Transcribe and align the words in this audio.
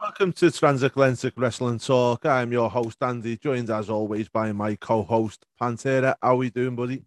Welcome 0.00 0.32
to 0.34 0.52
Transatlantic 0.52 1.32
Wrestling 1.36 1.80
Talk. 1.80 2.24
I'm 2.24 2.52
your 2.52 2.70
host, 2.70 3.02
Andy, 3.02 3.36
joined 3.36 3.68
as 3.68 3.90
always 3.90 4.28
by 4.28 4.52
my 4.52 4.76
co 4.76 5.02
host, 5.02 5.44
Pantera. 5.60 6.14
How 6.22 6.34
are 6.34 6.36
we 6.36 6.50
doing, 6.50 6.76
buddy? 6.76 7.02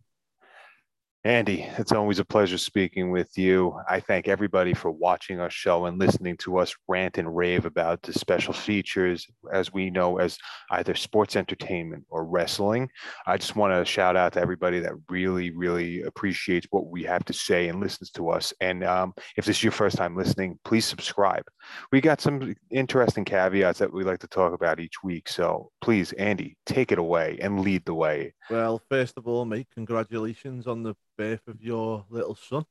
Andy, 1.24 1.70
it's 1.78 1.92
always 1.92 2.18
a 2.18 2.26
pleasure 2.26 2.58
speaking 2.58 3.12
with 3.12 3.38
you. 3.38 3.80
I 3.88 4.00
thank 4.00 4.28
everybody 4.28 4.74
for 4.74 4.90
watching 4.90 5.40
our 5.40 5.52
show 5.52 5.86
and 5.86 6.00
listening 6.00 6.36
to 6.38 6.58
us 6.58 6.74
rant 6.88 7.20
and 7.20 7.36
rave 7.36 7.66
about 7.66 8.02
the 8.02 8.12
special 8.12 8.54
features, 8.54 9.28
as 9.54 9.72
we 9.72 9.92
know 9.92 10.18
as 10.18 10.40
either 10.72 10.96
sports 10.96 11.36
entertainment 11.36 12.06
or 12.10 12.26
wrestling. 12.26 12.90
I 13.28 13.38
just 13.38 13.56
want 13.56 13.72
to 13.72 13.86
shout 13.86 14.16
out 14.16 14.34
to 14.34 14.42
everybody 14.42 14.80
that 14.80 14.94
really, 15.10 15.52
really 15.52 16.02
appreciates 16.02 16.66
what 16.72 16.88
we 16.88 17.04
have 17.04 17.24
to 17.26 17.34
say 17.34 17.68
and 17.68 17.80
listens 17.80 18.10
to 18.12 18.30
us. 18.32 18.52
And 18.60 18.84
um, 18.84 19.14
if 19.38 19.46
this 19.46 19.58
is 19.58 19.64
your 19.64 19.74
first 19.74 19.98
time 19.98 20.18
listening, 20.18 20.58
please 20.66 20.86
subscribe. 20.86 21.44
We 21.92 22.02
got 22.02 22.20
some 22.20 22.56
interesting 22.72 23.26
caveats 23.26 23.78
that 23.78 23.94
we 23.94 24.04
like 24.04 24.20
to 24.22 24.28
talk 24.28 24.54
about 24.54 24.80
each 24.80 25.04
week. 25.04 25.30
So 25.30 25.70
please, 25.82 26.14
Andy, 26.14 26.58
take 26.66 26.92
it 26.92 26.98
away 26.98 27.38
and 27.44 27.60
lead 27.60 27.86
the 27.86 27.94
way. 27.94 28.34
Well, 28.50 28.82
first 28.90 29.18
of 29.18 29.28
all, 29.28 29.46
mate, 29.46 29.68
congratulations 29.76 30.66
on 30.66 30.82
the 30.82 30.96
birth 31.22 31.48
of 31.48 31.62
your 31.62 32.04
little 32.10 32.34
son. 32.34 32.66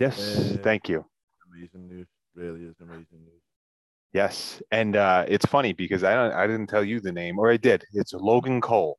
Yes, 0.00 0.18
uh, 0.18 0.56
thank 0.60 0.88
you. 0.88 1.04
Amazing 1.52 1.86
news, 1.86 2.08
really 2.34 2.64
is 2.64 2.74
amazing 2.80 3.20
news. 3.24 3.42
Yes, 4.12 4.60
and 4.72 4.96
uh, 4.96 5.24
it's 5.28 5.46
funny 5.46 5.72
because 5.72 6.02
I 6.02 6.14
don't, 6.14 6.32
I 6.32 6.48
didn't 6.48 6.66
tell 6.66 6.82
you 6.82 7.00
the 7.00 7.12
name, 7.12 7.38
or 7.38 7.48
I 7.48 7.56
did. 7.56 7.84
It's 7.92 8.12
Logan 8.12 8.60
Cole. 8.60 8.98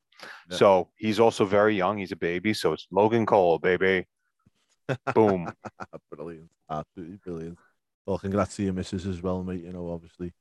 Yeah. 0.50 0.58
So 0.58 0.90
he's 0.96 1.20
also 1.20 1.44
very 1.44 1.76
young. 1.76 1.98
He's 1.98 2.14
a 2.14 2.16
baby, 2.16 2.54
so 2.54 2.72
it's 2.72 2.88
Logan 2.92 3.26
Cole, 3.26 3.60
baby. 3.60 4.08
Boom. 5.16 5.52
brilliant, 6.10 6.50
absolutely 6.70 7.18
brilliant. 7.26 7.58
Well, 8.06 8.20
congrats 8.20 8.56
to 8.56 8.64
your 8.64 8.74
missus 8.74 9.06
as 9.06 9.22
well, 9.22 9.44
mate. 9.44 9.64
You 9.66 9.74
know, 9.74 9.92
obviously. 9.92 10.32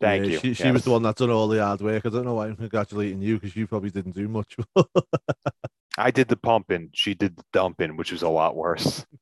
Thank 0.00 0.24
yeah, 0.24 0.30
you. 0.30 0.38
She, 0.38 0.54
she 0.54 0.64
yes. 0.64 0.72
was 0.72 0.84
the 0.84 0.90
one 0.90 1.02
that 1.02 1.16
done 1.16 1.30
all 1.30 1.48
the 1.48 1.62
hard 1.62 1.82
work. 1.82 2.06
I 2.06 2.08
don't 2.08 2.24
know 2.24 2.34
why 2.34 2.46
I'm 2.46 2.56
congratulating 2.56 3.20
you 3.20 3.38
because 3.38 3.56
you 3.56 3.66
probably 3.66 3.90
didn't 3.90 4.14
do 4.14 4.26
much. 4.28 4.56
I 5.98 6.10
did 6.10 6.28
the 6.28 6.36
pumping. 6.36 6.90
She 6.94 7.14
did 7.14 7.36
the 7.36 7.44
dumping, 7.52 7.96
which 7.96 8.12
was 8.12 8.22
a 8.22 8.28
lot 8.28 8.56
worse. 8.56 9.04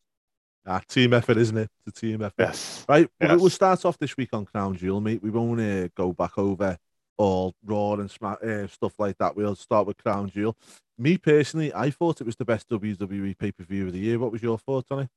Ah, 0.69 0.81
team 0.89 1.15
effort, 1.15 1.37
isn't 1.37 1.57
it? 1.57 1.71
The 1.85 1.93
team 1.93 2.23
effort. 2.23 2.35
Yes. 2.41 2.85
Right. 2.89 3.09
Yes. 3.21 3.41
We'll 3.41 3.51
start 3.51 3.85
off 3.85 3.99
this 3.99 4.17
week 4.17 4.31
on 4.33 4.45
Crown 4.45 4.77
Jewel, 4.77 5.01
mate. 5.01 5.23
We 5.23 5.31
won't 5.31 5.61
uh, 5.61 5.87
go 5.97 6.13
back 6.13 6.37
over 6.37 6.77
all 7.17 7.55
Raw 7.65 7.93
and 7.93 8.11
sma- 8.11 8.39
uh, 8.43 8.67
stuff 8.67 8.95
like 8.99 9.17
that. 9.19 9.37
We'll 9.37 9.55
start 9.55 9.87
with 9.87 10.03
Crown 10.03 10.29
Jewel. 10.29 10.57
Me 10.99 11.19
personally, 11.19 11.73
I 11.73 11.91
thought 11.91 12.21
it 12.21 12.27
was 12.27 12.35
the 12.35 12.45
best 12.45 12.69
WWE 12.69 13.39
pay 13.39 13.53
per 13.53 13.63
view 13.63 13.87
of 13.87 13.93
the 13.93 14.01
year. 14.01 14.19
What 14.19 14.33
was 14.33 14.43
your 14.43 14.59
thoughts 14.59 14.89
on 14.91 15.01
it? 15.05 15.09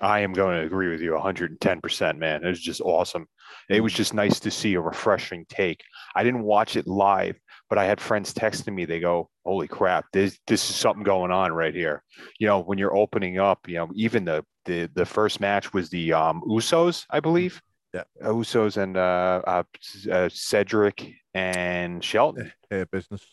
I 0.00 0.20
am 0.20 0.32
going 0.32 0.58
to 0.58 0.66
agree 0.66 0.90
with 0.90 1.00
you 1.00 1.12
110%, 1.12 2.18
man. 2.18 2.44
It 2.44 2.48
was 2.48 2.60
just 2.60 2.80
awesome. 2.80 3.26
It 3.68 3.80
was 3.80 3.92
just 3.92 4.14
nice 4.14 4.40
to 4.40 4.50
see 4.50 4.74
a 4.74 4.80
refreshing 4.80 5.44
take. 5.48 5.82
I 6.14 6.24
didn't 6.24 6.42
watch 6.42 6.76
it 6.76 6.86
live, 6.86 7.38
but 7.68 7.78
I 7.78 7.84
had 7.84 8.00
friends 8.00 8.32
texting 8.32 8.74
me. 8.74 8.84
They 8.84 9.00
go, 9.00 9.28
"Holy 9.44 9.68
crap, 9.68 10.06
this 10.12 10.38
this 10.46 10.68
is 10.68 10.76
something 10.76 11.04
going 11.04 11.30
on 11.30 11.52
right 11.52 11.74
here." 11.74 12.02
You 12.38 12.46
know, 12.46 12.60
when 12.60 12.78
you're 12.78 12.96
opening 12.96 13.38
up, 13.38 13.68
you 13.68 13.76
know, 13.76 13.90
even 13.94 14.24
the 14.24 14.44
the 14.64 14.88
the 14.94 15.06
first 15.06 15.40
match 15.40 15.72
was 15.72 15.90
the 15.90 16.12
um, 16.12 16.42
Usos, 16.46 17.06
I 17.10 17.20
believe. 17.20 17.60
Yeah, 17.92 18.04
Usos 18.22 18.76
and 18.76 18.96
uh, 18.96 19.42
uh, 19.46 19.62
uh 20.10 20.28
Cedric 20.32 21.12
and 21.34 22.02
Shelton. 22.04 22.52
Hurt 22.70 22.90
business. 22.90 23.26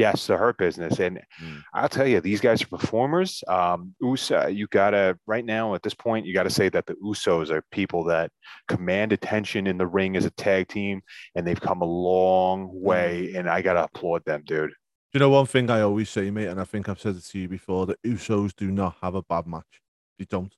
Yes, 0.00 0.26
the 0.26 0.38
hurt 0.38 0.56
business, 0.56 0.98
and 0.98 1.18
mm. 1.18 1.62
I'll 1.74 1.90
tell 1.90 2.06
you, 2.06 2.22
these 2.22 2.40
guys 2.40 2.62
are 2.62 2.68
performers. 2.68 3.44
Um, 3.46 3.94
Uso, 4.00 4.46
you 4.46 4.66
gotta 4.68 5.18
right 5.26 5.44
now 5.44 5.74
at 5.74 5.82
this 5.82 5.92
point, 5.92 6.24
you 6.24 6.32
gotta 6.32 6.48
say 6.48 6.70
that 6.70 6.86
the 6.86 6.94
Usos 6.94 7.50
are 7.50 7.62
people 7.70 8.04
that 8.04 8.30
command 8.66 9.12
attention 9.12 9.66
in 9.66 9.76
the 9.76 9.86
ring 9.86 10.16
as 10.16 10.24
a 10.24 10.30
tag 10.30 10.68
team, 10.68 11.02
and 11.34 11.46
they've 11.46 11.60
come 11.60 11.82
a 11.82 11.84
long 11.84 12.70
way. 12.72 13.30
Mm. 13.30 13.40
And 13.40 13.50
I 13.50 13.60
gotta 13.60 13.84
applaud 13.84 14.24
them, 14.24 14.42
dude. 14.46 14.72
You 15.12 15.20
know 15.20 15.28
one 15.28 15.44
thing 15.44 15.68
I 15.68 15.82
always 15.82 16.08
say, 16.08 16.30
mate, 16.30 16.48
and 16.48 16.58
I 16.58 16.64
think 16.64 16.88
I've 16.88 16.98
said 16.98 17.16
it 17.16 17.24
to 17.24 17.38
you 17.38 17.48
before: 17.48 17.84
the 17.84 17.98
Usos 18.06 18.56
do 18.56 18.70
not 18.70 18.96
have 19.02 19.14
a 19.14 19.22
bad 19.22 19.46
match. 19.46 19.82
They 20.18 20.24
don't. 20.24 20.54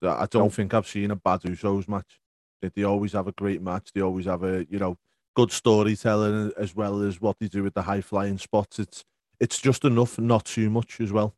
I 0.00 0.26
don't 0.30 0.44
nope. 0.44 0.52
think 0.52 0.74
I've 0.74 0.86
seen 0.86 1.10
a 1.10 1.16
bad 1.16 1.40
Usos 1.40 1.88
match. 1.88 2.20
They 2.62 2.84
always 2.84 3.14
have 3.14 3.26
a 3.26 3.32
great 3.32 3.60
match. 3.60 3.90
They 3.92 4.00
always 4.00 4.26
have 4.26 4.44
a 4.44 4.64
you 4.70 4.78
know 4.78 4.96
good 5.38 5.52
storytelling 5.52 6.50
as 6.58 6.74
well 6.74 7.00
as 7.00 7.20
what 7.20 7.38
they 7.38 7.46
do 7.46 7.62
with 7.62 7.72
the 7.72 7.82
high 7.82 8.00
flying 8.00 8.36
spots. 8.38 8.80
It's 8.80 9.04
it's 9.38 9.60
just 9.60 9.84
enough, 9.84 10.18
not 10.18 10.44
too 10.44 10.68
much 10.68 11.00
as 11.00 11.12
well. 11.12 11.36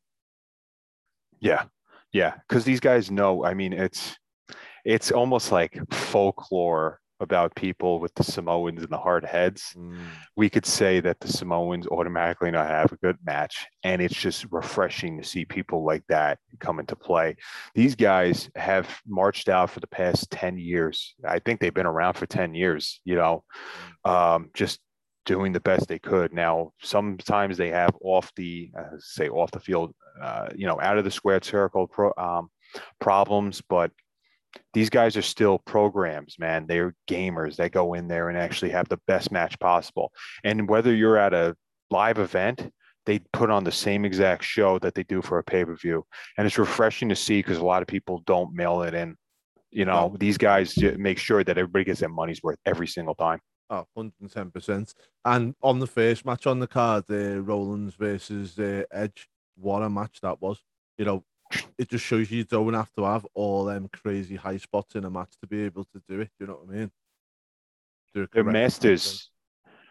Yeah, 1.38 1.64
yeah, 2.10 2.36
because 2.48 2.64
these 2.64 2.80
guys 2.80 3.10
know. 3.10 3.44
I 3.44 3.52
mean, 3.52 3.74
it's 3.74 4.16
it's 4.86 5.12
almost 5.12 5.52
like 5.52 5.78
folklore 5.92 6.98
about 7.20 7.54
people 7.54 8.00
with 8.00 8.14
the 8.14 8.24
Samoans 8.24 8.82
and 8.82 8.90
the 8.90 8.98
hard 8.98 9.24
heads, 9.24 9.74
mm. 9.76 9.98
we 10.36 10.48
could 10.48 10.66
say 10.66 11.00
that 11.00 11.20
the 11.20 11.28
Samoans 11.28 11.86
automatically 11.86 12.50
not 12.50 12.68
have 12.68 12.92
a 12.92 12.96
good 12.96 13.16
match. 13.24 13.66
And 13.84 14.00
it's 14.00 14.14
just 14.14 14.46
refreshing 14.50 15.18
to 15.18 15.24
see 15.24 15.44
people 15.44 15.84
like 15.84 16.04
that 16.08 16.38
come 16.58 16.80
into 16.80 16.96
play. 16.96 17.36
These 17.74 17.94
guys 17.94 18.50
have 18.56 19.00
marched 19.06 19.48
out 19.48 19.70
for 19.70 19.80
the 19.80 19.86
past 19.86 20.30
10 20.30 20.58
years. 20.58 21.14
I 21.26 21.38
think 21.38 21.60
they've 21.60 21.72
been 21.72 21.86
around 21.86 22.14
for 22.14 22.26
10 22.26 22.54
years, 22.54 23.00
you 23.04 23.16
know, 23.16 23.44
um, 24.04 24.50
just 24.54 24.80
doing 25.26 25.52
the 25.52 25.60
best 25.60 25.88
they 25.88 25.98
could. 25.98 26.32
Now, 26.32 26.72
sometimes 26.82 27.56
they 27.56 27.68
have 27.68 27.94
off 28.02 28.32
the, 28.36 28.70
uh, 28.76 28.96
say, 28.98 29.28
off 29.28 29.50
the 29.50 29.60
field, 29.60 29.94
uh, 30.20 30.48
you 30.54 30.66
know, 30.66 30.80
out 30.80 30.98
of 30.98 31.04
the 31.04 31.10
squared 31.10 31.44
circle 31.44 31.86
pro, 31.86 32.12
um, 32.16 32.50
problems, 33.00 33.62
but 33.68 33.90
these 34.72 34.90
guys 34.90 35.16
are 35.16 35.22
still 35.22 35.58
programs, 35.58 36.36
man. 36.38 36.66
They're 36.66 36.94
gamers. 37.08 37.56
They 37.56 37.68
go 37.68 37.94
in 37.94 38.08
there 38.08 38.28
and 38.28 38.38
actually 38.38 38.70
have 38.70 38.88
the 38.88 39.00
best 39.06 39.32
match 39.32 39.58
possible. 39.58 40.12
And 40.44 40.68
whether 40.68 40.94
you're 40.94 41.16
at 41.16 41.34
a 41.34 41.56
live 41.90 42.18
event, 42.18 42.70
they 43.06 43.20
put 43.32 43.50
on 43.50 43.64
the 43.64 43.72
same 43.72 44.04
exact 44.04 44.44
show 44.44 44.78
that 44.80 44.94
they 44.94 45.02
do 45.04 45.22
for 45.22 45.38
a 45.38 45.44
pay 45.44 45.64
per 45.64 45.74
view. 45.76 46.04
And 46.36 46.46
it's 46.46 46.58
refreshing 46.58 47.08
to 47.08 47.16
see 47.16 47.38
because 47.40 47.58
a 47.58 47.64
lot 47.64 47.82
of 47.82 47.88
people 47.88 48.22
don't 48.26 48.54
mail 48.54 48.82
it 48.82 48.94
in. 48.94 49.16
You 49.70 49.84
know, 49.84 50.16
these 50.18 50.36
guys 50.36 50.76
make 50.76 51.18
sure 51.18 51.44
that 51.44 51.56
everybody 51.56 51.84
gets 51.84 52.00
their 52.00 52.08
money's 52.08 52.42
worth 52.42 52.58
every 52.66 52.88
single 52.88 53.14
time. 53.14 53.40
Oh, 53.70 53.86
110%. 53.96 54.92
And 55.24 55.54
on 55.62 55.78
the 55.78 55.86
first 55.86 56.26
match 56.26 56.48
on 56.48 56.58
the 56.58 56.66
card, 56.66 57.04
uh, 57.08 57.40
Rollins 57.40 57.94
versus 57.94 58.58
uh, 58.58 58.82
Edge, 58.90 59.28
what 59.56 59.82
a 59.82 59.88
match 59.88 60.20
that 60.22 60.42
was. 60.42 60.60
You 60.98 61.04
know, 61.04 61.24
it 61.78 61.88
just 61.88 62.04
shows 62.04 62.30
you 62.30 62.44
don't 62.44 62.74
have 62.74 62.92
to 62.92 63.04
have 63.04 63.26
all 63.34 63.64
them 63.64 63.88
crazy 63.92 64.36
high 64.36 64.56
spots 64.56 64.94
in 64.94 65.04
a 65.04 65.10
match 65.10 65.32
to 65.40 65.46
be 65.46 65.62
able 65.62 65.84
to 65.84 66.02
do 66.08 66.20
it. 66.20 66.30
Do 66.38 66.44
you 66.44 66.46
know 66.46 66.60
what 66.62 66.74
I 66.74 66.78
mean? 66.78 66.90
They're 68.32 68.44
masters. 68.44 69.30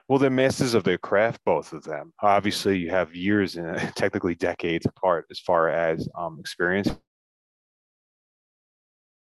Well, 0.07 0.19
they're 0.19 0.29
masters 0.29 0.73
of 0.73 0.83
their 0.83 0.97
craft, 0.97 1.41
both 1.45 1.71
of 1.71 1.83
them. 1.83 2.13
Obviously, 2.21 2.79
you 2.79 2.89
have 2.89 3.15
years 3.15 3.57
and 3.57 3.77
technically 3.95 4.35
decades 4.35 4.85
apart 4.85 5.27
as 5.29 5.39
far 5.39 5.69
as 5.69 6.07
um, 6.17 6.37
experience 6.39 6.89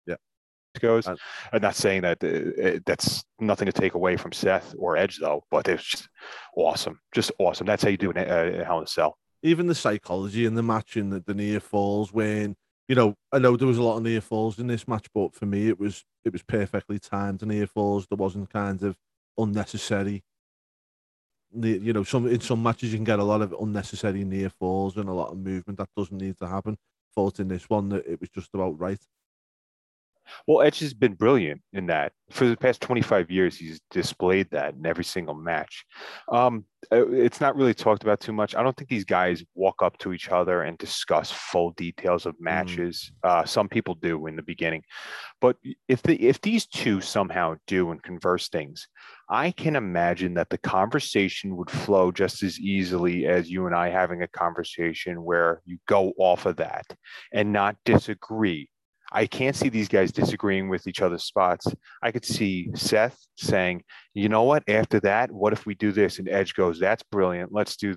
yeah. 0.05 0.15
goes. 0.79 1.07
I'm 1.07 1.61
not 1.61 1.75
saying 1.75 2.01
that 2.01 2.21
uh, 2.21 2.79
that's 2.85 3.23
nothing 3.39 3.65
to 3.67 3.71
take 3.71 3.93
away 3.93 4.17
from 4.17 4.33
Seth 4.33 4.75
or 4.77 4.97
Edge, 4.97 5.19
though, 5.19 5.45
but 5.49 5.67
it's 5.69 5.85
just 5.85 6.09
awesome. 6.57 6.99
Just 7.13 7.31
awesome. 7.39 7.65
That's 7.65 7.83
how 7.83 7.89
you 7.89 7.97
do 7.97 8.11
it 8.11 8.17
in 8.17 8.63
Hell 8.65 8.79
in 8.79 8.83
a 8.83 8.87
Cell 8.87 9.17
even 9.43 9.67
the 9.67 9.75
psychology 9.75 10.45
in 10.45 10.55
the 10.55 10.63
match 10.63 10.95
and 10.97 11.11
the, 11.11 11.19
the 11.19 11.33
near 11.33 11.59
falls 11.59 12.13
when 12.13 12.55
you 12.87 12.95
know 12.95 13.15
I 13.31 13.39
know 13.39 13.55
there 13.57 13.67
was 13.67 13.77
a 13.77 13.83
lot 13.83 13.97
of 13.97 14.03
near 14.03 14.21
falls 14.21 14.59
in 14.59 14.67
this 14.67 14.87
match, 14.87 15.07
but 15.13 15.33
for 15.35 15.45
me 15.45 15.67
it 15.69 15.79
was 15.79 16.05
it 16.25 16.33
was 16.33 16.43
perfectly 16.43 16.99
timed 16.99 17.45
near 17.45 17.67
falls. 17.67 18.07
There 18.07 18.17
wasn't 18.17 18.49
kind 18.49 18.81
of 18.83 18.97
unnecessary. 19.37 20.23
You 21.55 21.93
know, 21.93 22.03
some 22.03 22.27
in 22.27 22.41
some 22.41 22.63
matches 22.63 22.91
you 22.91 22.97
can 22.97 23.03
get 23.05 23.19
a 23.19 23.23
lot 23.23 23.41
of 23.43 23.53
unnecessary 23.59 24.23
near 24.23 24.49
falls 24.49 24.97
and 24.97 25.07
a 25.07 25.13
lot 25.13 25.31
of 25.31 25.37
movement 25.37 25.77
that 25.77 25.89
doesn't 25.95 26.17
need 26.17 26.37
to 26.39 26.47
happen. 26.47 26.77
Thought 27.13 27.39
in 27.39 27.47
this 27.47 27.69
one 27.69 27.89
that 27.89 28.07
it 28.07 28.19
was 28.19 28.29
just 28.29 28.49
about 28.55 28.79
right. 28.79 28.99
Well, 30.47 30.65
Edge 30.65 30.79
has 30.79 30.93
been 30.93 31.13
brilliant 31.13 31.61
in 31.73 31.87
that. 31.87 32.11
For 32.31 32.47
the 32.47 32.57
past 32.57 32.81
25 32.81 33.29
years, 33.29 33.57
he's 33.57 33.79
displayed 33.91 34.49
that 34.51 34.73
in 34.73 34.85
every 34.85 35.03
single 35.03 35.35
match. 35.35 35.85
Um, 36.31 36.65
uh, 36.91 37.07
it's 37.09 37.39
not 37.39 37.55
really 37.55 37.73
talked 37.73 38.03
about 38.03 38.19
too 38.19 38.33
much. 38.33 38.55
I 38.55 38.63
don't 38.63 38.75
think 38.75 38.89
these 38.89 39.05
guys 39.05 39.43
walk 39.55 39.81
up 39.81 39.97
to 39.99 40.13
each 40.13 40.29
other 40.29 40.63
and 40.63 40.77
discuss 40.77 41.31
full 41.31 41.71
details 41.71 42.25
of 42.25 42.33
mm. 42.35 42.41
matches. 42.41 43.11
Mm. 43.23 43.29
Uh, 43.29 43.45
some 43.45 43.69
people 43.69 43.95
do 43.95 44.27
in 44.27 44.35
the 44.35 44.41
beginning, 44.41 44.83
but 45.41 45.57
if 45.87 46.01
the 46.03 46.21
if 46.21 46.41
these 46.41 46.65
two 46.65 47.01
somehow 47.01 47.55
do 47.67 47.91
and 47.91 48.01
converse 48.03 48.49
things, 48.49 48.87
I 49.29 49.51
can 49.51 49.75
imagine 49.75 50.33
that 50.35 50.49
the 50.49 50.57
conversation 50.57 51.55
would 51.57 51.71
flow 51.71 52.11
just 52.11 52.43
as 52.43 52.59
easily 52.59 53.25
as 53.25 53.49
you 53.49 53.65
and 53.65 53.75
I 53.75 53.89
having 53.89 54.21
a 54.21 54.27
conversation 54.27 55.23
where 55.23 55.61
you 55.65 55.77
go 55.87 56.13
off 56.17 56.45
of 56.45 56.57
that 56.57 56.85
and 57.31 57.53
not 57.53 57.77
disagree 57.85 58.69
I 59.13 59.27
can't 59.27 59.55
see 59.55 59.69
these 59.69 59.87
guys 59.87 60.11
disagreeing 60.11 60.69
with 60.69 60.87
each 60.87 61.01
other's 61.01 61.23
spots. 61.23 61.67
I 62.01 62.11
could 62.11 62.25
see 62.25 62.69
Seth 62.73 63.17
saying, 63.37 63.83
you 64.15 64.27
know 64.27 64.43
what, 64.43 64.63
after 64.67 64.99
that, 65.01 65.31
what 65.31 65.53
if 65.53 65.65
we 65.67 65.75
do 65.75 65.91
this? 65.91 66.17
And 66.17 66.27
Edge 66.27 66.55
goes, 66.55 66.79
that's 66.79 67.03
brilliant. 67.03 67.53
Let's 67.53 67.77
do 67.77 67.95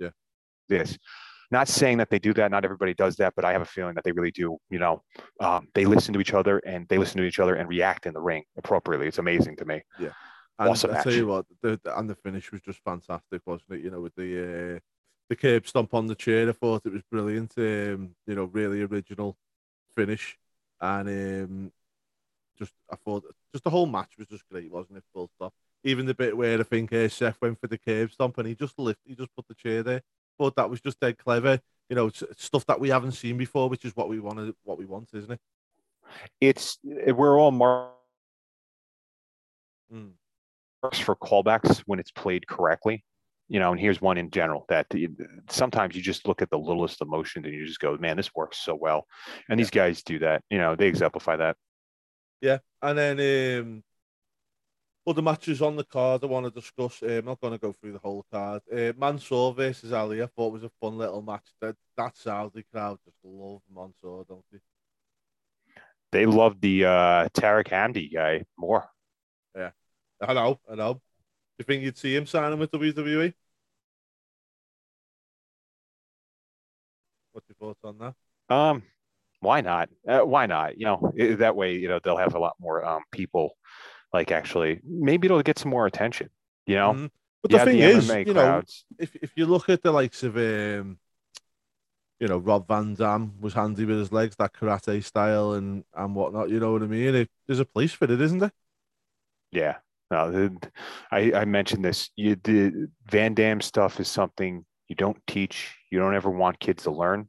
yeah. 0.00 0.10
this. 0.68 0.96
not 1.50 1.68
saying 1.68 1.98
that 1.98 2.08
they 2.10 2.18
do 2.18 2.32
that. 2.34 2.50
Not 2.50 2.64
everybody 2.64 2.94
does 2.94 3.16
that, 3.16 3.34
but 3.36 3.44
I 3.44 3.52
have 3.52 3.62
a 3.62 3.66
feeling 3.66 3.94
that 3.96 4.04
they 4.04 4.12
really 4.12 4.30
do. 4.30 4.56
You 4.70 4.78
know, 4.78 5.02
um, 5.40 5.68
they 5.74 5.84
listen 5.84 6.14
to 6.14 6.20
each 6.20 6.32
other 6.32 6.58
and 6.60 6.88
they 6.88 6.98
listen 6.98 7.18
to 7.18 7.26
each 7.26 7.38
other 7.38 7.54
and 7.56 7.68
react 7.68 8.06
in 8.06 8.14
the 8.14 8.20
ring 8.20 8.44
appropriately. 8.56 9.06
It's 9.06 9.18
amazing 9.18 9.56
to 9.56 9.64
me. 9.64 9.82
Yeah. 9.98 10.10
And 10.58 10.70
Awesome 10.70 10.94
I 10.94 11.02
tell 11.02 11.12
you 11.12 11.26
what, 11.26 11.46
the, 11.62 11.80
the- 11.84 11.98
and 11.98 12.08
the 12.08 12.14
finish 12.14 12.50
was 12.50 12.60
just 12.62 12.80
fantastic, 12.84 13.42
wasn't 13.44 13.72
it? 13.72 13.80
You 13.80 13.90
know, 13.90 14.00
with 14.00 14.14
the 14.14 14.76
uh, 14.76 14.78
the 15.28 15.36
curb 15.36 15.66
stomp 15.66 15.94
on 15.94 16.06
the 16.06 16.14
chair, 16.14 16.48
I 16.48 16.52
thought 16.52 16.82
it 16.84 16.92
was 16.92 17.02
brilliant. 17.10 17.52
Um, 17.56 18.14
you 18.26 18.34
know, 18.34 18.44
really 18.44 18.82
original 18.82 19.36
finish, 19.94 20.36
and 20.80 21.08
um, 21.08 21.72
just 22.58 22.72
I 22.90 22.96
thought 22.96 23.24
just 23.52 23.64
the 23.64 23.70
whole 23.70 23.86
match 23.86 24.12
was 24.18 24.28
just 24.28 24.48
great, 24.48 24.70
wasn't 24.70 24.98
it? 24.98 25.04
Full 25.12 25.30
stop. 25.36 25.52
Even 25.84 26.06
the 26.06 26.14
bit 26.14 26.36
where 26.36 26.58
I 26.58 26.62
think 26.62 26.92
uh, 26.92 27.08
Seth 27.08 27.40
went 27.40 27.60
for 27.60 27.66
the 27.66 27.78
curb 27.78 28.10
stomp 28.10 28.38
and 28.38 28.48
he 28.48 28.54
just 28.54 28.78
lift, 28.78 29.00
he 29.04 29.14
just 29.14 29.34
put 29.36 29.46
the 29.48 29.54
chair 29.54 29.82
there. 29.82 30.02
Thought 30.38 30.56
that 30.56 30.70
was 30.70 30.80
just 30.80 30.98
dead 31.00 31.18
clever. 31.18 31.60
You 31.88 31.96
know, 31.96 32.10
stuff 32.10 32.64
that 32.66 32.80
we 32.80 32.88
haven't 32.88 33.12
seen 33.12 33.36
before, 33.36 33.68
which 33.68 33.84
is 33.84 33.94
what 33.94 34.08
we 34.08 34.18
wanted, 34.18 34.54
what 34.64 34.78
we 34.78 34.86
want, 34.86 35.10
isn't 35.12 35.32
it? 35.32 35.40
It's 36.40 36.78
we're 36.82 37.38
all 37.38 37.50
marks 37.50 37.94
Mm. 39.92 40.12
for 41.02 41.14
callbacks 41.14 41.78
when 41.86 41.98
it's 41.98 42.10
played 42.10 42.46
correctly. 42.46 43.04
You 43.48 43.60
know, 43.60 43.72
and 43.72 43.80
here's 43.80 44.00
one 44.00 44.16
in 44.16 44.30
general 44.30 44.64
that 44.70 44.86
sometimes 45.50 45.94
you 45.94 46.02
just 46.02 46.26
look 46.26 46.40
at 46.40 46.50
the 46.50 46.58
littlest 46.58 47.02
emotion 47.02 47.44
and 47.44 47.54
you 47.54 47.66
just 47.66 47.80
go, 47.80 47.96
"Man, 47.98 48.16
this 48.16 48.34
works 48.34 48.58
so 48.58 48.74
well." 48.74 49.06
And 49.48 49.60
these 49.60 49.70
guys 49.70 50.02
do 50.02 50.18
that. 50.20 50.42
You 50.50 50.58
know, 50.58 50.74
they 50.74 50.86
exemplify 50.86 51.36
that. 51.36 51.56
Yeah, 52.40 52.58
and 52.80 52.98
then 52.98 53.60
um, 53.60 53.82
other 55.06 55.22
matches 55.22 55.60
on 55.60 55.76
the 55.76 55.84
card 55.84 56.24
I 56.24 56.26
want 56.26 56.46
to 56.46 56.50
discuss. 56.50 57.02
Uh, 57.02 57.18
I'm 57.18 57.26
not 57.26 57.40
going 57.40 57.52
to 57.52 57.58
go 57.58 57.72
through 57.72 57.92
the 57.92 57.98
whole 57.98 58.24
card. 58.32 58.62
Uh, 58.72 58.92
Mansoor 58.96 59.52
versus 59.52 59.92
Ali, 59.92 60.22
I 60.22 60.26
thought 60.26 60.52
was 60.52 60.64
a 60.64 60.70
fun 60.80 60.96
little 60.96 61.22
match. 61.22 61.46
That 61.60 61.76
that 61.96 62.16
Saudi 62.16 62.64
crowd 62.72 62.98
just 63.04 63.18
love 63.22 63.60
Mansoor, 63.74 64.24
don't 64.28 64.44
they? 64.50 64.58
They 66.12 66.26
love 66.26 66.60
the 66.60 66.84
uh, 66.84 67.28
Tarek 67.30 67.68
Hamdi 67.68 68.12
guy 68.12 68.44
more. 68.56 68.88
Yeah. 69.54 69.70
I 70.20 70.32
know, 70.32 70.60
I 70.70 70.76
know. 70.76 71.00
You 71.58 71.64
think 71.64 71.82
you'd 71.82 71.98
see 71.98 72.14
him 72.16 72.26
signing 72.26 72.58
with 72.58 72.70
WWE? 72.70 73.34
What's 77.32 77.48
your 77.48 77.56
thoughts 77.56 77.80
on 77.84 77.98
that? 77.98 78.54
Um, 78.54 78.82
why 79.40 79.60
not? 79.60 79.88
Uh, 80.06 80.20
why 80.20 80.46
not? 80.46 80.78
You 80.78 80.86
know, 80.86 81.12
i- 81.18 81.34
that 81.34 81.56
way, 81.56 81.76
you 81.76 81.88
know, 81.88 81.98
they'll 82.02 82.16
have 82.16 82.34
a 82.34 82.38
lot 82.38 82.54
more 82.60 82.84
um, 82.84 83.02
people. 83.10 83.56
Like, 84.12 84.32
actually, 84.32 84.80
maybe 84.84 85.26
it'll 85.26 85.42
get 85.42 85.58
some 85.58 85.70
more 85.70 85.86
attention. 85.86 86.30
You 86.66 86.76
know, 86.76 86.94
Mhm. 86.94 87.10
But 87.42 87.50
the 87.50 87.58
thing 87.60 87.78
the 87.78 87.84
is, 87.84 88.06
MMA 88.06 88.24
you 88.24 88.34
know, 88.34 88.62
if 88.98 89.14
if 89.16 89.32
you 89.36 89.46
look 89.46 89.68
at 89.68 89.82
the 89.82 89.92
likes 89.92 90.22
of 90.22 90.36
um, 90.36 90.98
you 92.20 92.28
know, 92.28 92.38
Rob 92.38 92.68
Van 92.68 92.94
Dam 92.94 93.40
was 93.40 93.54
handy 93.54 93.84
with 93.84 93.98
his 93.98 94.12
legs, 94.12 94.36
that 94.36 94.52
karate 94.54 95.02
style 95.04 95.52
and 95.52 95.84
and 95.94 96.14
whatnot. 96.14 96.50
You 96.50 96.60
know 96.60 96.72
what 96.72 96.82
I 96.82 96.86
mean? 96.86 97.14
It, 97.14 97.30
there's 97.46 97.60
a 97.60 97.64
place 97.64 97.92
for 97.92 98.04
it, 98.04 98.20
isn't 98.20 98.38
there? 98.38 98.52
Yeah. 99.50 99.78
No, 100.10 100.30
the, 100.30 100.70
I, 101.10 101.32
I 101.32 101.44
mentioned 101.44 101.84
this. 101.84 102.10
You, 102.16 102.36
the 102.36 102.88
Van 103.10 103.34
Dam 103.34 103.60
stuff 103.60 104.00
is 104.00 104.08
something 104.08 104.64
you 104.88 104.96
don't 104.96 105.16
teach. 105.26 105.74
You 105.90 105.98
don't 105.98 106.14
ever 106.14 106.30
want 106.30 106.60
kids 106.60 106.84
to 106.84 106.90
learn. 106.90 107.28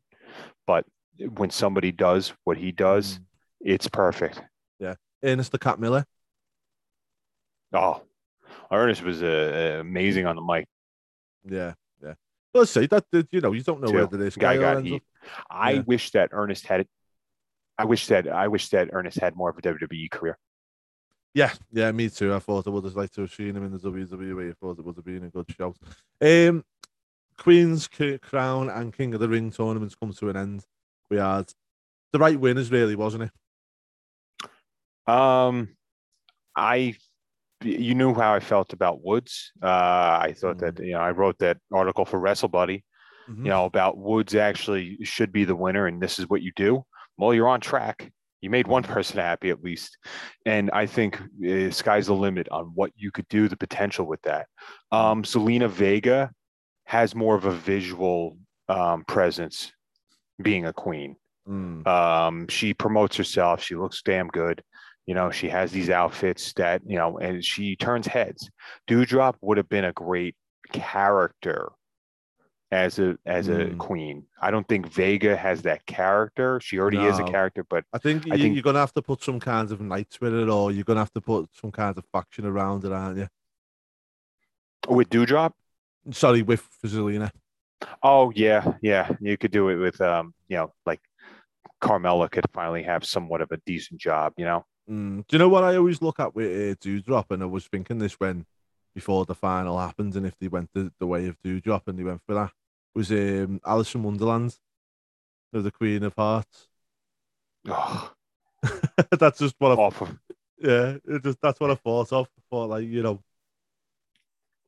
But 0.68 0.86
when 1.18 1.50
somebody 1.50 1.92
does 1.92 2.34
what 2.44 2.58
he 2.58 2.72
does, 2.72 3.20
mm. 3.20 3.24
it's 3.62 3.88
perfect. 3.88 4.42
Yeah, 4.80 4.96
Ernest 5.24 5.52
the 5.52 5.60
Cat 5.60 5.80
Miller. 5.80 6.06
Oh, 7.74 8.02
Ernest 8.72 9.04
was 9.04 9.24
uh, 9.24 9.76
uh, 9.78 9.80
amazing 9.82 10.26
on 10.26 10.36
the 10.36 10.42
mic. 10.42 10.68
Yeah, 11.50 11.74
yeah. 12.04 12.14
Let's 12.54 12.72
say 12.72 12.88
that 12.88 13.06
you 13.32 13.42
know 13.42 13.54
you 13.54 13.64
don't 13.64 13.82
know 13.82 13.88
Too. 13.88 13.98
whether 13.98 14.18
this 14.18 14.36
Guy 14.36 14.56
guy, 14.56 14.62
got 14.62 14.84
heat. 14.84 14.96
up- 14.96 15.02
I 15.50 15.72
Yeah. 15.72 15.84
wish 15.86 16.12
that 16.12 16.30
Ernest 16.32 16.68
had 16.68 16.82
it. 16.82 16.90
I 17.78 17.86
wish 17.86 18.08
that 18.08 18.28
I 18.28 18.48
wish 18.48 18.70
that 18.70 18.90
Ernest 18.94 19.20
had 19.20 19.36
more 19.36 19.50
of 19.50 19.58
a 19.58 19.62
WWE 19.62 20.10
career. 20.10 20.38
Yeah, 21.36 21.52
yeah, 21.74 21.92
me 21.92 22.10
too. 22.10 22.34
I 22.34 22.40
thought 22.40 22.66
I 22.66 22.70
would 22.70 22.86
have 22.86 22.96
liked 22.96 23.14
to 23.16 23.22
have 23.22 23.32
seen 23.34 23.58
him 23.58 23.66
in 23.66 23.72
the 23.74 23.78
WWE. 23.78 24.50
I 24.50 24.54
thought 24.54 24.80
it 24.80 24.86
would 24.86 24.96
have 24.96 25.04
been 25.06 25.26
a 25.26 25.30
good 25.30 25.46
show. 25.56 25.76
Um, 26.22 26.64
Queen's 27.38 27.88
K- 27.90 28.18
Crown 28.20 28.70
and 28.70 28.94
King 28.96 29.14
of 29.14 29.20
the 29.20 29.28
Ring 29.28 29.52
tournaments 29.52 29.96
come 29.96 30.14
to 30.14 30.30
an 30.30 30.38
end. 30.38 30.64
We 31.10 31.18
had 31.18 31.52
the 32.14 32.20
right 32.20 32.40
winners, 32.40 32.72
really, 32.72 32.96
wasn't 32.96 33.24
it? 35.08 35.12
Um, 35.14 35.76
I, 36.56 36.96
you 37.64 37.96
knew 37.96 38.14
how 38.14 38.34
I 38.34 38.40
felt 38.40 38.72
about 38.72 39.04
Woods. 39.04 39.52
Uh, 39.62 39.68
I 40.22 40.34
thought 40.38 40.60
that 40.60 40.80
you 40.80 40.94
know 40.94 41.00
I 41.02 41.12
wrote 41.12 41.38
that 41.40 41.58
article 41.74 42.06
for 42.06 42.18
Wrestle 42.20 42.48
Buddy. 42.50 42.86
Mhm. 43.30 43.40
You 43.40 43.50
know 43.50 43.66
about 43.66 43.98
Woods 43.98 44.36
actually 44.36 44.98
should 45.04 45.34
be 45.34 45.44
the 45.44 45.56
winner, 45.56 45.86
and 45.88 46.02
this 46.02 46.18
is 46.18 46.30
what 46.30 46.42
you 46.42 46.54
do. 46.56 46.86
Well, 47.18 47.34
you're 47.34 47.50
on 47.50 47.60
track. 47.60 48.12
You 48.46 48.52
made 48.52 48.68
one 48.68 48.84
person 48.96 49.18
happy 49.18 49.50
at 49.50 49.64
least, 49.64 49.98
and 50.46 50.70
I 50.72 50.86
think 50.86 51.20
uh, 51.20 51.72
sky's 51.72 52.06
the 52.06 52.14
limit 52.14 52.48
on 52.52 52.66
what 52.76 52.92
you 52.96 53.12
could 53.12 53.28
do. 53.28 53.50
The 53.50 53.58
potential 53.58 54.06
with 54.06 54.22
that. 54.22 54.46
Um, 54.92 55.24
Zelina 55.24 55.68
Vega 55.68 56.32
has 56.86 57.16
more 57.16 57.34
of 57.34 57.46
a 57.46 57.52
visual 57.52 58.38
um, 58.70 59.04
presence, 59.08 59.74
being 60.42 60.68
a 60.68 60.74
queen. 60.74 61.16
Mm. 61.50 61.88
Um, 61.88 62.48
she 62.48 62.76
promotes 62.76 63.18
herself. 63.18 63.64
She 63.64 63.76
looks 63.76 64.04
damn 64.04 64.28
good. 64.28 64.62
You 65.08 65.16
know, 65.16 65.32
she 65.32 65.50
has 65.50 65.72
these 65.72 65.90
outfits 65.90 66.54
that, 66.54 66.82
you 66.86 66.98
know, 66.98 67.18
and 67.18 67.44
she 67.44 67.76
turns 67.76 68.06
heads. 68.06 68.50
Doudrop 68.88 69.36
would 69.42 69.58
have 69.58 69.70
been 69.70 69.86
a 69.86 69.94
great 69.94 70.36
character 70.72 71.72
as 72.72 73.00
a 73.00 73.18
as 73.26 73.48
a 73.48 73.66
Mm. 73.66 73.78
queen. 73.78 74.26
I 74.42 74.50
don't 74.52 74.68
think 74.68 74.88
Vega 74.92 75.36
has 75.38 75.62
that 75.64 75.86
character. 75.86 76.60
She 76.62 76.80
already 76.80 76.98
is 76.98 77.20
a 77.20 77.24
character, 77.24 77.64
but 77.64 77.86
I 77.94 77.98
think, 78.00 78.26
I 78.32 78.36
you, 78.36 78.42
think- 78.44 78.56
you're 78.56 78.74
to 78.74 78.80
have 78.80 78.94
to 78.94 79.02
put 79.02 79.22
some 79.24 79.40
kinds 79.40 79.72
of 79.72 79.80
knights 79.82 80.20
with 80.20 80.34
it, 80.34 80.50
or 80.50 80.72
you're 80.72 80.84
to 80.84 80.96
have 80.96 81.14
to 81.14 81.22
put 81.22 81.50
some 81.54 81.72
kinds 81.72 81.98
of 81.98 82.06
faction 82.12 82.46
around 82.46 82.84
it, 82.86 82.92
aren't 82.92 83.18
you? 83.18 83.28
with 84.88 85.10
Doudrop, 85.10 85.52
Sorry, 86.12 86.44
with 86.44 86.64
Zelina. 86.86 87.32
oh 88.04 88.32
yeah, 88.36 88.74
yeah, 88.82 89.10
you 89.20 89.38
could 89.38 89.52
do 89.52 89.70
it 89.70 89.76
with 89.78 90.00
um, 90.02 90.34
you 90.48 90.58
know, 90.58 90.74
like 90.86 91.02
Carmella 91.82 92.30
could 92.30 92.46
finally 92.54 92.84
have 92.84 93.04
somewhat 93.06 93.42
of 93.42 93.52
a 93.52 93.58
decent 93.66 94.00
job, 94.00 94.34
you 94.38 94.46
know. 94.46 94.66
Mm. 94.90 95.26
Do 95.28 95.36
you 95.36 95.40
know 95.40 95.50
what 95.50 95.64
I 95.64 95.76
always 95.78 96.02
look 96.02 96.20
at 96.20 96.36
with 96.36 96.52
uh, 96.52 96.76
Doudrop? 96.76 97.32
And 97.32 97.42
I 97.42 97.48
was 97.48 97.66
thinking 97.66 97.98
this 97.98 98.14
when 98.20 98.46
before 98.96 99.26
the 99.26 99.36
final 99.36 99.80
happened, 99.80 100.16
and 100.16 100.26
if 100.26 100.38
they 100.40 100.48
went 100.50 100.72
the, 100.74 100.92
the 101.00 101.08
way 101.08 101.28
of 101.28 101.42
Doudrop 101.44 101.84
and 101.88 102.00
they 102.00 102.04
went 102.06 102.22
for 102.26 102.36
that, 102.36 102.54
was 102.96 103.12
um, 103.12 103.62
Alice 103.66 103.96
in 103.96 104.04
Wonderland, 104.04 104.58
of 105.54 105.64
the 105.64 105.72
Queen 105.72 106.04
of 106.04 106.14
Hearts. 106.16 106.68
Ugh, 107.70 108.12
that's 109.20 109.40
just 109.40 109.56
what 109.60 109.74
I 109.74 109.78
off 109.82 110.02
of 110.02 110.18
yeah, 110.60 110.98
it 111.06 111.24
just 111.24 111.40
that's 111.42 111.60
what 111.60 111.72
I 111.72 111.76
thought 111.76 112.14
of. 112.14 112.28
I 112.38 112.42
thought 112.50 112.70
like 112.70 112.86
you 112.88 113.04
know, 113.04 113.22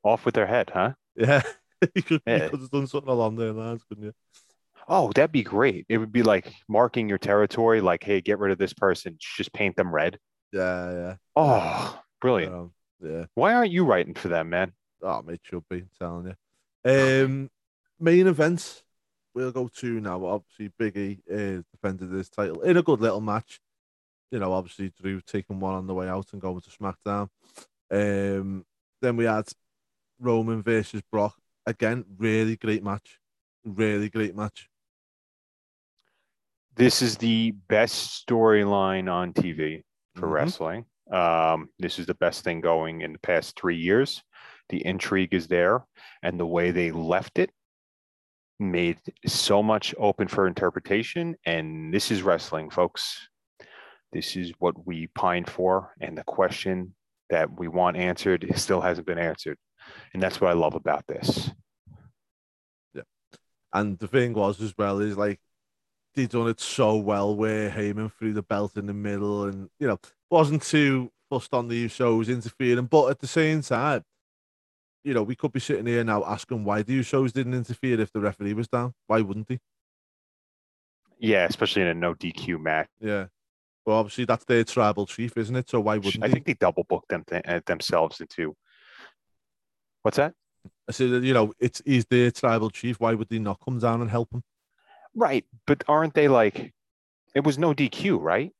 off 0.03 0.25
with 0.25 0.35
their 0.35 0.47
head, 0.47 0.71
huh? 0.73 0.93
yeah, 1.15 1.41
you 1.95 2.03
could, 2.03 2.21
you 2.31 2.41
could 2.41 2.61
have 2.61 2.69
done 2.71 2.87
something 2.87 3.09
along 3.09 3.35
those 3.35 3.55
lines, 3.55 3.83
couldn't 3.83 4.03
you? 4.05 4.13
Oh, 4.87 5.11
that'd 5.13 5.31
be 5.31 5.43
great. 5.43 5.85
It 5.89 5.97
would 5.97 6.11
be 6.11 6.23
like 6.23 6.53
marking 6.67 7.07
your 7.09 7.17
territory, 7.17 7.81
like, 7.81 8.03
hey, 8.03 8.21
get 8.21 8.39
rid 8.39 8.51
of 8.51 8.57
this 8.57 8.73
person, 8.73 9.17
just 9.19 9.53
paint 9.53 9.75
them 9.75 9.93
red. 9.93 10.19
Yeah, 10.51 10.91
yeah, 10.91 11.17
Oh, 11.37 12.03
brilliant. 12.19 12.53
um, 12.53 12.73
yeah. 13.01 13.25
Why 13.35 13.53
aren't 13.53 13.71
you 13.71 13.85
writing 13.85 14.13
for 14.13 14.27
them, 14.27 14.49
man? 14.49 14.73
Oh, 15.01 15.21
mate, 15.21 15.41
should 15.43 15.63
be 15.69 15.77
I'm 15.77 15.89
telling 15.99 16.35
you. 16.85 17.23
Um, 17.23 17.49
main 17.99 18.27
events. 18.27 18.83
We'll 19.33 19.51
go 19.51 19.67
to 19.67 19.99
now. 19.99 20.25
Obviously, 20.25 20.71
Biggie 20.79 21.19
uh, 21.31 21.61
defended 21.71 22.11
his 22.11 22.29
title 22.29 22.61
in 22.61 22.77
a 22.77 22.81
good 22.83 23.01
little 23.01 23.21
match. 23.21 23.59
You 24.31 24.39
know, 24.39 24.51
obviously 24.53 24.91
Drew 24.99 25.21
taking 25.21 25.59
one 25.59 25.75
on 25.75 25.85
the 25.87 25.93
way 25.93 26.07
out 26.09 26.27
and 26.33 26.41
going 26.41 26.59
to 26.61 26.69
SmackDown. 26.69 27.29
Um, 27.91 28.65
then 29.01 29.15
we 29.15 29.25
had 29.25 29.47
Roman 30.19 30.63
versus 30.63 31.01
Brock. 31.11 31.35
Again, 31.65 32.03
really 32.17 32.55
great 32.57 32.83
match. 32.83 33.19
Really 33.63 34.09
great 34.09 34.35
match. 34.35 34.69
This 36.75 37.01
is 37.01 37.17
the 37.17 37.51
best 37.51 38.25
storyline 38.27 39.11
on 39.11 39.33
TV 39.33 39.83
for 40.15 40.27
Mhm. 40.27 40.31
wrestling. 40.31 40.85
Um, 41.11 41.69
this 41.79 41.99
is 41.99 42.05
the 42.05 42.15
best 42.15 42.43
thing 42.43 42.61
going 42.61 43.01
in 43.01 43.13
the 43.13 43.19
past 43.19 43.59
three 43.59 43.77
years. 43.77 44.21
The 44.69 44.85
intrigue 44.85 45.33
is 45.33 45.47
there, 45.47 45.85
and 46.21 46.39
the 46.39 46.45
way 46.45 46.71
they 46.71 46.91
left 46.91 47.39
it 47.39 47.51
made 48.59 48.99
so 49.25 49.61
much 49.61 49.93
open 49.97 50.27
for 50.27 50.47
interpretation. 50.47 51.35
And 51.45 51.93
this 51.93 52.11
is 52.11 52.23
wrestling, 52.23 52.69
folks. 52.69 53.29
This 54.11 54.35
is 54.35 54.51
what 54.59 54.85
we 54.85 55.07
pine 55.07 55.45
for, 55.45 55.93
and 56.01 56.17
the 56.17 56.23
question 56.23 56.93
that 57.29 57.57
we 57.57 57.67
want 57.67 57.97
answered 57.97 58.45
still 58.55 58.81
hasn't 58.81 59.07
been 59.07 59.19
answered. 59.19 59.57
And 60.13 60.21
that's 60.21 60.41
what 60.41 60.49
I 60.49 60.53
love 60.53 60.75
about 60.75 61.05
this. 61.07 61.49
Yeah, 62.93 63.03
and 63.73 63.97
the 63.99 64.07
thing 64.07 64.33
was 64.33 64.61
as 64.61 64.73
well 64.77 64.99
is 64.99 65.17
like 65.17 65.39
they 66.15 66.25
done 66.25 66.47
it 66.47 66.59
so 66.59 66.97
well 66.97 67.35
where 67.35 67.69
Heyman 67.69 68.11
threw 68.17 68.33
the 68.33 68.41
belt 68.41 68.75
in 68.75 68.87
the 68.87 68.93
middle 68.93 69.43
and 69.45 69.69
you 69.79 69.87
know 69.87 69.99
wasn't 70.29 70.63
too 70.63 71.11
fussed 71.29 71.53
on 71.53 71.67
the 71.67 71.85
Usos 71.87 72.27
interfering, 72.29 72.85
but 72.85 73.09
at 73.09 73.19
the 73.19 73.27
same 73.27 73.61
time, 73.61 74.03
you 75.03 75.13
know, 75.13 75.23
we 75.23 75.35
could 75.35 75.53
be 75.53 75.59
sitting 75.59 75.85
here 75.85 76.03
now 76.03 76.23
asking 76.25 76.63
why 76.63 76.81
the 76.81 76.99
Usos 76.99 77.31
didn't 77.31 77.53
interfere 77.53 77.99
if 78.01 78.11
the 78.11 78.19
referee 78.19 78.53
was 78.53 78.67
down. 78.67 78.93
Why 79.07 79.21
wouldn't 79.21 79.47
he? 79.49 79.59
Yeah, 81.19 81.45
especially 81.45 81.83
in 81.83 81.87
a 81.87 81.93
no 81.93 82.13
DQ 82.13 82.61
match. 82.61 82.89
Yeah. 82.99 83.27
Well, 83.85 83.97
obviously 83.97 84.25
that's 84.25 84.43
their 84.45 84.65
tribal 84.65 85.05
chief, 85.05 85.37
isn't 85.37 85.55
it? 85.55 85.69
So 85.69 85.79
why 85.79 85.97
wouldn't 85.97 86.23
I 86.23 86.27
he? 86.27 86.33
think 86.33 86.45
they 86.45 86.53
double 86.53 86.83
booked 86.83 87.09
them 87.09 87.23
th- 87.27 87.43
uh, 87.47 87.61
themselves 87.65 88.19
into. 88.19 88.53
What's 90.01 90.17
that? 90.17 90.33
I 90.89 90.91
said, 90.91 91.23
you 91.23 91.33
know, 91.33 91.53
it's 91.59 91.81
he's 91.85 92.05
their 92.05 92.31
tribal 92.31 92.69
chief. 92.69 92.99
Why 92.99 93.13
would 93.13 93.27
he 93.29 93.39
not 93.39 93.59
come 93.63 93.79
down 93.79 94.01
and 94.01 94.09
help 94.09 94.33
him? 94.33 94.43
Right, 95.15 95.45
but 95.65 95.83
aren't 95.87 96.13
they 96.13 96.27
like? 96.27 96.73
It 97.33 97.43
was 97.43 97.57
no 97.57 97.73
DQ, 97.73 98.21
right? 98.21 98.51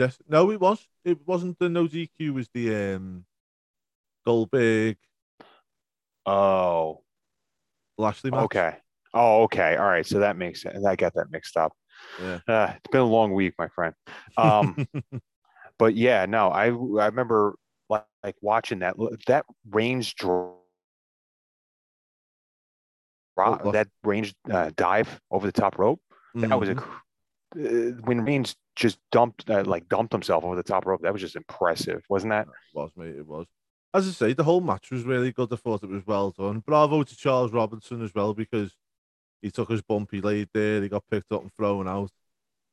Yes. 0.00 0.18
No, 0.28 0.50
it 0.50 0.58
was. 0.60 0.86
It 1.04 1.18
wasn't 1.26 1.58
the 1.58 1.68
no 1.68 1.86
DQ. 1.86 2.08
It 2.18 2.30
was 2.30 2.48
the 2.54 2.94
um 2.94 3.24
Goldberg 4.24 4.96
Oh, 6.26 7.02
Lashley 7.98 8.30
match. 8.30 8.44
okay. 8.44 8.76
Oh, 9.12 9.42
okay. 9.44 9.76
All 9.76 9.86
right. 9.86 10.06
So 10.06 10.20
that 10.20 10.36
makes 10.36 10.62
sense. 10.62 10.84
I 10.84 10.96
got 10.96 11.14
that 11.14 11.30
mixed 11.30 11.56
up. 11.56 11.72
Yeah. 12.22 12.38
Uh, 12.48 12.72
it's 12.76 12.90
been 12.92 13.00
a 13.00 13.04
long 13.04 13.32
week, 13.34 13.54
my 13.58 13.68
friend. 13.68 13.94
Um, 14.36 14.86
but 15.78 15.94
yeah, 15.94 16.26
no, 16.26 16.48
I 16.48 16.66
I 16.66 17.06
remember 17.06 17.56
like, 17.88 18.04
like 18.22 18.36
watching 18.40 18.78
that 18.80 18.94
that 19.26 19.44
Reigns 19.70 20.12
draw. 20.14 20.54
That 23.36 23.88
Reigns 24.04 24.34
uh, 24.50 24.70
dive 24.76 25.20
over 25.30 25.46
the 25.46 25.52
top 25.52 25.78
rope. 25.78 26.00
That 26.34 26.58
was 26.60 26.68
a 26.70 26.74
Mhm. 26.74 26.84
uh, 27.56 28.00
when 28.04 28.24
Reigns 28.24 28.54
just 28.80 28.98
dumped 29.12 29.48
uh, 29.50 29.62
like 29.64 29.88
dumped 29.88 30.12
himself 30.12 30.42
over 30.42 30.56
the 30.56 30.62
top 30.62 30.86
rope. 30.86 31.02
That 31.02 31.12
was 31.12 31.20
just 31.20 31.36
impressive, 31.36 32.02
wasn't 32.08 32.30
that? 32.30 32.46
It 32.48 32.54
was, 32.74 32.90
mate. 32.96 33.14
It 33.14 33.26
was. 33.26 33.46
As 33.92 34.08
I 34.08 34.12
say, 34.12 34.32
the 34.32 34.44
whole 34.44 34.60
match 34.60 34.90
was 34.90 35.02
really 35.02 35.32
good. 35.32 35.52
I 35.52 35.56
thought 35.56 35.82
it 35.82 35.90
was 35.90 36.06
well 36.06 36.30
done. 36.30 36.60
Bravo 36.60 37.02
to 37.02 37.16
Charles 37.16 37.52
Robinson 37.52 38.02
as 38.02 38.14
well 38.14 38.32
because 38.32 38.74
he 39.42 39.50
took 39.50 39.68
his 39.68 39.82
bump. 39.82 40.10
He 40.10 40.20
laid 40.20 40.48
there. 40.54 40.80
He 40.80 40.88
got 40.88 41.04
picked 41.10 41.30
up 41.32 41.42
and 41.42 41.52
thrown 41.54 41.86
out. 41.86 42.10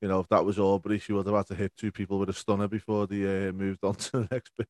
You 0.02 0.08
know, 0.08 0.20
if 0.20 0.30
that 0.30 0.46
was 0.46 0.60
Aubrey, 0.60 1.00
she 1.00 1.12
would 1.12 1.26
have 1.26 1.36
had 1.36 1.48
to 1.48 1.56
hit 1.56 1.74
two 1.76 1.92
people 1.92 2.20
with 2.20 2.30
a 2.30 2.34
stunner 2.34 2.68
before 2.68 3.08
they 3.08 3.24
uh, 3.24 3.52
moved 3.52 3.84
on 3.84 3.96
to 3.96 4.12
the 4.12 4.28
next 4.32 4.52
bit. 4.58 4.68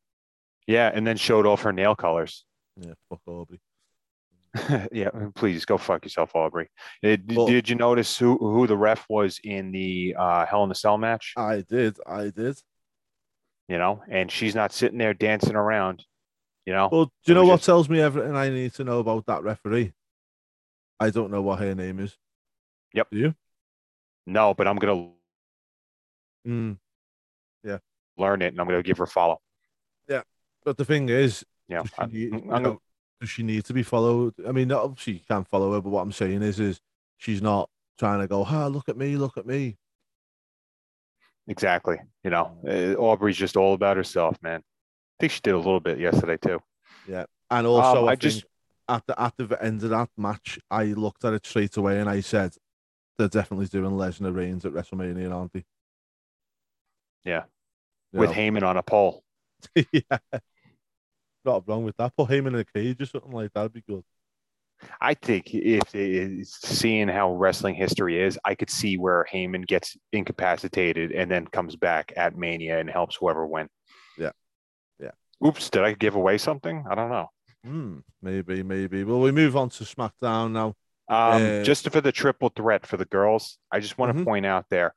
Yeah, 0.65 0.89
and 0.93 1.05
then 1.05 1.17
showed 1.17 1.45
off 1.45 1.61
her 1.61 1.73
nail 1.73 1.95
colors. 1.95 2.45
Yeah, 2.79 2.93
fuck 3.09 3.21
Aubrey. 3.27 3.59
yeah, 4.91 5.09
please 5.35 5.65
go 5.65 5.77
fuck 5.77 6.03
yourself, 6.05 6.31
Aubrey. 6.35 6.69
Uh, 7.03 7.15
d- 7.17 7.35
Well- 7.35 7.47
did 7.47 7.69
you 7.69 7.75
notice 7.75 8.17
who 8.17 8.37
who 8.37 8.67
the 8.67 8.77
ref 8.77 9.05
was 9.09 9.39
in 9.43 9.71
the 9.71 10.15
uh, 10.17 10.45
Hell 10.45 10.63
in 10.63 10.71
a 10.71 10.75
Cell 10.75 10.97
match? 10.97 11.33
I 11.37 11.61
did. 11.67 11.97
I 12.05 12.29
did. 12.29 12.57
You 13.67 13.77
know, 13.77 14.01
and 14.09 14.31
she's 14.31 14.55
not 14.55 14.71
sitting 14.71 14.97
there 14.97 15.13
dancing 15.13 15.55
around. 15.55 16.05
You 16.65 16.73
know, 16.73 16.89
Well, 16.91 17.05
do 17.05 17.11
you 17.25 17.33
know 17.33 17.45
what 17.45 17.57
just- 17.57 17.65
tells 17.65 17.89
me 17.89 17.99
everything 18.01 18.35
I 18.35 18.49
need 18.49 18.73
to 18.75 18.83
know 18.83 18.99
about 18.99 19.25
that 19.27 19.43
referee? 19.43 19.93
I 20.99 21.09
don't 21.11 21.31
know 21.31 21.41
what 21.41 21.59
her 21.59 21.75
name 21.75 21.99
is. 21.99 22.17
Yep. 22.93 23.09
Do 23.11 23.17
you? 23.19 23.35
no, 24.25 24.53
but 24.53 24.67
I'm 24.67 24.77
gonna 24.77 25.09
Mm. 26.47 26.77
learn 28.17 28.41
it 28.41 28.47
and 28.47 28.59
I'm 28.61 28.67
gonna 28.67 28.81
give 28.83 28.97
her 28.99 29.03
a 29.03 29.07
follow. 29.07 29.39
Yeah, 30.07 30.23
but 30.63 30.77
the 30.77 30.85
thing 30.85 31.09
is, 31.09 31.45
Yeah, 31.67 31.83
I, 31.97 32.03
I'm 32.05 32.47
gonna- 32.47 32.77
does 33.19 33.29
she 33.29 33.43
need 33.43 33.65
to 33.65 33.73
be 33.73 33.83
followed? 33.83 34.33
I 34.47 34.51
mean, 34.51 34.71
obviously 34.71 35.13
you 35.13 35.19
can't 35.27 35.47
follow 35.47 35.73
her, 35.73 35.81
but 35.81 35.89
what 35.89 36.01
I'm 36.01 36.11
saying 36.11 36.41
is, 36.43 36.59
is 36.59 36.79
she's 37.17 37.41
not 37.41 37.69
trying 37.97 38.19
to 38.19 38.27
go, 38.27 38.43
ah, 38.47 38.67
look 38.67 38.89
at 38.89 38.97
me, 38.97 39.15
look 39.17 39.37
at 39.37 39.45
me. 39.45 39.77
exactly. 41.47 41.97
You 42.23 42.29
know, 42.29 42.57
uh, 42.67 42.93
Aubrey's 42.99 43.37
just 43.37 43.57
all 43.57 43.73
about 43.73 43.97
herself, 43.97 44.37
man. 44.41 44.59
I 44.59 45.15
think 45.19 45.31
she 45.31 45.39
did 45.41 45.53
a 45.53 45.57
little 45.57 45.79
bit 45.79 45.99
yesterday 45.99 46.37
too. 46.37 46.59
Yeah, 47.07 47.25
and 47.49 47.65
also, 47.65 48.03
Um, 48.03 48.09
I, 48.09 48.11
I 48.11 48.15
just- 48.15 48.45
at 48.89 49.03
the 49.05 49.19
at 49.21 49.33
the 49.37 49.57
end 49.61 49.83
of 49.83 49.89
that 49.89 50.09
match, 50.17 50.59
I 50.71 50.85
looked 50.85 51.25
at 51.25 51.33
it 51.33 51.45
straight 51.45 51.75
away 51.75 51.99
and 51.99 52.09
I 52.09 52.21
said, 52.21 52.53
they're 53.17 53.27
definitely 53.27 53.65
doing 53.65 53.91
Lesnar 53.91 54.33
Reigns 54.33 54.63
at 54.65 54.71
WrestleMania, 54.73 55.33
aren't 55.33 55.51
they? 55.53 55.65
Yeah. 57.25 57.43
You 58.13 58.19
With 58.19 58.29
know? 58.29 58.35
Heyman 58.35 58.63
on 58.63 58.77
a 58.77 58.83
pole. 58.83 59.23
yeah. 59.75 60.17
Not 61.47 61.63
wrong 61.65 61.85
with 61.85 61.95
that. 61.95 62.13
Put 62.17 62.29
him 62.29 62.47
in 62.47 62.55
a 62.55 62.65
cage 62.65 63.01
or 63.01 63.05
something 63.05 63.31
like 63.31 63.53
that 63.53 63.63
would 63.63 63.73
be 63.73 63.81
good. 63.87 64.03
I 65.01 65.13
think 65.15 65.53
if 65.55 65.95
it- 65.95 66.45
seeing 66.45 67.07
how 67.07 67.31
wrestling 67.33 67.73
history 67.73 68.21
is, 68.21 68.37
I 68.43 68.53
could 68.53 68.69
see 68.69 68.97
where 68.97 69.25
Heyman 69.31 69.65
gets 69.65 69.97
incapacitated 70.11 71.13
and 71.13 71.31
then 71.31 71.47
comes 71.47 71.75
back 71.77 72.11
at 72.17 72.35
Mania 72.37 72.79
and 72.79 72.89
helps 72.89 73.15
whoever 73.15 73.47
win. 73.47 73.69
Yeah. 74.17 74.33
Yeah. 74.99 75.11
Oops, 75.43 75.69
did 75.69 75.83
I 75.83 75.93
give 75.93 76.15
away 76.15 76.37
something? 76.37 76.83
I 76.89 76.95
don't 76.95 77.09
know. 77.09 77.29
Hmm, 77.63 77.99
maybe, 78.21 78.61
maybe. 78.61 79.03
Well, 79.05 79.21
we 79.21 79.31
move 79.31 79.55
on 79.55 79.69
to 79.69 79.83
SmackDown 79.85 80.51
now. 80.51 80.75
Um, 81.09 81.41
Uh, 81.41 81.63
just 81.63 81.89
for 81.89 82.01
the 82.01 82.11
triple 82.11 82.49
threat 82.49 82.85
for 82.85 82.97
the 82.97 83.05
girls, 83.05 83.57
I 83.71 83.79
just 83.79 83.97
want 83.97 84.15
to 84.15 84.21
Mhm. 84.21 84.25
point 84.25 84.45
out 84.45 84.65
there, 84.69 84.93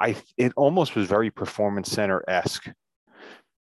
I 0.00 0.16
it 0.38 0.52
almost 0.56 0.96
was 0.96 1.06
very 1.06 1.30
performance 1.30 1.90
center 1.92 2.24
esque. 2.26 2.66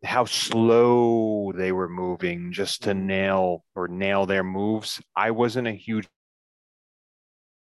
How 0.03 0.25
slow 0.25 1.51
they 1.55 1.71
were 1.71 1.89
moving 1.89 2.51
just 2.51 2.83
to 2.83 2.93
nail 2.93 3.65
or 3.75 3.87
nail 3.87 4.25
their 4.25 4.43
moves. 4.43 5.01
I 5.15 5.31
wasn't 5.31 5.67
a 5.67 5.71
huge 5.71 6.07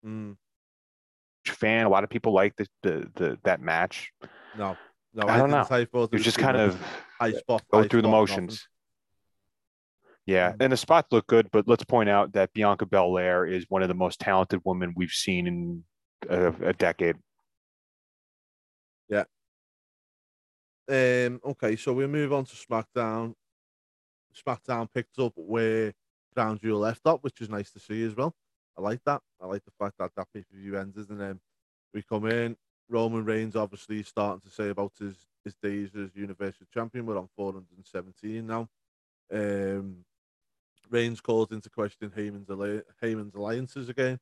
Hmm, 0.03 0.33
fan. 1.47 1.87
A 1.87 1.89
lot 1.89 2.05
of 2.05 2.11
people 2.11 2.33
liked 2.33 2.59
the, 2.59 2.67
the, 2.83 3.11
the 3.15 3.39
that 3.45 3.61
match. 3.61 4.11
no, 4.55 4.79
no, 5.15 5.29
I 5.29 5.39
don't 5.39 5.51
know. 5.51 5.67
I 5.71 5.81
It 5.81 6.09
was 6.13 6.25
just 6.25 6.39
kind 6.39 6.57
of 6.57 6.81
high 7.19 7.33
spot, 7.33 7.63
go 7.71 7.83
high 7.83 7.89
through 7.89 8.03
the 8.03 8.09
spot, 8.09 8.29
nothing. 8.29 8.47
motions. 8.47 8.69
Yeah, 10.27 10.53
Mm. 10.53 10.57
and 10.61 10.73
the 10.73 10.77
spots 10.79 11.09
look 11.13 11.27
good, 11.27 11.51
but 11.53 11.69
let's 11.69 11.85
point 11.85 12.09
out 12.09 12.33
that 12.33 12.53
Bianca 12.55 12.87
Belair 12.87 13.45
is 13.45 13.67
one 13.69 13.83
of 13.83 13.89
the 13.89 13.95
most 13.95 14.21
talented 14.21 14.61
women 14.65 14.95
we've 14.97 15.11
seen 15.11 15.47
in 15.47 15.85
a, 16.29 16.69
a 16.69 16.73
decade. 16.73 17.17
Um, 20.89 21.41
okay, 21.45 21.77
so 21.77 21.93
we 21.93 22.07
move 22.07 22.33
on 22.33 22.45
to 22.45 22.55
SmackDown. 22.55 23.35
SmackDown 24.35 24.89
picked 24.93 25.19
up 25.19 25.33
where 25.37 25.95
Crown 26.35 26.59
Jewel 26.59 26.81
left 26.81 27.07
up, 27.07 27.23
which 27.23 27.41
is 27.41 27.49
nice 27.49 27.71
to 27.73 27.81
see 27.81 28.03
as 28.05 28.15
well. 28.15 28.35
I 28.77 28.83
like 28.83 29.01
that. 29.07 29.23
I 29.41 29.47
like 29.47 29.65
the 29.65 29.71
fact 29.79 29.99
that 29.99 30.11
that 30.17 30.27
pay 30.35 30.41
per 30.43 30.57
view 30.57 30.77
ended, 30.77 31.09
and 31.09 31.21
then 31.21 31.41
we 31.93 32.03
come 32.03 32.27
in. 32.27 32.57
Roman 32.89 33.25
Reigns 33.25 33.57
obviously 33.57 34.03
starting 34.03 34.41
to 34.41 34.51
say 34.51 34.69
about 34.69 34.93
his 34.99 35.27
his 35.45 35.55
days 35.57 35.91
as 35.95 36.15
Universal 36.15 36.67
Champion. 36.73 37.07
We're 37.07 37.19
on 37.19 37.29
417 37.37 38.47
now. 38.47 38.69
Um, 39.33 40.05
Reigns 40.91 41.21
called 41.21 41.53
into 41.53 41.71
question 41.71 42.11
Heyman's 42.11 42.49
Heyman's 43.03 43.35
alliances 43.35 43.89
again, 43.89 44.19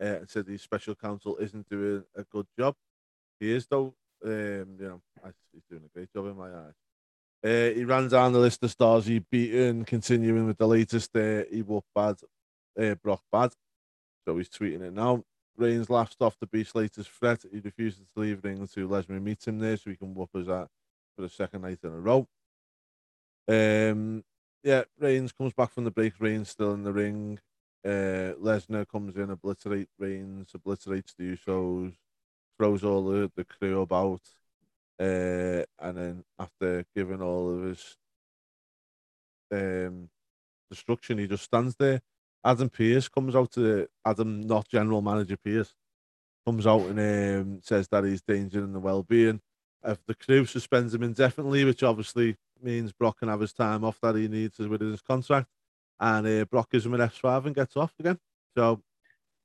uh, 0.00 0.04
and 0.20 0.30
said 0.30 0.46
the 0.46 0.56
special 0.56 0.94
counsel 0.94 1.36
isn't 1.38 1.68
doing 1.68 2.04
a 2.14 2.24
good 2.24 2.46
job. 2.58 2.74
He 3.40 3.52
is 3.52 3.66
though. 3.66 3.94
Um, 4.24 4.76
you 4.78 4.88
know, 4.88 5.00
he's 5.52 5.62
doing 5.70 5.82
a 5.84 5.98
great 5.98 6.12
job 6.12 6.26
in 6.26 6.36
my 6.36 6.48
eyes. 6.48 6.74
Uh, 7.44 7.74
he 7.74 7.84
ran 7.84 8.08
down 8.08 8.32
the 8.32 8.38
list 8.38 8.62
of 8.62 8.70
stars 8.70 9.06
he 9.06 9.18
beaten, 9.18 9.84
continuing 9.84 10.46
with 10.46 10.58
the 10.58 10.66
latest. 10.66 11.14
Uh, 11.14 11.44
he 11.50 11.62
whooped 11.62 11.88
bad, 11.94 12.16
uh, 12.80 12.94
Brock 12.96 13.22
bad. 13.30 13.52
So 14.24 14.36
he's 14.36 14.48
tweeting 14.48 14.82
it 14.82 14.92
now. 14.92 15.22
Reigns 15.56 15.88
laughs 15.88 16.16
off 16.20 16.38
the 16.40 16.46
Beast's 16.46 16.74
latest 16.74 17.10
threat. 17.10 17.44
He 17.50 17.60
refuses 17.60 18.00
to 18.14 18.20
leave 18.20 18.42
ring 18.42 18.58
until 18.58 18.88
Lesnar 18.88 19.22
meets 19.22 19.46
him 19.46 19.58
there 19.58 19.76
so 19.76 19.90
he 19.90 19.96
can 19.96 20.14
whoop 20.14 20.30
us 20.34 20.48
out 20.48 20.68
for 21.14 21.22
the 21.22 21.28
second 21.28 21.62
night 21.62 21.78
in 21.82 21.90
a 21.90 22.00
row. 22.00 22.26
Um, 23.48 24.24
yeah, 24.62 24.82
Reigns 24.98 25.32
comes 25.32 25.52
back 25.52 25.70
from 25.70 25.84
the 25.84 25.90
break. 25.90 26.14
Reigns 26.18 26.50
still 26.50 26.72
in 26.74 26.82
the 26.82 26.92
ring. 26.92 27.38
Uh, 27.84 28.34
Lesnar 28.42 28.88
comes 28.88 29.16
in, 29.16 29.30
obliterate 29.30 29.88
Reigns, 29.98 30.50
obliterates 30.52 31.14
the 31.16 31.36
Usos, 31.36 31.94
throws 32.58 32.84
all 32.84 33.04
the, 33.04 33.30
the 33.36 33.44
crew 33.44 33.80
about. 33.80 34.20
Uh, 34.98 35.62
and 35.78 35.96
then 35.96 36.24
after 36.38 36.84
giving 36.94 37.20
all 37.20 37.54
of 37.54 37.62
his 37.64 37.96
um, 39.52 40.08
destruction, 40.70 41.18
he 41.18 41.26
just 41.26 41.44
stands 41.44 41.76
there. 41.76 42.00
Adam 42.44 42.70
Pearce 42.70 43.08
comes 43.08 43.34
out 43.34 43.52
to 43.52 43.88
Adam, 44.04 44.40
not 44.42 44.68
general 44.68 45.02
manager 45.02 45.36
Pearce, 45.36 45.74
comes 46.46 46.66
out 46.66 46.82
and 46.82 46.98
um, 47.00 47.60
says 47.62 47.88
that 47.88 48.04
he's 48.04 48.22
endangering 48.28 48.72
the 48.72 48.80
well-being 48.80 49.40
of 49.82 49.98
the 50.06 50.14
crew. 50.14 50.46
Suspends 50.46 50.94
him 50.94 51.02
indefinitely, 51.02 51.64
which 51.64 51.82
obviously 51.82 52.36
means 52.62 52.92
Brock 52.92 53.18
can 53.18 53.28
have 53.28 53.40
his 53.40 53.52
time 53.52 53.84
off 53.84 54.00
that 54.00 54.16
he 54.16 54.28
needs 54.28 54.58
within 54.58 54.92
his 54.92 55.02
contract. 55.02 55.48
And 55.98 56.26
uh, 56.26 56.44
Brock 56.44 56.70
gives 56.70 56.86
him 56.86 56.94
an 56.94 57.00
F5 57.00 57.46
and 57.46 57.54
gets 57.54 57.76
off 57.76 57.94
again. 57.98 58.18
So, 58.56 58.82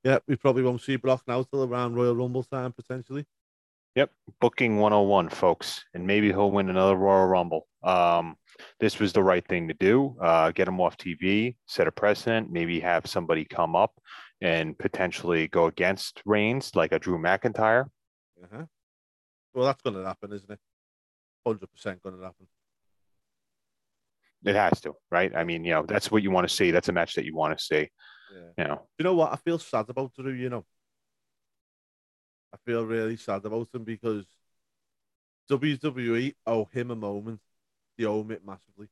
yeah, 0.03 0.19
we 0.27 0.35
probably 0.35 0.63
won't 0.63 0.81
see 0.81 0.95
Brock 0.95 1.23
now 1.27 1.43
till 1.43 1.63
around 1.63 1.95
Royal 1.95 2.15
Rumble 2.15 2.43
time 2.43 2.71
potentially. 2.71 3.25
Yep, 3.95 4.09
booking 4.39 4.77
101, 4.77 5.29
folks, 5.29 5.83
and 5.93 6.07
maybe 6.07 6.29
he'll 6.29 6.51
win 6.51 6.69
another 6.69 6.95
Royal 6.95 7.27
Rumble. 7.27 7.67
Um, 7.83 8.37
this 8.79 8.99
was 8.99 9.11
the 9.11 9.21
right 9.21 9.45
thing 9.45 9.67
to 9.67 9.73
do. 9.73 10.15
Uh, 10.21 10.51
get 10.51 10.67
him 10.67 10.79
off 10.79 10.95
TV, 10.97 11.57
set 11.67 11.87
a 11.87 11.91
precedent, 11.91 12.49
maybe 12.49 12.79
have 12.79 13.05
somebody 13.05 13.43
come 13.43 13.75
up 13.75 13.91
and 14.39 14.77
potentially 14.77 15.49
go 15.49 15.65
against 15.65 16.21
Reigns, 16.25 16.73
like 16.73 16.93
a 16.93 16.99
Drew 16.99 17.19
McIntyre. 17.19 17.87
Uh-huh. 18.41 18.63
Well, 19.53 19.65
that's 19.65 19.81
going 19.81 19.97
to 19.97 20.05
happen, 20.05 20.31
isn't 20.31 20.49
it? 20.49 20.59
Hundred 21.45 21.69
percent 21.71 22.01
going 22.01 22.17
to 22.17 22.23
happen. 22.23 22.47
It 24.45 24.55
has 24.55 24.79
to, 24.81 24.93
right? 25.11 25.35
I 25.35 25.43
mean, 25.43 25.65
you 25.65 25.73
know, 25.73 25.85
that's 25.85 26.09
what 26.09 26.23
you 26.23 26.31
want 26.31 26.47
to 26.47 26.55
see. 26.55 26.71
That's 26.71 26.89
a 26.89 26.93
match 26.93 27.15
that 27.15 27.25
you 27.25 27.35
want 27.35 27.57
to 27.57 27.63
see. 27.63 27.89
Yeah. 28.31 28.51
You 28.57 28.63
know, 28.69 28.87
You 28.97 29.03
know 29.03 29.15
what? 29.15 29.33
I 29.33 29.35
feel 29.37 29.59
sad 29.59 29.89
about 29.89 30.13
Drew. 30.15 30.31
You 30.31 30.49
know, 30.49 30.65
I 32.53 32.57
feel 32.65 32.85
really 32.85 33.17
sad 33.17 33.45
about 33.45 33.69
him 33.73 33.83
because 33.83 34.25
WWE 35.49 36.35
owe 36.45 36.65
him 36.65 36.91
a 36.91 36.95
moment. 36.95 37.41
They 37.97 38.05
owe 38.05 38.21
him 38.21 38.31
it 38.31 38.45
massively 38.45 38.87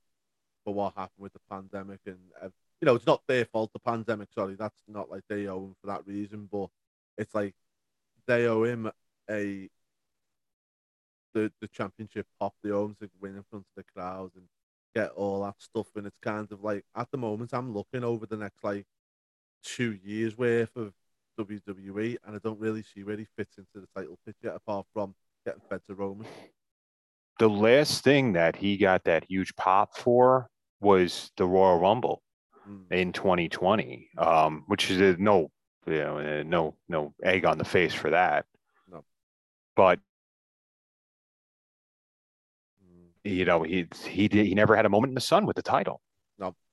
for 0.64 0.74
what 0.74 0.94
happened 0.96 1.20
with 1.20 1.34
the 1.34 1.40
pandemic, 1.50 2.00
and 2.06 2.20
uh, 2.42 2.50
you 2.82 2.86
know, 2.86 2.96
it's 2.96 3.06
not 3.08 3.24
their 3.28 3.46
fault. 3.46 3.72
The 3.74 3.80
pandemic, 3.80 4.30
sorry, 4.34 4.56
that's 4.56 4.82
not 4.88 5.10
like 5.10 5.24
they 5.30 5.48
owe 5.48 5.66
him 5.66 5.76
for 5.82 5.88
that 5.88 6.06
reason, 6.06 6.48
but 6.52 6.70
it's 7.18 7.34
like 7.36 7.56
they 8.28 8.46
owe 8.48 8.64
him 8.64 8.92
a 9.30 9.70
the 11.34 11.52
the 11.62 11.68
championship 11.68 12.28
pop. 12.40 12.56
They 12.64 12.72
owe 12.72 12.86
him 12.86 12.96
to 13.02 13.10
win 13.22 13.36
in 13.36 13.44
front 13.50 13.66
of 13.66 13.76
the 13.76 13.84
crowd 13.84 14.32
and 14.36 14.46
get 14.96 15.12
all 15.12 15.44
that 15.44 15.62
stuff. 15.62 15.88
And 15.96 16.08
it's 16.08 16.18
kind 16.22 16.52
of 16.52 16.64
like 16.64 16.86
at 16.96 17.10
the 17.12 17.18
moment, 17.18 17.54
I'm 17.54 17.74
looking 17.74 18.04
over 18.04 18.26
the 18.26 18.38
next 18.38 18.64
like 18.64 18.86
two 19.64 19.98
years 20.04 20.38
worth 20.38 20.76
of 20.76 20.94
WWE, 21.40 22.18
and 22.26 22.36
I 22.36 22.40
don't 22.40 22.60
really 22.60 22.84
see 22.84 23.04
where 23.04 23.18
he 23.18 23.28
fits 23.38 23.58
into 23.58 23.70
the 23.76 23.88
title 23.96 24.18
picture 24.26 24.50
apart 24.50 24.86
from 24.94 25.16
getting 25.46 25.62
fed 25.70 25.82
to 25.88 25.96
Roman. 25.96 26.28
the 27.40 27.50
last 27.50 28.04
thing 28.04 28.34
that 28.34 28.56
he 28.58 28.76
got 28.76 29.06
that 29.06 29.24
huge 29.30 29.56
pop 29.56 29.96
for 29.98 30.50
was 30.82 31.32
the 31.38 31.46
Royal 31.46 31.80
Rumble 31.80 32.22
Mm. 32.68 32.92
in 32.92 33.14
2020, 33.14 34.10
um, 34.18 34.64
which 34.68 34.92
is 34.92 35.00
a 35.00 35.16
no, 35.18 35.50
you 35.88 35.94
know, 36.00 36.18
uh, 36.20 36.44
no, 36.46 36.76
no 36.90 37.14
egg 37.24 37.46
on 37.46 37.58
the 37.58 37.64
face 37.64 37.94
for 37.94 38.10
that. 38.10 38.46
No. 38.90 39.06
But 39.78 40.00
Mm. 42.84 43.12
you 43.24 43.46
know, 43.46 43.64
he 43.64 43.88
he 44.06 44.28
did, 44.28 44.46
he 44.46 44.54
never 44.56 44.76
had 44.76 44.86
a 44.86 44.90
moment 44.90 45.12
in 45.12 45.16
the 45.16 45.22
sun 45.22 45.46
with 45.46 45.56
the 45.56 45.62
title. 45.62 46.02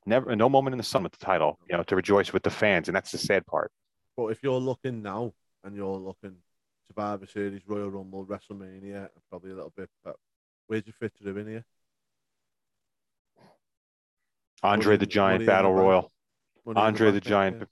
Never, 0.06 0.34
no 0.36 0.48
moment 0.48 0.75
in 0.75 0.78
the 0.78 0.84
sun 0.84 1.02
with 1.02 1.12
the 1.12 1.25
title. 1.25 1.58
You 1.68 1.76
know, 1.76 1.82
to 1.84 1.96
rejoice 1.96 2.32
with 2.32 2.44
the 2.44 2.50
fans, 2.50 2.88
and 2.88 2.96
that's 2.96 3.10
the 3.10 3.18
sad 3.18 3.44
part. 3.46 3.72
But 4.16 4.28
if 4.28 4.42
you're 4.42 4.54
looking 4.54 5.02
now 5.02 5.34
and 5.64 5.75
you're 5.75 5.98
looking 5.98 6.36
Survivor 6.86 7.26
Series, 7.26 7.62
Royal 7.66 7.90
Rumble, 7.90 8.25
WrestleMania, 8.25 8.96
and 8.96 9.10
probably 9.28 9.50
a 9.50 9.54
little 9.54 9.72
bit, 9.76 9.90
but 10.04 10.16
where'd 10.68 10.86
you 10.86 10.92
fit 10.92 11.12
Drew 11.20 11.36
in 11.36 11.48
here? 11.48 11.64
Andre 14.62 14.92
Money 14.92 14.98
the 14.98 15.06
Giant 15.06 15.40
Money 15.40 15.46
Battle 15.46 15.75
Royal, 15.75 16.12
Money 16.64 16.80
Andre 16.80 17.10
the 17.10 17.20
Giant. 17.20 17.68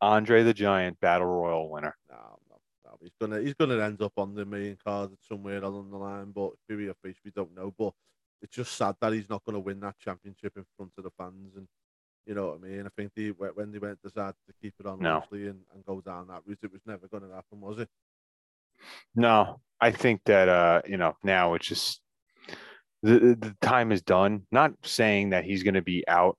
Andre 0.00 0.42
the 0.42 0.54
Giant 0.54 0.98
Battle 1.00 1.26
Royal 1.26 1.70
winner. 1.70 1.96
No, 2.10 2.38
no, 2.50 2.56
no. 2.84 2.98
He's 3.00 3.14
gonna 3.20 3.40
he's 3.40 3.54
gonna 3.54 3.80
end 3.80 4.02
up 4.02 4.12
on 4.16 4.34
the 4.34 4.44
main 4.44 4.76
card 4.84 5.10
somewhere 5.28 5.62
along 5.62 5.90
the 5.90 5.96
line, 5.96 6.32
but 6.32 6.50
who 6.68 6.78
he 6.78 6.90
face 7.02 7.16
we 7.24 7.30
don't 7.30 7.54
know. 7.54 7.72
But 7.78 7.92
it's 8.44 8.54
just 8.54 8.76
sad 8.76 8.94
that 9.00 9.12
he's 9.12 9.28
not 9.28 9.42
gonna 9.44 9.58
win 9.58 9.80
that 9.80 9.98
championship 9.98 10.52
in 10.56 10.64
front 10.76 10.92
of 10.98 11.04
the 11.04 11.10
fans, 11.18 11.56
and 11.56 11.66
you 12.26 12.34
know 12.34 12.48
what 12.50 12.60
I 12.62 12.68
mean. 12.68 12.86
I 12.86 12.90
think 12.96 13.12
they 13.16 13.28
when 13.30 13.72
they 13.72 13.78
went 13.78 14.00
decided 14.02 14.36
to 14.46 14.54
keep 14.62 14.74
it 14.78 14.86
on 14.86 15.00
No. 15.00 15.24
and, 15.32 15.64
and 15.74 15.84
go 15.86 16.00
down 16.00 16.28
that 16.28 16.42
route, 16.46 16.58
it 16.62 16.72
was 16.72 16.82
never 16.86 17.08
gonna 17.08 17.34
happen, 17.34 17.60
was 17.60 17.78
it? 17.78 17.88
No, 19.14 19.60
I 19.80 19.90
think 19.90 20.20
that 20.26 20.48
uh, 20.48 20.82
you 20.86 20.96
know, 20.96 21.14
now 21.22 21.54
it's 21.54 21.66
just 21.66 22.00
the 23.02 23.36
the 23.38 23.54
time 23.62 23.92
is 23.92 24.02
done. 24.02 24.46
Not 24.52 24.72
saying 24.82 25.30
that 25.30 25.44
he's 25.44 25.62
going 25.62 25.74
to 25.74 25.82
be 25.82 26.04
out, 26.08 26.36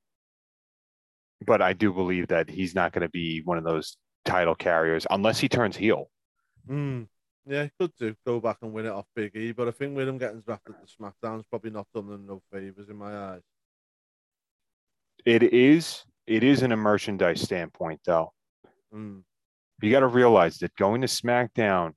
but 1.45 1.61
I 1.61 1.73
do 1.73 1.93
believe 1.93 2.27
that 2.27 2.49
he's 2.49 2.75
not 2.75 2.91
going 2.91 3.03
to 3.03 3.09
be 3.09 3.41
one 3.45 3.57
of 3.57 3.63
those 3.63 3.97
title 4.25 4.55
carriers 4.55 5.05
unless 5.09 5.39
he 5.39 5.47
turns 5.49 5.77
heel. 5.77 6.09
Mm. 6.69 7.07
Yeah, 7.47 7.63
he 7.63 7.71
could 7.79 7.95
do 7.99 8.15
go 8.25 8.39
back 8.39 8.57
and 8.61 8.73
win 8.73 8.87
it 8.87 8.91
off 8.91 9.05
Big 9.15 9.35
E, 9.35 9.51
but 9.51 9.67
I 9.67 9.71
think 9.71 9.95
with 9.95 10.07
him 10.07 10.17
getting 10.17 10.41
drafted 10.41 10.75
to 10.75 11.03
SmackDown's 11.03 11.45
probably 11.49 11.69
not 11.69 11.87
done 11.93 12.09
them 12.09 12.25
no 12.25 12.41
favors 12.51 12.89
in 12.89 12.95
my 12.95 13.15
eyes. 13.15 13.41
It 15.25 15.43
is 15.43 16.03
it 16.25 16.43
is 16.43 16.63
in 16.63 16.71
a 16.71 16.77
merchandise 16.77 17.41
standpoint 17.41 18.01
though. 18.05 18.33
Mm. 18.93 19.21
You 19.81 19.91
got 19.91 19.99
to 19.99 20.07
realize 20.07 20.57
that 20.59 20.75
going 20.75 21.01
to 21.01 21.07
SmackDown 21.07 21.93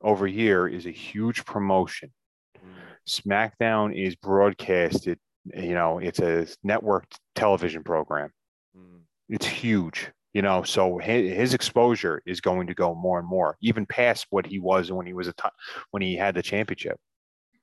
over 0.00 0.26
here 0.26 0.68
is 0.68 0.86
a 0.86 0.90
huge 0.90 1.44
promotion. 1.44 2.12
Mm. 2.56 2.70
SmackDown 3.08 3.94
is 3.96 4.14
broadcasted, 4.14 5.18
you 5.56 5.74
know, 5.74 5.98
it's 5.98 6.20
a 6.20 6.46
network 6.62 7.06
television 7.34 7.82
program. 7.82 8.30
Mm. 8.76 9.00
it's 9.28 9.46
huge 9.46 10.10
you 10.34 10.42
know 10.42 10.62
so 10.62 10.98
his, 10.98 11.32
his 11.32 11.54
exposure 11.54 12.20
is 12.26 12.40
going 12.42 12.66
to 12.66 12.74
go 12.74 12.94
more 12.94 13.18
and 13.18 13.26
more 13.26 13.56
even 13.62 13.86
past 13.86 14.26
what 14.30 14.44
he 14.46 14.58
was 14.58 14.92
when 14.92 15.06
he 15.06 15.12
was 15.14 15.28
a 15.28 15.32
t- 15.32 15.48
when 15.92 16.02
he 16.02 16.14
had 16.16 16.34
the 16.34 16.42
championship 16.42 16.98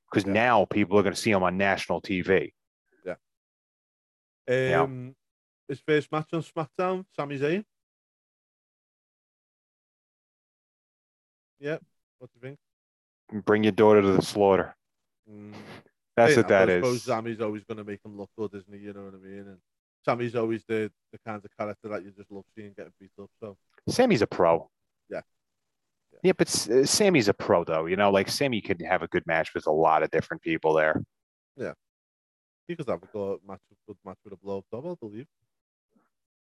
because 0.09 0.25
Yeah. 0.25 0.33
now 0.33 0.65
people 0.65 0.97
are 0.97 1.03
going 1.03 1.13
to 1.13 1.19
see 1.21 1.31
him 1.31 1.43
on 1.43 1.57
national 1.57 2.01
tv 2.01 2.53
Yeah. 4.47 4.81
Um, 4.81 5.15
his 5.69 5.79
first 5.79 6.11
match 6.11 6.27
on 6.33 6.41
SmackDown, 6.41 7.05
Sami 7.15 7.37
Zayn. 7.39 7.63
Yeah, 11.59 11.77
what 12.17 12.29
do 12.31 12.39
you 12.41 12.41
think? 12.41 12.59
bring 13.45 13.63
your 13.63 13.71
daughter 13.71 14.01
to 14.01 14.11
the 14.13 14.21
slaughter 14.21 14.75
Mm. 15.29 15.53
that's 16.17 16.33
Hey, 16.33 16.37
what 16.41 16.47
that 16.49 16.69
I 16.69 16.75
suppose 16.77 16.95
is 16.97 17.03
Sami's 17.03 17.39
always 17.39 17.63
going 17.63 17.77
to 17.77 17.83
make 17.83 18.03
him 18.03 18.17
look 18.17 18.31
good, 18.37 18.53
isn't 18.55 18.73
he? 18.73 18.79
You 18.85 18.93
know 18.93 19.05
what 19.05 19.13
I 19.13 19.17
mean? 19.17 19.47
And 19.47 19.57
Sami's 20.03 20.35
always 20.35 20.63
the, 20.67 20.91
the 21.11 21.19
kind 21.25 21.43
of 21.43 21.51
character 21.57 21.87
that 21.89 22.03
you 22.03 22.11
just 22.11 22.31
love 22.31 22.45
seeing 22.55 22.73
getting 22.75 22.93
beat 22.99 23.11
up. 23.21 23.29
So 23.39 23.57
Sami's 23.87 24.21
a 24.21 24.27
pro 24.27 24.69
Yeah. 25.09 25.21
yeah, 26.11 26.19
Yeah. 26.23 26.31
but 26.37 26.47
uh, 26.71 26.85
Sami's 26.85 27.27
a 27.27 27.33
pro 27.33 27.63
though 27.63 27.85
you 27.85 27.95
know 27.95 28.11
like 28.11 28.29
sammy 28.29 28.61
could 28.61 28.81
have 28.81 29.01
a 29.03 29.07
good 29.07 29.25
match 29.27 29.53
with 29.53 29.67
a 29.67 29.71
lot 29.71 30.03
of 30.03 30.09
different 30.11 30.41
people 30.41 30.73
there 30.73 31.01
Yeah, 31.57 31.73
he 32.67 32.75
could 32.75 32.87
have 32.89 33.03
a 33.03 33.07
good 33.07 33.39
match, 33.47 33.59
good 33.87 33.97
match 34.05 34.17
with 34.23 34.33
a 34.33 34.37
blow 34.37 34.59
up 34.59 34.65
double, 34.71 34.91
I 34.91 34.95
believe. 35.05 35.27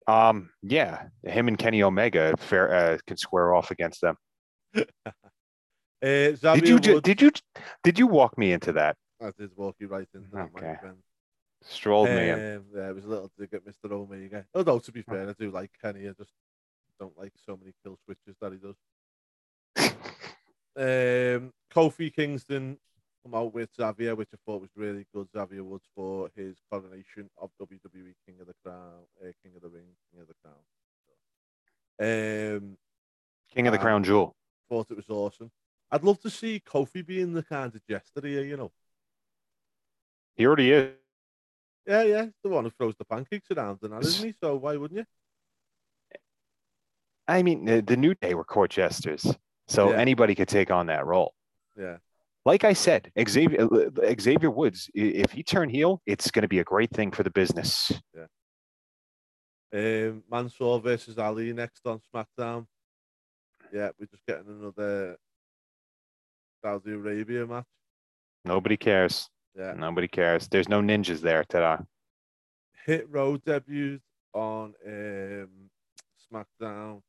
um 0.06 0.50
yeah 0.62 1.04
him 1.24 1.48
and 1.48 1.56
kenny 1.58 1.82
omega 1.82 2.34
fair 2.38 2.74
uh, 2.74 2.98
can 3.06 3.16
square 3.16 3.54
off 3.54 3.70
against 3.70 4.00
them 4.00 4.16
Uh, 6.02 6.32
did 6.56 6.68
you 6.68 6.92
Woods, 6.92 7.02
did 7.02 7.22
you 7.22 7.30
did 7.82 7.98
you 7.98 8.06
walk 8.06 8.36
me 8.36 8.52
into 8.52 8.72
that 8.72 8.94
I 9.22 9.30
did 9.38 9.50
walk 9.56 9.76
you 9.78 9.88
right 9.88 10.06
into 10.12 10.28
that, 10.32 10.52
my 10.52 10.60
Okay. 10.60 10.76
friend. 10.80 10.98
Strolled 11.68 12.08
me 12.08 12.28
in 12.28 12.56
Um, 12.56 12.64
yeah, 12.74 12.88
it 12.88 12.94
was 12.94 13.04
a 13.04 13.08
little 13.08 13.30
dig 13.38 13.54
at 13.54 13.64
Mr. 13.64 13.90
Omega. 13.90 14.46
Although, 14.54 14.78
to 14.78 14.92
be 14.92 15.02
fair, 15.02 15.28
I 15.28 15.32
do 15.32 15.50
like 15.50 15.70
Kenny. 15.80 16.08
I 16.08 16.12
just 16.12 16.32
don't 16.98 17.16
like 17.18 17.32
so 17.44 17.56
many 17.56 17.72
kill 17.82 17.98
switches 18.04 18.36
that 18.40 18.52
he 18.52 18.58
does. 18.58 19.94
Um, 20.76 21.52
Kofi 21.72 22.12
Kingston 22.12 22.76
come 23.22 23.32
out 23.32 23.54
with 23.54 23.70
Xavier, 23.76 24.16
which 24.16 24.30
I 24.34 24.38
thought 24.44 24.60
was 24.60 24.70
really 24.74 25.06
good. 25.14 25.28
Xavier 25.32 25.62
Woods 25.62 25.84
for 25.94 26.28
his 26.34 26.56
coronation 26.68 27.30
of 27.38 27.50
WWE 27.62 28.12
King 28.26 28.40
of 28.40 28.48
the 28.48 28.54
Crown, 28.64 29.04
uh, 29.22 29.30
King 29.40 29.52
of 29.54 29.62
the 29.62 29.68
Ring, 29.68 29.86
King 30.10 30.22
of 30.22 30.26
the 30.26 30.34
Crown. 30.42 30.56
Um, 32.00 32.76
king 33.54 33.68
of 33.68 33.72
the 33.72 33.78
crown 33.78 34.02
jewel 34.02 34.34
thought 34.68 34.90
it 34.90 34.96
was 34.96 35.08
awesome. 35.08 35.50
I'd 35.90 36.02
love 36.02 36.20
to 36.22 36.30
see 36.30 36.60
Kofi 36.64 37.06
being 37.06 37.32
the 37.32 37.42
kind 37.42 37.74
of 37.74 37.86
jester 37.86 38.26
here, 38.26 38.42
you 38.42 38.56
know. 38.56 38.72
he 40.34 40.46
already 40.46 40.72
is 40.72 40.90
Yeah, 41.86 42.02
yeah, 42.02 42.26
the 42.42 42.48
one 42.48 42.64
who 42.64 42.70
throws 42.70 42.94
the 42.98 43.04
pancakes 43.04 43.50
around 43.50 43.78
and 43.82 43.92
that, 43.92 44.02
isn't 44.04 44.26
he? 44.26 44.34
So 44.42 44.56
why 44.56 44.76
wouldn't 44.76 44.98
you? 44.98 45.04
I 47.28 47.42
mean, 47.42 47.64
the, 47.64 47.80
the 47.82 47.96
New 47.96 48.14
Day 48.14 48.34
were 48.34 48.44
court 48.44 48.70
jesters, 48.70 49.26
so 49.68 49.90
Yeah. 49.90 49.98
anybody 49.98 50.34
could 50.34 50.48
take 50.48 50.70
on 50.70 50.86
that 50.86 51.06
role. 51.06 51.34
Yeah. 51.76 51.98
Like 52.46 52.64
I 52.64 52.74
said, 52.74 53.10
Xavier 53.28 53.66
uh, 53.72 54.14
Xavier 54.20 54.50
Woods, 54.50 54.90
if 54.94 55.32
he 55.32 55.42
turn 55.42 55.70
heel, 55.70 56.02
it's 56.04 56.30
going 56.30 56.42
to 56.42 56.48
be 56.48 56.58
a 56.58 56.64
great 56.64 56.90
thing 56.90 57.10
for 57.10 57.22
the 57.22 57.30
business. 57.30 57.90
Yeah. 58.14 58.26
Um, 59.72 60.22
Mansoor 60.30 60.80
versus 60.80 61.18
Ali 61.18 61.52
next 61.52 61.86
on 61.86 62.00
SmackDown. 62.14 62.66
Yeah, 63.72 63.90
we're 63.98 64.06
just 64.06 64.24
getting 64.26 64.46
another 64.46 65.16
Saudi 66.62 66.92
Arabia 66.92 67.46
match. 67.46 67.64
Nobody 68.44 68.76
cares. 68.76 69.28
Yeah. 69.56 69.74
Nobody 69.74 70.08
cares. 70.08 70.48
There's 70.48 70.68
no 70.68 70.80
ninjas 70.80 71.20
there 71.20 71.44
today. 71.44 71.76
Hit 72.86 73.08
Row 73.10 73.38
debuted 73.38 74.00
on 74.32 74.74
um, 74.86 75.48
SmackDown, 76.32 77.02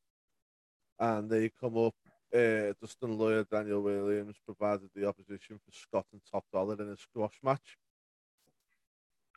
and 0.98 1.28
they 1.30 1.50
come 1.60 1.76
up. 1.76 1.94
Uh, 2.34 2.72
Dustin 2.80 3.16
Lawyer, 3.16 3.44
Daniel 3.44 3.82
Williams 3.82 4.36
provided 4.44 4.88
the 4.94 5.06
opposition 5.08 5.58
for 5.64 5.72
Scott 5.72 6.06
and 6.12 6.20
Top 6.30 6.44
Dolla 6.52 6.74
in 6.74 6.90
a 6.90 6.96
squash 6.96 7.38
match. 7.42 7.76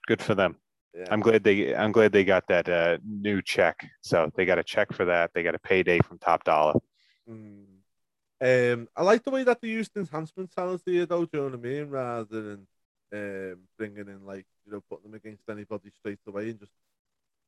Good 0.08 0.22
for 0.22 0.36
them. 0.36 0.56
Yeah. 0.93 1.06
I'm 1.12 1.19
glad 1.19 1.43
they. 1.43 1.76
I'm 1.76 1.91
glad 1.91 2.12
they 2.12 2.24
got 2.24 2.48
that 2.48 2.67
uh, 2.67 2.98
new 3.06 3.41
check. 3.41 3.88
So 4.02 4.32
they 4.36 4.45
got 4.45 4.58
a 4.58 4.63
check 4.63 4.91
for 4.91 5.06
that. 5.06 5.32
They 5.34 5.43
got 5.43 5.56
a 5.56 5.60
payday 5.60 6.00
from 6.00 6.17
Top 6.17 6.43
Dollar. 6.43 6.74
Mm. 7.30 7.65
Um, 8.41 8.88
I 8.95 9.04
like 9.04 9.24
the 9.24 9.32
way 9.32 9.43
that 9.43 9.62
they 9.62 9.67
used 9.67 9.95
enhancement 9.95 10.52
talent 10.52 10.82
here, 10.86 11.06
though. 11.06 11.26
Do 11.26 11.30
you 11.34 11.39
know 11.39 11.50
what 11.50 11.60
I 11.60 11.62
mean? 11.62 11.89
Rather 11.89 12.41
than 12.41 12.67
um, 13.13 13.58
bringing 13.78 14.08
in 14.08 14.26
like 14.26 14.45
you 14.65 14.72
know 14.72 14.84
putting 14.89 15.12
them 15.12 15.15
against 15.15 15.50
anybody 15.50 15.91
straight 15.98 16.19
away 16.28 16.50
and 16.50 16.60
just 16.60 16.72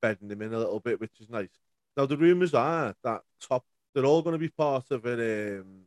bedding 0.02 0.28
them 0.28 0.42
in 0.42 0.54
a 0.54 0.58
little 0.58 0.80
bit, 0.80 1.00
which 1.00 1.20
is 1.20 1.30
nice. 1.30 1.50
Now 1.96 2.06
the 2.06 2.18
rumors 2.18 2.54
are 2.54 2.96
that 3.04 3.22
top 3.40 3.66
they're 3.94 4.06
all 4.06 4.22
going 4.22 4.34
to 4.34 4.40
be 4.40 4.50
part 4.50 4.90
of 4.92 5.06
it, 5.06 5.60
um, 5.60 5.82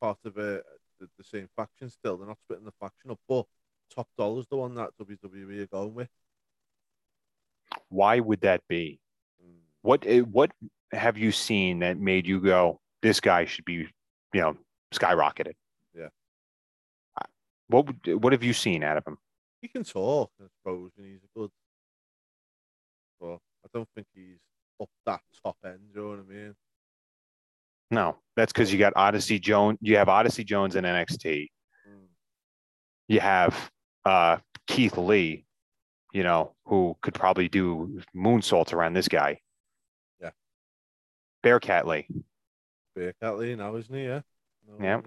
part 0.00 0.18
of 0.24 0.36
a, 0.36 0.62
the, 1.00 1.08
the 1.16 1.24
same 1.24 1.48
faction 1.56 1.88
still. 1.88 2.16
They're 2.16 2.26
not 2.26 2.40
splitting 2.40 2.64
the 2.64 2.72
faction 2.80 3.10
up, 3.10 3.20
but 3.28 3.46
top 3.94 4.08
dollar's 4.18 4.46
the 4.48 4.56
one 4.56 4.74
that 4.74 4.90
WWE 5.00 5.62
are 5.62 5.66
going 5.66 5.94
with. 5.94 6.08
Why 7.88 8.20
would 8.20 8.40
that 8.40 8.62
be? 8.68 9.00
Mm. 9.42 9.60
What 9.82 10.04
eh, 10.06 10.20
what 10.20 10.50
have 10.92 11.16
you 11.16 11.32
seen 11.32 11.78
that 11.80 11.98
made 11.98 12.26
you 12.26 12.40
go, 12.40 12.80
this 13.00 13.20
guy 13.20 13.44
should 13.44 13.64
be, 13.64 13.88
you 14.34 14.40
know, 14.40 14.56
skyrocketed? 14.92 15.54
What 17.72 17.86
would- 17.86 18.22
what 18.22 18.32
have 18.32 18.42
you 18.42 18.52
seen 18.52 18.82
out 18.82 18.96
of 18.98 19.06
him? 19.06 19.18
He 19.60 19.68
can 19.68 19.84
talk, 19.84 20.30
I 20.40 20.46
suppose, 20.58 20.90
and 20.96 21.06
he's 21.06 21.22
a 21.22 21.38
good. 21.38 21.50
But 23.20 23.36
I 23.64 23.68
don't 23.72 23.88
think 23.94 24.06
he's 24.14 24.38
up 24.80 24.88
that 25.06 25.20
top 25.44 25.56
end. 25.64 25.80
You 25.88 26.00
know 26.00 26.08
what 26.10 26.18
I 26.18 26.22
mean? 26.22 26.56
No, 27.90 28.18
that's 28.36 28.52
because 28.52 28.72
you 28.72 28.78
got 28.78 28.92
Odyssey 28.96 29.38
Jones. 29.38 29.78
You 29.80 29.96
have 29.98 30.08
Odyssey 30.08 30.44
Jones 30.44 30.76
in 30.76 30.84
NXT. 30.84 31.50
Mm. 31.88 32.06
You 33.08 33.20
have 33.20 33.70
uh, 34.04 34.38
Keith 34.66 34.96
Lee, 34.96 35.44
you 36.12 36.22
know, 36.22 36.54
who 36.64 36.96
could 37.02 37.14
probably 37.14 37.48
do 37.48 38.00
moonsaults 38.16 38.72
around 38.72 38.94
this 38.94 39.08
guy. 39.08 39.40
Yeah. 40.20 40.30
Bearcat 41.42 41.86
Lee. 41.86 42.08
Bearcat 42.96 43.36
Lee 43.38 43.54
now, 43.54 43.76
isn't 43.76 43.94
he? 43.94 44.04
Yeah. 44.04 44.22
No, 44.66 44.84
Yeah. 44.84 45.00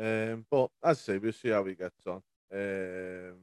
Um, 0.00 0.46
but 0.50 0.70
as 0.82 0.98
I 0.98 1.00
say, 1.02 1.18
we'll 1.18 1.32
see 1.32 1.50
how 1.50 1.64
he 1.64 1.74
gets 1.74 2.06
on. 2.06 2.22
Um, 2.52 3.34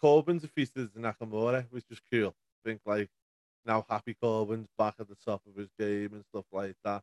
Corbin 0.00 0.38
defeated 0.38 0.94
Nakamura, 0.94 1.66
which 1.70 1.84
was 1.90 2.00
cool. 2.10 2.28
I 2.28 2.68
think 2.68 2.80
like 2.86 3.08
now 3.64 3.84
Happy 3.88 4.14
Corbin's 4.14 4.68
back 4.78 4.94
at 5.00 5.08
the 5.08 5.16
top 5.16 5.42
of 5.46 5.56
his 5.56 5.68
game 5.78 6.10
and 6.12 6.24
stuff 6.24 6.44
like 6.52 6.76
that. 6.84 7.02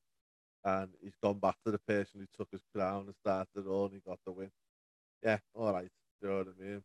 And 0.66 0.90
he's 1.02 1.16
gone 1.22 1.40
back 1.40 1.58
to 1.66 1.72
the 1.72 1.80
person 1.80 2.22
who 2.22 2.26
took 2.38 2.48
his 2.52 2.64
crown 2.74 3.06
and 3.06 3.16
started 3.16 3.66
and 3.66 3.94
he 3.94 4.00
got 4.08 4.20
the 4.26 4.32
win. 4.32 4.50
Yeah, 5.22 5.38
all 5.54 5.74
right. 5.74 5.90
You 6.22 6.30
know 6.30 6.38
what 6.38 6.48
I 6.60 6.64
mean? 6.64 6.84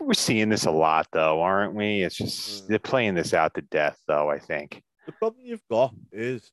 We're 0.00 0.14
seeing 0.14 0.48
this 0.48 0.66
a 0.66 0.70
lot, 0.70 1.06
though, 1.12 1.40
aren't 1.40 1.74
we? 1.74 2.02
It's 2.02 2.16
just 2.16 2.64
Mm. 2.64 2.66
they're 2.68 2.78
playing 2.80 3.14
this 3.14 3.32
out 3.32 3.54
to 3.54 3.62
death, 3.62 4.02
though. 4.06 4.28
I 4.30 4.38
think. 4.38 4.82
The 5.06 5.12
problem 5.12 5.44
you've 5.44 5.66
got 5.70 5.94
is 6.10 6.50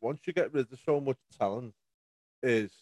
once 0.00 0.20
you 0.26 0.32
get 0.32 0.52
rid 0.52 0.72
of 0.72 0.78
so 0.78 1.00
much 1.00 1.16
talent, 1.36 1.74
is 2.42 2.72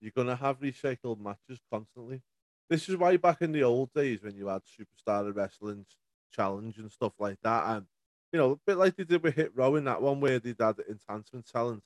you're 0.00 0.12
gonna 0.16 0.36
have 0.36 0.60
recycled 0.60 1.20
matches 1.20 1.60
constantly. 1.72 2.22
This 2.70 2.88
is 2.88 2.96
why 2.96 3.16
back 3.16 3.42
in 3.42 3.52
the 3.52 3.62
old 3.64 3.92
days 3.94 4.22
when 4.22 4.36
you 4.36 4.48
had 4.48 4.62
superstar 4.64 5.34
wrestling 5.34 5.86
challenge 6.32 6.78
and 6.78 6.90
stuff 6.92 7.14
like 7.18 7.38
that, 7.42 7.76
and 7.76 7.86
you 8.32 8.38
know, 8.38 8.52
a 8.52 8.56
bit 8.66 8.76
like 8.78 8.96
they 8.96 9.04
did 9.04 9.22
with 9.22 9.34
Hit 9.36 9.56
Row 9.56 9.76
in 9.76 9.84
that 9.84 10.02
one 10.02 10.20
where 10.20 10.38
they 10.40 10.54
had 10.58 10.76
enhancement 10.88 11.46
talent 11.46 11.82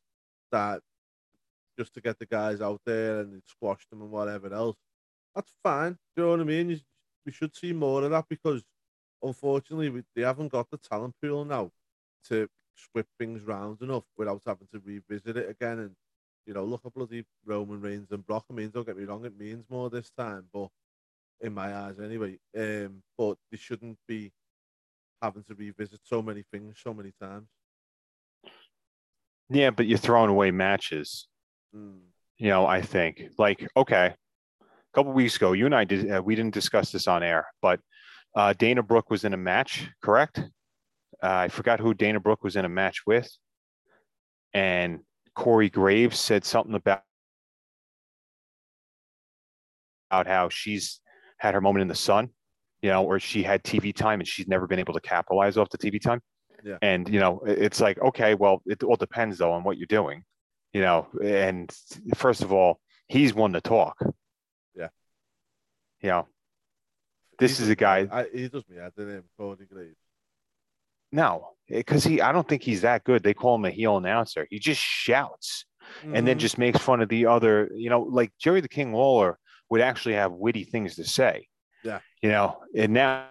that 0.53 0.83
just 1.79 1.94
to 1.94 2.01
get 2.01 2.18
the 2.18 2.27
guys 2.27 2.61
out 2.61 2.81
there 2.85 3.20
and 3.20 3.42
squash 3.46 3.87
them 3.90 4.03
and 4.03 4.11
whatever 4.11 4.53
else. 4.53 4.77
That's 5.35 5.53
fine. 5.62 5.92
Do 6.16 6.23
you 6.23 6.25
know 6.25 6.31
what 6.33 6.40
I 6.40 6.44
mean? 6.44 6.70
You- 6.70 6.81
We 7.27 7.33
should 7.33 7.55
see 7.57 7.73
more 7.73 8.03
of 8.05 8.11
that 8.12 8.27
because 8.29 8.64
unfortunately 9.23 9.90
we, 9.90 10.05
they 10.16 10.23
haven't 10.23 10.49
got 10.51 10.70
the 10.70 10.79
talent 10.79 11.14
pool 11.23 11.44
now 11.44 11.73
to 12.29 12.49
swip 12.75 13.09
things 13.18 13.42
round 13.44 13.83
enough 13.83 14.05
without 14.16 14.42
having 14.46 14.68
to 14.73 14.81
revisit 14.81 15.37
it 15.37 15.51
again. 15.51 15.79
And 15.81 15.96
you 16.46 16.55
know, 16.55 16.64
look 16.64 16.83
at 16.85 16.94
bloody 16.94 17.24
Roman 17.44 17.81
Reigns 17.81 18.11
and 18.11 18.26
Brock. 18.26 18.44
I 18.50 18.55
mean, 18.55 18.70
don't 18.70 18.87
get 18.87 18.96
me 18.96 19.05
wrong, 19.05 19.24
it 19.24 19.38
means 19.38 19.64
more 19.68 19.90
this 19.90 20.11
time, 20.11 20.46
but 20.53 20.68
in 21.40 21.55
my 21.55 21.74
eyes 21.74 21.98
anyway. 22.00 22.38
Um, 22.57 23.03
but 23.16 23.37
they 23.50 23.57
shouldn't 23.57 23.98
be 24.07 24.33
having 25.22 25.44
to 25.44 25.55
revisit 25.55 26.00
so 26.05 26.22
many 26.22 26.44
things 26.50 26.79
so 26.83 26.94
many 26.94 27.12
times. 27.20 27.48
Yeah, 29.48 29.70
but 29.70 29.87
you're 29.87 29.98
throwing 29.98 30.31
away 30.31 30.50
matches. 30.50 31.29
Mm. 31.74 31.98
You 32.38 32.48
know, 32.48 32.66
I 32.66 32.81
think 32.81 33.22
like 33.38 33.66
okay, 33.76 34.14
a 34.61 34.64
couple 34.94 35.12
weeks 35.12 35.37
ago, 35.37 35.53
you 35.53 35.66
and 35.66 35.74
I 35.74 35.85
did. 35.85 36.11
Uh, 36.11 36.22
we 36.24 36.35
didn't 36.35 36.55
discuss 36.55 36.92
this 36.92 37.07
on 37.07 37.22
air, 37.22 37.46
but 37.61 37.81
uh, 38.35 38.55
Dana 38.57 38.83
Brooke 38.83 39.11
was 39.11 39.24
in 39.24 39.35
a 39.35 39.37
match, 39.37 39.88
correct? 40.03 40.38
Uh, 41.22 41.26
I 41.26 41.48
forgot 41.48 41.81
who 41.81 41.92
Dana 41.92 42.20
Brooke 42.20 42.42
was 42.42 42.57
in 42.57 42.64
a 42.64 42.68
match 42.68 43.03
with, 43.07 43.31
and 44.55 45.00
Corey 45.40 45.70
Graves 45.70 46.20
said 46.20 46.44
something 46.44 46.74
about 46.74 47.03
about 50.11 50.26
how 50.26 50.50
she's 50.50 51.00
had 51.38 51.55
her 51.55 51.62
moment 51.62 51.81
in 51.81 51.88
the 51.88 51.94
sun, 51.94 52.29
you 52.83 52.90
know, 52.90 53.05
or 53.05 53.18
she 53.18 53.42
had 53.42 53.64
TV 53.64 53.94
time 53.94 54.20
and 54.20 54.29
she's 54.29 54.46
never 54.46 54.66
been 54.66 54.79
able 54.79 54.92
to 54.92 55.00
capitalize 55.00 55.57
off 55.57 55.70
the 55.70 55.79
TV 55.79 55.98
time. 55.98 56.20
Yeah. 56.62 56.76
And 56.83 57.09
you 57.09 57.20
know, 57.20 57.40
it's 57.46 57.81
like 57.81 57.98
okay, 58.03 58.35
well, 58.35 58.61
it 58.66 58.83
all 58.83 58.96
depends 58.96 59.38
though 59.38 59.53
on 59.53 59.64
what 59.64 59.79
you're 59.79 59.87
doing, 59.87 60.24
you 60.74 60.83
know. 60.83 61.07
And 61.24 61.74
first 62.16 62.42
of 62.42 62.53
all, 62.53 62.79
he's 63.09 63.33
one 63.33 63.55
to 63.55 63.62
talk. 63.62 63.96
Yeah. 64.76 64.88
You 66.03 66.11
know, 66.11 66.29
this 67.38 67.57
He 67.57 67.64
is 67.64 67.70
a 67.70 67.76
guy. 67.76 68.07
I, 68.12 68.26
he 68.31 68.48
does 68.48 68.68
me. 68.68 68.79
I 68.79 68.90
didn't 68.94 69.24
Corey 69.38 69.66
Graves. 69.72 69.96
No, 71.12 71.51
because 71.68 72.05
he, 72.05 72.20
I 72.20 72.33
don't 72.33 72.49
think 72.49 72.62
he's 72.62 72.83
that 72.83 73.05
good. 73.05 73.23
They 73.23 73.35
call 73.35 73.57
him 73.57 73.64
a 73.64 73.70
heel 73.70 73.96
announcer. 73.96 74.46
He 74.51 74.59
just 74.59 74.81
shouts 74.81 75.64
and 76.05 76.27
then 76.27 76.37
Mhm. 76.37 76.40
just 76.40 76.57
makes 76.59 76.79
fun 76.79 77.01
of 77.01 77.09
the 77.09 77.27
other, 77.27 77.70
you 77.75 77.90
know, 77.90 78.03
like 78.03 78.33
Jerry 78.38 78.61
the 78.61 78.68
King 78.68 78.92
Lawler 78.92 79.38
would 79.70 79.81
actually 79.81 80.14
have 80.14 80.33
witty 80.33 80.64
things 80.64 80.94
to 80.96 81.05
say. 81.05 81.49
Yeah. 81.83 82.01
You 82.23 82.29
know, 82.31 82.62
and 82.77 82.92
now 82.92 83.29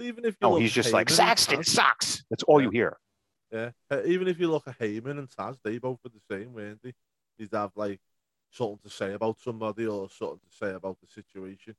even 0.00 0.24
if 0.24 0.34
you 0.40 0.48
no, 0.48 0.56
he's 0.56 0.72
just 0.72 0.92
like 0.92 1.06
Heyman 1.06 1.10
and 1.10 1.16
Saxton 1.16 1.60
Taz- 1.60 1.66
sucks. 1.66 2.24
That's 2.30 2.42
all 2.44 2.60
Yeah. 2.60 2.64
you 2.66 2.70
hear. 2.70 2.96
Yeah, 3.52 3.70
uh, 3.90 4.02
even 4.04 4.26
if 4.26 4.40
you 4.40 4.50
look 4.50 4.66
at 4.66 4.78
Heyman 4.78 5.18
and 5.18 5.30
Taz, 5.30 5.58
they 5.62 5.78
both 5.78 6.00
were 6.02 6.10
the 6.10 6.20
same, 6.28 6.52
weren't 6.52 6.82
they? 6.82 6.92
They'd 7.38 7.52
have 7.52 7.70
like 7.76 8.00
something 8.50 8.78
to 8.82 8.90
say 8.90 9.12
about 9.12 9.38
somebody 9.38 9.86
or 9.86 10.10
something 10.10 10.40
to 10.40 10.56
say 10.56 10.72
about 10.72 10.98
the 11.00 11.06
situation, 11.06 11.76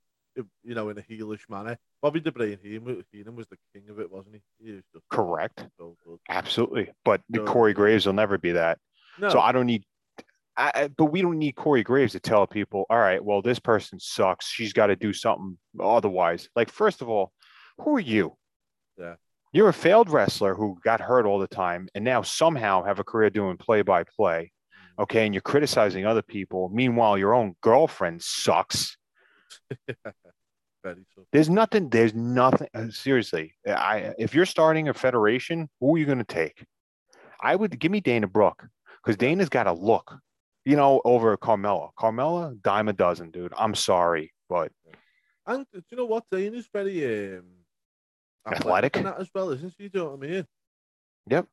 you 0.64 0.76
know, 0.76 0.90
in 0.90 0.98
a 0.98 1.02
heelish 1.02 1.50
manner. 1.50 1.78
Bobby 2.02 2.20
the 2.20 2.32
Brain 2.32 2.58
Heenan, 2.62 3.04
Heenan 3.12 3.36
was 3.36 3.48
the 3.48 3.58
king 3.74 3.90
of 3.90 4.00
it, 4.00 4.12
wasn't 4.12 4.36
he? 4.36 4.42
He 4.66 4.72
was 4.74 4.84
just 4.94 5.06
Correct. 5.10 5.66
so. 5.78 5.96
Absolutely. 6.30 6.92
But 7.04 7.22
So- 7.34 7.46
Corey 7.46 7.74
Graves 7.74 8.06
will 8.06 8.14
never 8.14 8.38
be 8.38 8.52
that. 8.54 8.78
No, 9.20 9.30
So 9.30 9.40
I 9.40 9.52
don't 9.52 9.66
need, 9.66 9.84
I, 10.58 10.72
I- 10.76 10.88
but 10.90 11.06
we 11.06 11.22
don't 11.22 11.38
need 11.40 11.54
Corey 11.54 11.84
Graves 11.84 12.12
to 12.14 12.20
tell 12.20 12.46
people, 12.48 12.86
all 12.90 12.98
right, 13.00 13.24
well, 13.24 13.42
this 13.42 13.60
person 13.60 14.00
sucks. 14.00 14.48
She's 14.48 14.74
got 14.74 14.88
to 14.88 14.96
do 14.96 15.14
something 15.14 15.58
otherwise. 15.82 16.50
Like, 16.56 16.70
first 16.70 17.02
of 17.02 17.10
all, 17.10 17.32
who 17.80 17.96
are 17.96 18.00
you? 18.02 18.36
Yeah. 18.98 19.16
You're 19.54 19.70
a 19.70 19.74
failed 19.74 20.10
wrestler 20.10 20.54
who 20.54 20.78
got 20.84 21.00
hurt 21.00 21.26
all 21.26 21.40
the 21.40 21.48
time 21.48 21.88
and 21.96 22.04
now 22.04 22.22
somehow 22.24 22.84
have 22.84 23.00
a 23.00 23.04
career 23.06 23.30
doing 23.30 23.56
play 23.58 23.82
by 23.84 24.04
play. 24.04 24.52
Okay. 25.00 25.26
And 25.26 25.34
you're 25.34 25.42
criticizing 25.42 26.06
other 26.06 26.22
people. 26.22 26.70
Meanwhile, 26.74 27.18
your 27.18 27.34
own 27.34 27.56
girlfriend 27.62 28.22
sucks. 28.22 28.98
so. 31.16 31.26
There's 31.32 31.50
nothing, 31.50 31.90
there's 31.90 32.14
nothing. 32.14 32.68
uh, 32.74 32.90
Seriously, 32.90 33.54
I, 33.68 34.14
if 34.18 34.34
you're 34.36 34.46
starting 34.46 34.88
a 34.90 34.94
federation, 34.94 35.70
who 35.80 35.96
are 35.96 35.98
you 35.98 36.06
going 36.06 36.20
to 36.20 36.24
take? 36.24 36.66
I 37.42 37.56
would 37.56 37.78
give 37.80 37.92
me 37.92 38.00
Dana 38.02 38.28
Brooke 38.28 38.68
because 39.04 39.18
Dana's 39.18 39.50
got 39.50 39.68
a 39.68 39.74
look, 39.74 40.18
you 40.64 40.76
know, 40.76 41.02
over 41.06 41.36
Carmella. 41.38 41.90
Carmella, 42.00 42.60
dime 42.62 42.88
a 42.88 42.94
dozen, 42.94 43.32
dude. 43.32 43.54
I'm 43.58 43.76
sorry, 43.76 44.34
but 44.50 44.72
And 45.46 45.66
do 45.74 45.82
you 45.92 45.98
know 45.98 46.06
what? 46.06 46.24
Dana's 46.32 46.68
very 46.72 47.38
um, 47.38 47.44
Athletic? 48.48 48.94
that 48.94 49.20
as 49.20 49.30
well, 49.34 49.50
isn't 49.52 49.74
she? 49.78 49.90
Do 49.90 50.00
you 50.00 50.06
know 50.06 50.12
what 50.16 50.26
I 50.28 50.30
mean? 50.32 50.48
Yep. 51.30 51.48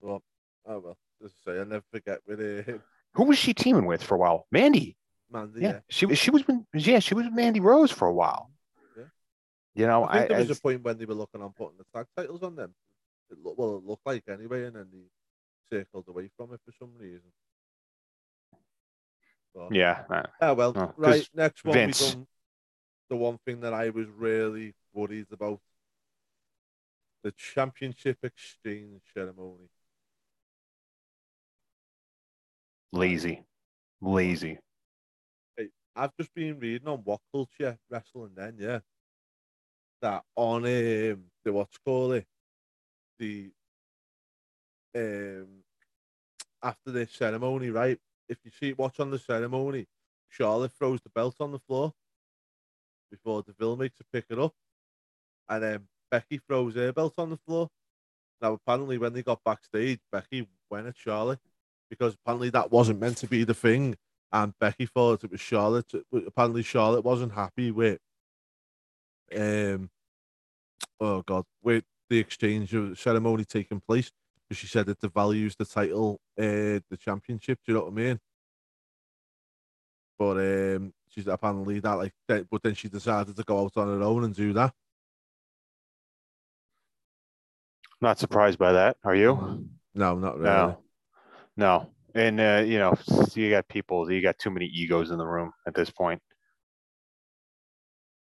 Well, 0.00 0.22
oh 0.66 0.78
well. 0.78 0.96
As 1.24 1.32
I 1.46 1.52
say, 1.52 1.60
I 1.60 1.64
never 1.64 1.84
forget 1.92 2.20
with 2.26 2.40
uh, 2.40 2.72
who 3.14 3.24
was 3.24 3.36
she 3.38 3.52
teaming 3.52 3.84
with 3.86 4.02
for 4.02 4.14
a 4.14 4.18
while? 4.18 4.46
Mandy. 4.50 4.96
Mandy. 5.30 5.60
Yeah, 5.60 5.68
Yeah. 5.72 5.78
she 5.90 6.14
she 6.14 6.30
was 6.30 6.42
yeah 6.74 6.98
she 7.00 7.14
was 7.14 7.24
with 7.26 7.34
Mandy 7.34 7.60
Rose 7.60 7.90
for 7.90 8.08
a 8.08 8.12
while. 8.14 8.50
You 9.74 9.86
know, 9.86 10.04
I 10.04 10.08
think 10.08 10.24
I, 10.24 10.28
there 10.28 10.36
was 10.38 10.50
I- 10.50 10.52
a 10.52 10.56
point 10.56 10.82
when 10.82 10.98
they 10.98 11.04
were 11.04 11.14
looking 11.14 11.42
on 11.42 11.52
putting 11.52 11.78
the 11.78 11.84
tag 11.94 12.06
titles 12.16 12.42
on 12.42 12.56
them. 12.56 12.74
It 13.30 13.38
look, 13.42 13.56
well, 13.58 13.76
it 13.76 13.84
looked 13.84 14.06
like 14.06 14.24
anyway, 14.28 14.64
and 14.64 14.76
then 14.76 14.88
they 14.92 15.78
circled 15.78 16.08
away 16.08 16.30
from 16.36 16.52
it 16.54 16.60
for 16.64 16.72
some 16.78 16.90
reason. 16.98 17.32
But, 19.54 19.74
yeah. 19.74 20.02
uh, 20.10 20.22
Ah, 20.40 20.52
well, 20.54 20.78
right. 20.96 21.28
Next 21.34 21.64
one, 21.64 21.74
Vince. 21.74 22.00
we 22.00 22.12
done 22.12 22.26
the 23.08 23.16
one 23.16 23.38
thing 23.44 23.60
that 23.60 23.74
I 23.74 23.90
was 23.90 24.06
really 24.08 24.74
worried 24.92 25.26
about 25.32 25.60
the 27.22 27.32
championship 27.32 28.18
exchange 28.22 29.02
ceremony. 29.14 29.68
lazy, 32.92 33.44
lazy. 34.00 34.58
Hey, 35.56 35.68
I've 35.94 36.16
just 36.18 36.34
been 36.34 36.58
reading 36.58 36.88
on 36.88 36.98
what 37.00 37.20
culture 37.32 37.78
wrestling 37.90 38.32
then, 38.34 38.56
yeah. 38.58 38.80
That 40.02 40.24
on 40.34 40.64
um 40.64 41.24
the 41.44 41.52
what's 41.52 41.78
called 41.78 42.14
it 42.14 42.26
the 43.18 43.50
um 44.94 45.46
after 46.62 46.90
the 46.90 47.06
ceremony, 47.06 47.70
right? 47.70 47.98
If 48.28 48.38
you 48.44 48.50
see 48.50 48.72
watch 48.72 49.00
on 49.00 49.10
the 49.10 49.18
ceremony, 49.18 49.86
Charlotte 50.28 50.72
throws 50.72 51.00
the 51.02 51.10
belt 51.10 51.36
on 51.40 51.52
the 51.52 51.58
floor 51.58 51.92
before 53.10 53.42
Deville 53.42 53.76
makes 53.76 53.98
her 53.98 54.04
pick 54.12 54.26
it 54.30 54.38
up. 54.38 54.54
And 55.48 55.62
then 55.62 55.88
Becky 56.10 56.38
throws 56.38 56.76
her 56.76 56.92
belt 56.92 57.14
on 57.18 57.30
the 57.30 57.38
floor. 57.38 57.68
Now 58.40 58.54
apparently 58.54 58.98
when 58.98 59.12
they 59.12 59.22
got 59.22 59.44
backstage, 59.44 60.00
Becky 60.12 60.48
went 60.70 60.86
at 60.86 60.96
Charlotte 60.96 61.40
because 61.90 62.14
apparently 62.14 62.50
that 62.50 62.70
wasn't 62.70 63.00
meant 63.00 63.16
to 63.18 63.26
be 63.26 63.44
the 63.44 63.54
thing 63.54 63.96
and 64.32 64.54
Becky 64.58 64.86
thought 64.86 65.24
it 65.24 65.30
was 65.30 65.40
Charlotte. 65.40 65.92
Apparently, 66.12 66.62
Charlotte 66.62 67.04
wasn't 67.04 67.32
happy 67.32 67.70
with 67.70 67.98
um, 69.36 69.90
oh 71.00 71.22
god, 71.22 71.44
with 71.62 71.84
the 72.08 72.18
exchange 72.18 72.74
of 72.74 72.98
ceremony 72.98 73.44
taking 73.44 73.80
place, 73.80 74.10
she 74.52 74.66
said 74.66 74.88
it 74.88 75.00
devalues 75.00 75.56
the 75.56 75.64
title, 75.64 76.20
uh, 76.38 76.80
the 76.90 76.98
championship. 76.98 77.58
Do 77.64 77.72
you 77.72 77.78
know 77.78 77.84
what 77.84 77.92
I 77.92 77.94
mean? 77.94 78.20
But 80.18 80.36
um, 80.36 80.92
she's 81.08 81.26
apparently 81.26 81.80
that 81.80 81.94
like, 81.94 82.12
but 82.26 82.62
then 82.62 82.74
she 82.74 82.88
decided 82.88 83.36
to 83.36 83.42
go 83.44 83.64
out 83.64 83.76
on 83.76 83.88
her 83.88 84.02
own 84.02 84.24
and 84.24 84.34
do 84.34 84.52
that. 84.54 84.72
Not 88.00 88.18
surprised 88.18 88.58
by 88.58 88.72
that. 88.72 88.96
Are 89.04 89.14
you? 89.14 89.68
No, 89.94 90.16
not 90.16 90.38
really. 90.38 90.50
No, 90.50 90.78
no. 91.56 91.90
And 92.14 92.40
uh, 92.40 92.62
you 92.66 92.78
know, 92.78 92.94
you 93.34 93.50
got 93.50 93.68
people. 93.68 94.10
You 94.10 94.20
got 94.20 94.38
too 94.38 94.50
many 94.50 94.66
egos 94.66 95.10
in 95.10 95.18
the 95.18 95.26
room 95.26 95.52
at 95.66 95.74
this 95.74 95.90
point. 95.90 96.20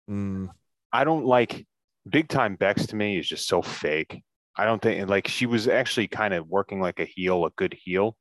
Mm. 0.10 0.50
I 0.92 1.04
don't 1.04 1.26
like 1.26 1.66
big 2.10 2.28
time 2.30 2.56
Bex 2.56 2.88
to 2.88 2.96
me 2.96 3.20
is 3.20 3.28
just 3.28 3.48
so 3.48 3.62
fake. 3.62 4.22
I 4.58 4.66
don't 4.66 4.82
think 4.82 5.10
like 5.10 5.28
she 5.28 5.46
was 5.46 5.68
actually 5.68 6.08
kind 6.08 6.34
of 6.34 6.48
working 6.48 6.82
like 6.82 7.00
a 7.00 7.06
heel, 7.06 7.46
a 7.46 7.52
good 7.52 7.74
heel, 7.74 8.18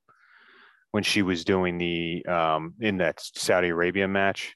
when 0.93 1.03
she 1.03 1.23
was 1.23 1.45
doing 1.45 1.79
the 1.79 2.25
um 2.27 2.75
in 2.81 2.99
that 2.99 3.21
Saudi 3.21 3.69
Arabia 3.69 4.09
match. 4.09 4.55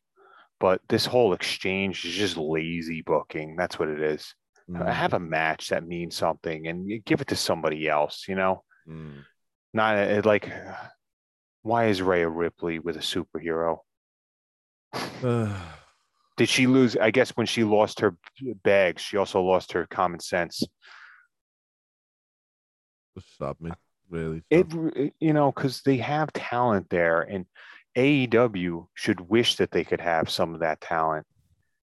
But 0.60 0.80
this 0.88 1.06
whole 1.06 1.32
exchange 1.32 2.04
is 2.04 2.14
just 2.14 2.36
lazy 2.36 3.02
booking. 3.02 3.56
That's 3.56 3.78
what 3.78 3.88
it 3.88 4.00
is. 4.00 4.34
Mm. 4.70 4.92
Have 4.92 5.14
a 5.14 5.18
match 5.18 5.70
that 5.70 5.86
means 5.86 6.14
something 6.14 6.68
and 6.68 6.88
you 6.88 7.00
give 7.00 7.20
it 7.20 7.26
to 7.28 7.36
somebody 7.36 7.88
else, 7.88 8.26
you 8.28 8.36
know? 8.36 8.62
Mm. 8.88 9.24
Not 9.74 9.98
it, 9.98 10.24
like 10.24 10.52
why 11.62 11.86
is 11.86 12.00
Rhea 12.00 12.28
Ripley 12.28 12.78
with 12.78 12.96
a 12.96 13.00
superhero? 13.00 13.78
Did 16.36 16.48
she 16.48 16.66
lose? 16.66 16.96
I 16.96 17.10
guess 17.10 17.30
when 17.30 17.46
she 17.46 17.64
lost 17.64 18.00
her 18.00 18.16
bag, 18.64 18.98
she 18.98 19.16
also 19.16 19.42
lost 19.42 19.72
her 19.72 19.86
common 19.86 20.20
sense. 20.20 20.62
Stop 23.34 23.60
me, 23.60 23.70
really. 24.08 24.42
It, 24.48 24.66
it 24.96 25.14
you 25.20 25.32
know, 25.34 25.52
because 25.52 25.82
they 25.82 25.98
have 25.98 26.32
talent 26.32 26.88
there, 26.88 27.20
and 27.20 27.44
AEW 27.96 28.86
should 28.94 29.20
wish 29.20 29.56
that 29.56 29.70
they 29.70 29.84
could 29.84 30.00
have 30.00 30.30
some 30.30 30.54
of 30.54 30.60
that 30.60 30.80
talent, 30.80 31.26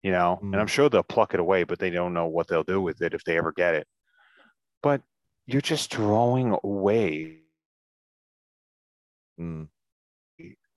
you 0.02 0.12
know. 0.12 0.38
Mm. 0.42 0.52
And 0.52 0.60
I'm 0.60 0.66
sure 0.66 0.90
they'll 0.90 1.02
pluck 1.02 1.32
it 1.32 1.40
away, 1.40 1.64
but 1.64 1.78
they 1.78 1.90
don't 1.90 2.12
know 2.12 2.26
what 2.26 2.46
they'll 2.48 2.62
do 2.62 2.82
with 2.82 3.00
it 3.00 3.14
if 3.14 3.24
they 3.24 3.38
ever 3.38 3.52
get 3.52 3.74
it. 3.74 3.86
But 4.82 5.00
you're 5.46 5.62
just 5.62 5.90
throwing 5.90 6.56
away 6.62 7.38
Mm. 9.40 9.68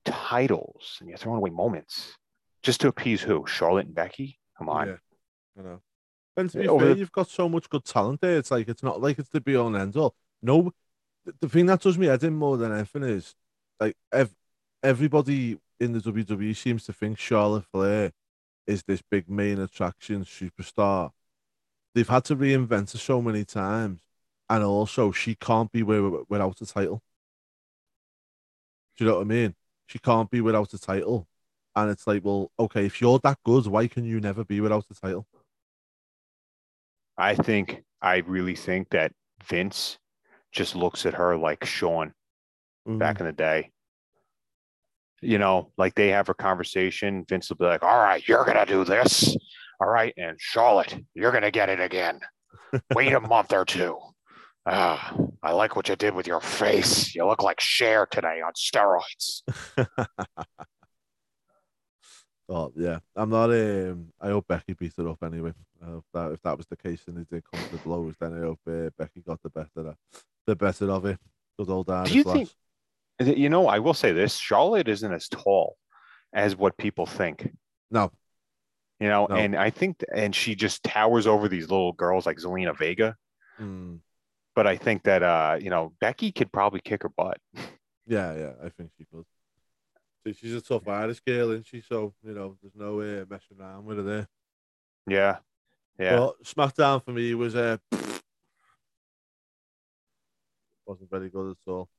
titles 0.03 0.97
and 0.99 1.10
you're 1.10 1.17
throwing 1.17 1.38
away 1.38 1.51
moments 1.51 2.17
just 2.67 2.82
to 2.82 2.89
appease 2.89 3.21
who? 3.21 3.47
Charlotte 3.47 3.86
and 3.86 3.95
Becky? 3.95 4.38
Come 4.58 4.67
on. 4.67 4.88
Yeah, 4.88 4.95
I 5.58 5.62
know. 5.63 5.82
And 6.36 6.49
to 6.49 6.58
be 6.60 6.67
Over 6.67 6.84
fair, 6.86 6.93
the- 6.93 6.99
you've 6.99 7.13
got 7.13 7.30
so 7.30 7.47
much 7.47 7.69
good 7.69 7.86
talent 7.86 8.19
there. 8.19 8.38
It's 8.38 8.51
like 8.51 8.67
it's 8.67 8.84
not 8.84 9.01
like 9.01 9.17
it's 9.17 9.30
the 9.30 9.39
be 9.39 9.56
all 9.56 9.67
and 9.67 9.77
end 9.77 9.95
all. 9.95 10.13
No, 10.41 10.73
the, 11.39 11.47
thing 11.47 11.65
that 11.67 11.80
does 11.80 11.97
me 11.97 12.08
head 12.08 12.23
in 12.23 12.36
more 12.36 12.58
than 12.58 12.73
anything 12.73 13.03
is 13.03 13.36
like 13.80 13.95
ev- 14.12 14.36
everybody 14.84 15.58
in 15.80 15.93
the 15.93 15.99
WWE 15.99 16.53
seems 16.58 16.84
to 16.86 16.93
think 16.93 17.17
Charlotte 17.17 17.63
Flair 17.71 18.12
is 18.67 18.84
this 18.84 19.01
big 19.01 19.30
main 19.30 19.60
attraction 19.60 20.25
superstar. 20.25 21.12
They've 21.95 22.08
had 22.10 22.25
to 22.25 22.36
reinvent 22.36 22.91
her 22.91 22.97
so 22.99 23.21
many 23.21 23.45
times, 23.45 24.01
and 24.49 24.62
also 24.62 25.13
she 25.13 25.36
can't 25.36 25.71
be 25.71 25.80
wi- 25.80 26.25
without 26.27 26.60
a 26.60 26.65
title. 26.65 27.01
Do 28.97 29.06
you 29.06 29.10
know 29.10 29.15
what 29.17 29.21
I 29.21 29.25
mean? 29.25 29.56
She 29.86 29.99
can't 29.99 30.30
be 30.30 30.41
without 30.41 30.73
a 30.73 30.77
title. 30.80 31.30
And 31.78 31.92
it's 31.92 32.08
like, 32.08 32.26
well, 32.26 32.52
okay, 32.60 32.88
if 32.88 33.00
you're 33.00 33.20
that 33.20 33.38
good, 33.46 33.68
why 33.68 33.86
can 33.86 34.04
you 34.04 34.20
never 34.20 34.44
be 34.44 34.60
without 34.62 34.86
a 34.90 34.96
title? 34.96 35.28
I 37.20 37.36
think, 37.36 37.84
I 38.02 38.24
really 38.26 38.56
think 38.56 38.90
that 38.90 39.12
Vince 39.46 40.00
just 40.52 40.76
looks 40.76 41.06
at 41.06 41.13
her 41.13 41.38
like 41.38 41.66
Sean 41.66 42.13
back 42.88 43.20
in 43.20 43.28
the 43.28 43.32
day. 43.32 43.70
You 45.22 45.38
know, 45.38 45.72
like 45.78 45.94
they 45.94 46.08
have 46.08 46.30
a 46.30 46.34
conversation. 46.34 47.24
Vince 47.30 47.50
will 47.50 47.58
be 47.58 47.66
like, 47.66 47.84
All 47.84 48.00
right, 48.00 48.28
you're 48.28 48.44
going 48.44 48.58
to 48.58 48.66
do 48.66 48.84
this. 48.84 49.38
All 49.80 49.88
right. 49.88 50.16
And 50.18 50.36
Charlotte, 50.40 50.96
you're 51.13 51.32
going 51.32 51.44
to 51.44 51.52
get 51.52 51.70
it 51.70 51.80
again. 51.80 52.20
Wait 52.96 53.13
a 53.13 53.20
month 53.20 53.54
or 53.54 53.66
two. 53.66 54.00
Ah, 54.66 55.16
I 55.44 55.52
like 55.52 55.76
what 55.76 55.90
you 55.90 55.96
did 55.96 56.16
with 56.16 56.26
your 56.26 56.42
face. 56.42 57.13
You 57.13 57.28
look 57.28 57.44
like 57.44 57.60
Cher 57.60 58.08
today 58.10 58.42
on 58.44 58.54
steroids. 58.54 59.44
Oh 62.50 62.72
yeah, 62.76 63.00
I'm 63.16 63.30
not. 63.30 63.50
Um, 63.52 64.14
I 64.22 64.28
hope 64.30 64.48
Becky 64.48 64.74
beat 64.74 64.94
her 64.98 65.10
up 65.10 65.22
anyway. 65.24 65.54
I 65.82 65.86
hope 65.86 66.06
that 66.14 66.32
if 66.32 66.42
that 66.44 66.58
was 66.58 66.66
the 66.68 66.78
case 66.78 67.04
and 67.08 67.18
it 67.18 67.30
did 67.30 67.44
come 67.52 67.62
to 67.70 67.78
blows, 67.78 68.16
then 68.20 68.34
I 68.34 68.40
hope 68.40 68.60
uh, 68.68 68.90
Becky 68.98 69.22
got 69.22 69.42
the 69.44 69.50
better, 69.50 69.90
of, 69.90 69.96
the 70.46 70.56
better 70.56 70.90
of 70.90 71.06
it. 71.06 71.20
Good 71.60 71.70
old 71.70 71.88
Do 71.88 72.14
you 72.14 72.24
think- 72.24 72.50
You 73.38 73.50
know, 73.50 73.68
I 73.68 73.80
will 73.80 73.94
say 73.94 74.12
this 74.14 74.38
Charlotte 74.38 74.88
isn't 74.88 75.12
as 75.12 75.28
tall 75.28 75.76
as 76.34 76.56
what 76.56 76.78
people 76.78 77.06
think. 77.06 77.52
No, 77.92 78.12
You 79.00 79.08
know, 79.10 79.28
No. 79.30 79.36
and 79.36 79.56
I 79.56 79.70
think, 79.70 80.04
and 80.14 80.34
she 80.36 80.56
just 80.56 80.84
towers 80.84 81.28
over 81.28 81.48
these 81.50 81.70
little 81.70 81.94
girls 81.94 82.26
like 82.26 82.38
Zelina 82.38 82.78
Vega. 82.78 83.16
mm, 83.60 84.00
But 84.56 84.68
I 84.68 84.78
think 84.78 85.04
that, 85.04 85.22
uh, 85.24 85.58
you 85.60 85.70
know, 85.70 85.94
Becky 86.00 86.32
could 86.32 86.52
probably 86.52 86.80
kick 86.82 87.04
her 87.04 87.10
butt. 87.10 87.40
yeah, 88.08 88.36
yeah, 88.36 88.52
I 88.64 88.70
think 88.70 88.92
she 88.98 89.06
could. 89.12 89.26
She's 90.34 90.56
a 90.56 90.62
tough 90.62 90.88
Irish 90.88 91.20
girl, 91.22 91.52
isn't 91.52 91.68
she? 91.68 91.82
So 91.82 92.13
you 92.24 92.34
know, 92.34 92.58
there's 92.62 92.76
no 92.76 93.00
uh, 93.00 93.26
messing 93.30 93.58
around 93.60 93.86
with 93.86 93.98
her 93.98 94.04
there. 94.04 94.28
Yeah. 95.08 95.38
Yeah. 96.00 96.18
But 96.18 96.44
SmackDown 96.44 97.04
for 97.04 97.12
me 97.12 97.34
was 97.34 97.56
uh, 97.56 97.78
wasn't 100.86 101.10
very 101.10 101.30
good 101.30 101.52
at 101.52 101.72
all. 101.72 101.90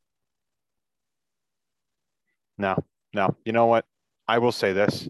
No, 2.57 2.77
no. 3.15 3.37
You 3.45 3.53
know 3.53 3.67
what? 3.67 3.85
I 4.27 4.39
will 4.39 4.53
say 4.53 4.73
this. 4.73 5.09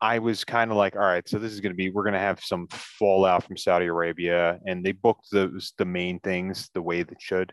I 0.00 0.18
was 0.18 0.44
kind 0.44 0.70
of 0.70 0.78
like, 0.78 0.96
all 0.96 1.02
right, 1.02 1.28
so 1.28 1.38
this 1.38 1.52
is 1.52 1.60
going 1.60 1.72
to 1.72 1.76
be, 1.76 1.90
we're 1.90 2.04
going 2.04 2.14
to 2.14 2.18
have 2.18 2.40
some 2.40 2.66
fallout 2.68 3.44
from 3.44 3.58
Saudi 3.58 3.84
Arabia, 3.86 4.58
and 4.66 4.82
they 4.82 4.92
booked 4.92 5.30
those 5.30 5.74
the 5.76 5.84
main 5.84 6.18
things 6.20 6.70
the 6.72 6.80
way 6.80 7.02
that 7.02 7.20
should. 7.20 7.52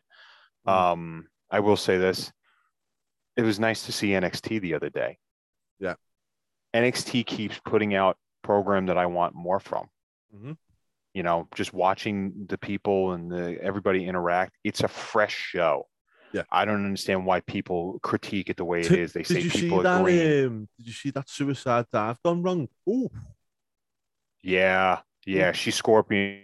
Mhm. 0.66 0.72
Um, 0.72 1.28
I 1.52 1.60
will 1.60 1.76
say 1.76 1.98
this. 1.98 2.32
It 3.38 3.44
was 3.44 3.60
nice 3.60 3.86
to 3.86 3.92
see 3.92 4.10
NXT 4.10 4.60
the 4.62 4.74
other 4.74 4.90
day. 4.90 5.18
Yeah. 5.80 5.94
NXT 6.76 7.26
keeps 7.26 7.60
putting 7.64 7.94
out 7.96 8.18
program 8.44 8.88
that 8.88 8.98
I 8.98 9.06
want 9.06 9.36
more 9.36 9.60
from. 9.60 9.88
Mhm. 10.36 10.58
You 11.14 11.24
know, 11.24 11.48
just 11.56 11.72
watching 11.74 12.46
the 12.48 12.58
people 12.58 13.14
and 13.14 13.32
the 13.32 13.58
everybody 13.62 14.06
interact. 14.08 14.58
It's 14.64 14.82
a 14.82 14.88
fresh 14.88 15.36
show. 15.36 15.88
Yeah. 16.34 16.44
I 16.52 16.66
don't 16.66 16.84
understand 16.84 17.26
why 17.26 17.40
people 17.42 18.00
critique 18.04 18.50
it 18.50 18.58
the 18.58 18.66
way 18.66 18.82
it 18.82 18.92
is. 18.92 19.14
They 19.14 19.22
Did 19.22 19.28
say 19.28 19.40
you 19.42 19.50
see 19.50 19.62
people 19.62 19.84
that? 19.84 20.02
agree. 20.02 20.44
Um, 20.46 20.68
did 20.78 20.88
you 20.88 20.94
see 20.94 21.10
that 21.12 21.30
suicide 21.30 21.86
dive 21.92 22.22
gone 22.24 22.44
wrong? 22.44 22.68
Ooh, 22.90 23.10
Yeah, 24.42 25.02
yeah. 25.26 25.52
She 25.54 25.72
scorpion 25.72 26.44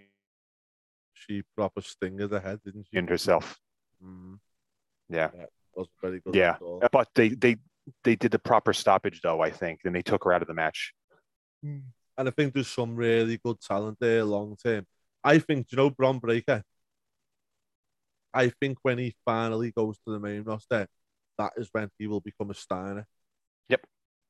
she 1.14 1.42
proper 1.56 1.80
stingered 1.80 2.28
the 2.30 2.40
head, 2.40 2.60
didn't 2.64 2.86
she? 2.90 2.96
in 2.98 3.06
herself. 3.08 3.58
Mm, 4.02 4.38
Yeah, 5.08 5.28
good. 5.28 5.48
Yeah. 6.34 6.56
at 6.82 6.92
but 6.92 7.08
they 7.14 7.30
they 7.30 7.56
they 8.02 8.16
did 8.16 8.32
the 8.32 8.38
proper 8.38 8.72
stoppage 8.72 9.20
though. 9.22 9.40
I 9.40 9.50
think. 9.50 9.80
and 9.84 9.94
they 9.94 10.02
took 10.02 10.24
her 10.24 10.32
out 10.32 10.42
of 10.42 10.48
the 10.48 10.54
match. 10.54 10.92
And 12.16 12.28
I 12.28 12.30
think 12.30 12.54
there's 12.54 12.68
some 12.68 12.94
really 12.94 13.38
good 13.44 13.60
talent 13.60 13.98
there 14.00 14.24
long 14.24 14.56
term. 14.62 14.86
I 15.22 15.38
think, 15.38 15.68
do 15.68 15.76
you 15.76 15.82
know, 15.82 15.90
Bron 15.90 16.18
Breakker. 16.18 16.62
I 18.32 18.50
think 18.50 18.78
when 18.82 18.98
he 18.98 19.14
finally 19.24 19.72
goes 19.72 19.96
to 20.00 20.12
the 20.12 20.20
main 20.20 20.42
roster, 20.42 20.86
that 21.38 21.52
is 21.56 21.68
when 21.72 21.88
he 21.98 22.06
will 22.06 22.20
become 22.20 22.50
a 22.50 22.54
Steiner. 22.54 23.06
Yep. 23.68 23.86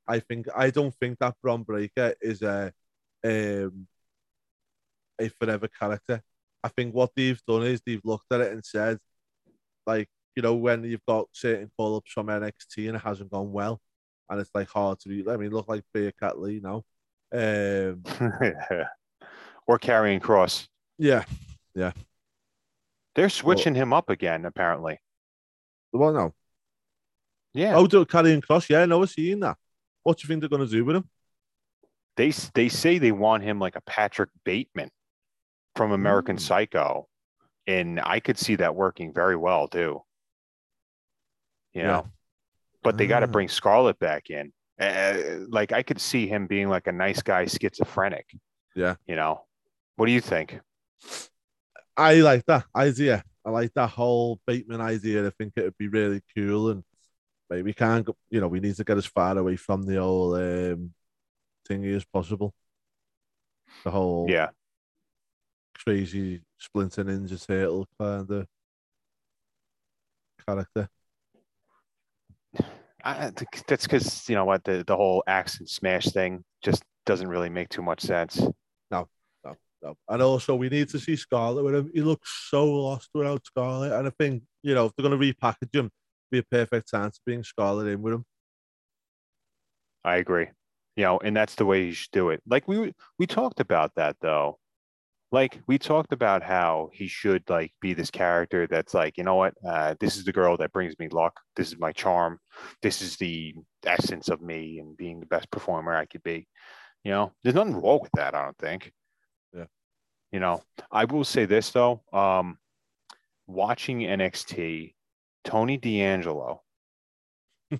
I 0.06 0.20
think 0.20 0.46
I 0.54 0.70
don't 0.70 0.94
think 0.94 1.18
that 1.18 1.34
Bron 1.42 1.62
Breakker 1.62 2.14
is 2.20 2.42
a 2.42 2.72
um 3.24 3.86
a 5.18 5.28
forever 5.28 5.68
character. 5.68 6.22
I 6.62 6.68
think 6.68 6.94
what 6.94 7.10
they've 7.14 7.40
done 7.46 7.62
is 7.62 7.82
they've 7.84 8.04
looked 8.04 8.32
at 8.32 8.40
it 8.40 8.52
and 8.52 8.64
said, 8.64 8.98
like, 9.86 10.08
you 10.36 10.42
know, 10.42 10.54
when 10.54 10.84
you've 10.84 11.04
got 11.06 11.28
certain 11.32 11.70
call 11.76 11.96
ups 11.96 12.12
from 12.12 12.26
NXT 12.26 12.88
and 12.88 12.96
it 12.96 13.02
hasn't 13.02 13.30
gone 13.30 13.52
well, 13.52 13.80
and 14.28 14.40
it's 14.40 14.50
like 14.54 14.68
hard 14.68 14.98
to 15.00 15.08
read. 15.10 15.28
I 15.28 15.36
mean, 15.36 15.50
look 15.50 15.68
like 15.68 15.82
Bearcat 15.92 16.38
Lee 16.40 16.60
now. 16.62 16.82
Um, 17.32 18.02
or 19.66 19.78
Karrion 19.78 20.20
Kross. 20.20 20.66
yeah. 20.98 21.24
Yeah. 21.74 21.92
They're 23.16 23.28
switching 23.28 23.74
him 23.74 23.92
up 23.92 24.10
again. 24.10 24.44
Apparently. 24.44 24.98
Well, 25.92 26.12
no. 26.12 26.34
Yeah. 27.52 27.74
Oh, 27.76 27.86
do 27.86 28.04
Karrion 28.04 28.42
Kross. 28.44 28.68
Yeah, 28.68 28.84
no, 28.84 29.02
I've 29.02 29.10
seen 29.10 29.40
that. 29.40 29.56
What 30.02 30.18
do 30.18 30.22
you 30.22 30.28
think 30.28 30.40
they're 30.40 30.48
going 30.48 30.66
to 30.66 30.70
do 30.70 30.84
with 30.84 30.96
him? 30.96 31.08
They 32.16 32.30
they 32.54 32.68
say 32.68 32.98
they 32.98 33.10
want 33.10 33.42
him 33.42 33.58
like 33.58 33.74
a 33.74 33.80
Patrick 33.80 34.30
Bateman 34.44 34.90
from 35.74 35.90
American 35.90 36.36
Mm. 36.36 36.40
Psycho, 36.40 37.08
and 37.66 38.00
I 38.00 38.20
could 38.20 38.38
see 38.38 38.54
that 38.56 38.76
working 38.76 39.12
very 39.12 39.34
well 39.36 39.66
too. 39.66 40.02
You 41.74 41.82
Yeah. 41.82 41.86
know, 41.88 42.08
but 42.82 42.96
they 42.96 43.06
got 43.06 43.20
to 43.20 43.26
Ah. 43.26 43.30
bring 43.32 43.48
Scarlett 43.48 43.98
back 43.98 44.30
in. 44.30 44.52
Uh, 44.78 45.44
like 45.48 45.72
I 45.72 45.82
could 45.82 46.00
see 46.00 46.26
him 46.26 46.46
being 46.46 46.68
like 46.68 46.86
a 46.86 46.92
nice 46.92 47.22
guy, 47.22 47.46
schizophrenic. 47.46 48.26
Yeah. 48.74 48.96
You 49.06 49.16
know, 49.16 49.44
what 49.96 50.06
do 50.06 50.12
you 50.12 50.20
think? 50.20 50.60
I 51.96 52.14
like 52.16 52.44
that 52.46 52.64
idea. 52.74 53.22
I 53.44 53.50
like 53.50 53.72
that 53.74 53.90
whole 53.90 54.40
Bateman 54.46 54.80
idea. 54.80 55.26
I 55.26 55.30
think 55.30 55.52
it 55.56 55.62
would 55.64 55.78
be 55.78 55.88
really 55.88 56.22
cool, 56.34 56.70
and 56.70 56.84
maybe 57.50 57.62
we 57.62 57.74
can't. 57.74 58.04
Go, 58.04 58.16
you 58.30 58.40
know, 58.40 58.48
we 58.48 58.58
need 58.60 58.74
to 58.76 58.84
get 58.84 58.96
as 58.98 59.06
far 59.06 59.36
away 59.38 59.56
from 59.56 59.82
the 59.82 59.98
old 59.98 60.34
um, 60.36 60.94
thingy 61.68 61.94
as 61.94 62.04
possible. 62.04 62.54
The 63.84 63.90
whole 63.90 64.28
Yeah. 64.30 64.50
crazy 65.78 66.42
Splinter 66.58 67.04
Ninja 67.04 67.44
Turtle 67.46 67.86
kind 67.98 68.30
of 68.30 68.46
character. 70.46 70.88
I, 73.04 73.30
that's 73.68 73.86
because 73.86 74.28
you 74.28 74.34
know 74.34 74.46
what 74.46 74.64
the 74.64 74.82
the 74.86 74.96
whole 74.96 75.22
axe 75.26 75.58
and 75.58 75.68
smash 75.68 76.06
thing 76.06 76.42
just 76.62 76.82
doesn't 77.04 77.28
really 77.28 77.50
make 77.50 77.68
too 77.68 77.82
much 77.82 78.00
sense. 78.00 78.40
No, 78.90 79.08
no, 79.44 79.54
no. 79.82 79.94
And 80.08 80.22
also, 80.22 80.54
we 80.54 80.70
need 80.70 80.88
to 80.88 80.98
see 80.98 81.14
Scarlett 81.14 81.64
with 81.64 81.74
him. 81.74 81.90
He 81.94 82.00
looks 82.00 82.48
so 82.50 82.64
lost 82.64 83.10
without 83.12 83.44
Scarlett. 83.44 83.92
And 83.92 84.06
I 84.06 84.10
think, 84.18 84.42
you 84.62 84.74
know, 84.74 84.86
if 84.86 84.92
they're 84.96 85.06
going 85.06 85.18
to 85.18 85.34
repackage 85.34 85.74
him, 85.74 85.90
be 86.30 86.38
a 86.38 86.42
perfect 86.42 86.90
time 86.90 87.10
to 87.10 87.20
bring 87.26 87.44
Scarlett 87.44 87.88
in 87.88 88.00
with 88.00 88.14
him. 88.14 88.24
I 90.02 90.16
agree. 90.16 90.48
You 90.96 91.04
know, 91.04 91.18
and 91.18 91.36
that's 91.36 91.56
the 91.56 91.66
way 91.66 91.84
you 91.84 91.92
should 91.92 92.12
do 92.12 92.30
it. 92.30 92.42
Like 92.46 92.66
we 92.68 92.94
we 93.18 93.26
talked 93.26 93.60
about 93.60 93.92
that 93.96 94.16
though. 94.20 94.58
Like 95.32 95.60
we 95.66 95.78
talked 95.78 96.12
about 96.12 96.42
how 96.42 96.90
he 96.92 97.08
should 97.08 97.42
like 97.48 97.72
be 97.80 97.92
this 97.92 98.10
character 98.10 98.66
that's 98.66 98.94
like, 98.94 99.18
you 99.18 99.24
know 99.24 99.34
what, 99.34 99.54
uh, 99.66 99.94
this 99.98 100.16
is 100.16 100.24
the 100.24 100.32
girl 100.32 100.56
that 100.58 100.72
brings 100.72 100.96
me 100.98 101.08
luck. 101.08 101.40
This 101.56 101.68
is 101.68 101.78
my 101.78 101.92
charm. 101.92 102.38
This 102.82 103.02
is 103.02 103.16
the 103.16 103.54
essence 103.84 104.28
of 104.28 104.40
me 104.40 104.78
and 104.78 104.96
being 104.96 105.20
the 105.20 105.26
best 105.26 105.50
performer 105.50 105.94
I 105.94 106.06
could 106.06 106.22
be. 106.22 106.46
You 107.02 107.10
know, 107.10 107.32
there's 107.42 107.56
nothing 107.56 107.80
wrong 107.80 108.00
with 108.02 108.12
that. 108.14 108.34
I 108.34 108.44
don't 108.44 108.58
think. 108.58 108.92
Yeah. 109.52 109.64
You 110.30 110.40
know, 110.40 110.62
I 110.90 111.04
will 111.04 111.24
say 111.24 111.46
this 111.46 111.70
though. 111.70 112.02
Um, 112.12 112.58
watching 113.46 114.00
NXT, 114.00 114.94
Tony 115.44 115.76
D'Angelo. 115.76 116.62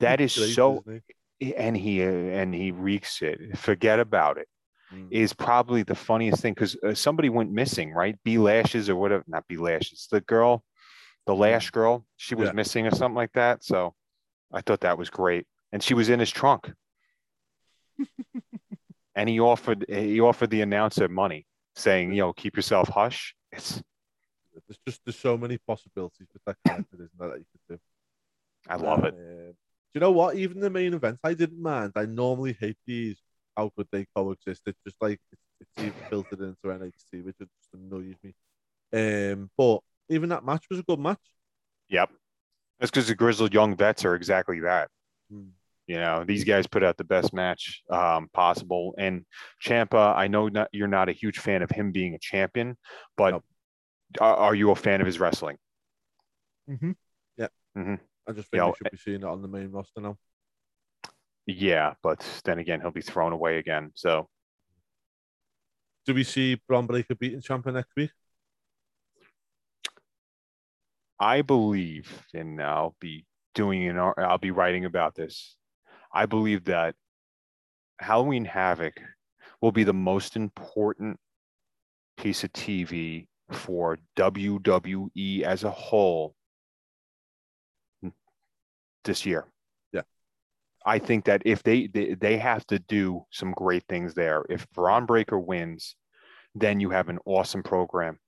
that 0.00 0.20
is 0.20 0.54
so 0.54 0.84
and 1.40 1.76
he 1.76 2.02
and 2.02 2.54
he 2.54 2.70
reeks 2.70 3.22
it. 3.22 3.58
Forget 3.58 4.00
about 4.00 4.38
it. 4.38 4.48
Mm. 4.94 5.08
Is 5.10 5.32
probably 5.32 5.82
the 5.82 5.96
funniest 5.96 6.40
thing 6.42 6.54
because 6.54 6.76
uh, 6.76 6.94
somebody 6.94 7.28
went 7.28 7.50
missing, 7.50 7.92
right? 7.92 8.16
B 8.24 8.38
Lashes 8.38 8.88
or 8.88 8.94
whatever, 8.94 9.24
not 9.26 9.46
B 9.48 9.56
Lashes. 9.56 10.06
The 10.10 10.20
girl, 10.20 10.62
the 11.26 11.34
Lash 11.34 11.70
girl, 11.70 12.06
she 12.16 12.36
was 12.36 12.48
Yeah. 12.50 12.52
missing 12.52 12.86
or 12.86 12.92
something 12.92 13.16
like 13.16 13.32
that. 13.32 13.64
So 13.64 13.94
I 14.52 14.60
thought 14.60 14.80
that 14.82 14.96
was 14.96 15.10
great, 15.10 15.44
and 15.72 15.82
she 15.82 15.94
was 15.94 16.08
in 16.08 16.20
his 16.20 16.30
trunk. 16.30 16.72
and 19.16 19.28
he 19.28 19.40
offered 19.40 19.86
he 19.88 20.20
offered 20.20 20.50
the 20.50 20.60
announcer 20.62 21.08
money, 21.08 21.46
saying, 21.74 22.12
you 22.12 22.18
know, 22.20 22.32
keep 22.32 22.54
yourself 22.54 22.88
hush. 22.88 23.34
It's 23.50 23.82
There's 24.68 24.78
just 24.86 25.00
there's 25.04 25.18
so 25.18 25.36
many 25.36 25.58
possibilities 25.58 26.28
with 26.32 26.42
that 26.46 26.56
character, 26.64 26.94
isn't 26.94 27.10
there, 27.18 27.30
that 27.30 27.38
you 27.38 27.44
could 27.68 27.76
do. 27.76 27.80
I 28.68 28.76
love 28.76 29.04
it. 29.04 29.14
Um, 29.14 29.18
do 29.18 29.54
you 29.94 30.00
know 30.00 30.12
what? 30.12 30.36
Even 30.36 30.60
the 30.60 30.70
main 30.70 30.94
event, 30.94 31.18
I 31.24 31.34
didn't 31.34 31.60
mind. 31.60 31.92
I 31.96 32.04
normally 32.06 32.56
hate 32.58 32.78
these. 32.86 33.16
How 33.56 33.70
could 33.76 33.88
they 33.90 34.06
coexist? 34.14 34.62
It's 34.66 34.80
just 34.84 34.96
like 35.00 35.20
it's, 35.32 35.42
it's 35.60 35.70
even 35.78 35.92
filtered 36.10 36.40
into 36.40 36.56
NXT, 36.64 37.24
which 37.24 37.36
just 37.38 37.50
annoys 37.74 38.14
me. 38.22 38.34
Um, 38.92 39.50
but 39.56 39.80
even 40.08 40.28
that 40.30 40.44
match 40.44 40.64
was 40.70 40.80
a 40.80 40.84
good 40.84 40.98
match. 40.98 41.18
Yep. 41.88 42.10
That's 42.78 42.90
because 42.90 43.08
the 43.08 43.14
grizzled 43.14 43.54
young 43.54 43.76
vets 43.76 44.04
are 44.04 44.14
exactly 44.14 44.60
that. 44.60 44.88
Hmm. 45.30 45.48
You 45.86 45.96
know, 45.96 46.24
these 46.24 46.42
guys 46.42 46.66
put 46.66 46.82
out 46.82 46.96
the 46.96 47.04
best 47.04 47.32
match 47.32 47.82
um, 47.90 48.28
possible. 48.32 48.94
And 48.98 49.24
Ciampa, 49.64 50.16
I 50.16 50.26
know 50.26 50.48
not, 50.48 50.68
you're 50.72 50.88
not 50.88 51.08
a 51.08 51.12
huge 51.12 51.38
fan 51.38 51.62
of 51.62 51.70
him 51.70 51.92
being 51.92 52.14
a 52.14 52.18
champion, 52.18 52.76
but 53.16 53.40
are, 54.20 54.36
are 54.36 54.54
you 54.54 54.72
a 54.72 54.76
fan 54.76 55.00
of 55.00 55.06
his 55.06 55.20
wrestling? 55.20 55.58
Mm-hmm. 56.68 56.92
Yeah. 57.36 57.48
Mhm. 57.76 58.00
I 58.28 58.32
just 58.32 58.50
think 58.50 58.54
You 58.54 58.58
know, 58.58 58.66
we 58.68 58.74
should 58.78 58.90
be 58.90 58.98
seeing 58.98 59.20
it 59.20 59.24
on 59.24 59.42
the 59.42 59.48
main 59.48 59.70
roster 59.70 60.00
now. 60.00 60.18
Yeah, 61.46 61.94
but 62.02 62.24
then 62.44 62.58
again, 62.58 62.80
he'll 62.80 62.90
be 62.90 63.02
thrown 63.02 63.32
away 63.32 63.58
again. 63.58 63.92
So 63.94 64.28
Do 66.06 66.14
we 66.14 66.24
see 66.24 66.54
Bron 66.68 66.86
Breakker 66.86 67.14
beating 67.16 67.40
Ciampa 67.42 67.72
next 67.72 67.94
week? 67.96 68.10
I 71.18 71.42
believe, 71.42 72.24
and 72.34 72.60
I'll 72.62 72.96
be 73.00 73.26
doing 73.54 73.88
an, 73.88 73.98
I'll 73.98 74.38
be 74.38 74.50
writing 74.50 74.84
about 74.84 75.14
this. 75.14 75.56
I 76.12 76.26
believe 76.26 76.64
that 76.64 76.94
Halloween 77.98 78.44
Havoc 78.44 79.00
will 79.60 79.72
be 79.72 79.84
the 79.84 79.92
most 79.94 80.36
important 80.36 81.18
piece 82.16 82.44
of 82.44 82.52
TV 82.52 83.28
for 83.50 83.98
WWE 84.16 85.42
as 85.42 85.64
a 85.64 85.70
whole 85.70 86.34
this 89.04 89.24
year. 89.24 89.46
I 90.86 90.98
think 91.00 91.24
that 91.24 91.42
if 91.44 91.62
they, 91.64 91.88
they 91.88 92.14
they 92.14 92.38
have 92.38 92.64
to 92.68 92.78
do 92.78 93.26
some 93.30 93.52
great 93.52 93.84
things 93.88 94.14
there. 94.14 94.44
If 94.48 94.70
Bron 94.70 95.04
Breakker 95.04 95.38
wins, 95.38 95.96
then 96.54 96.78
you 96.80 96.90
have 96.90 97.08
an 97.08 97.18
awesome 97.26 97.62
program. 97.64 98.18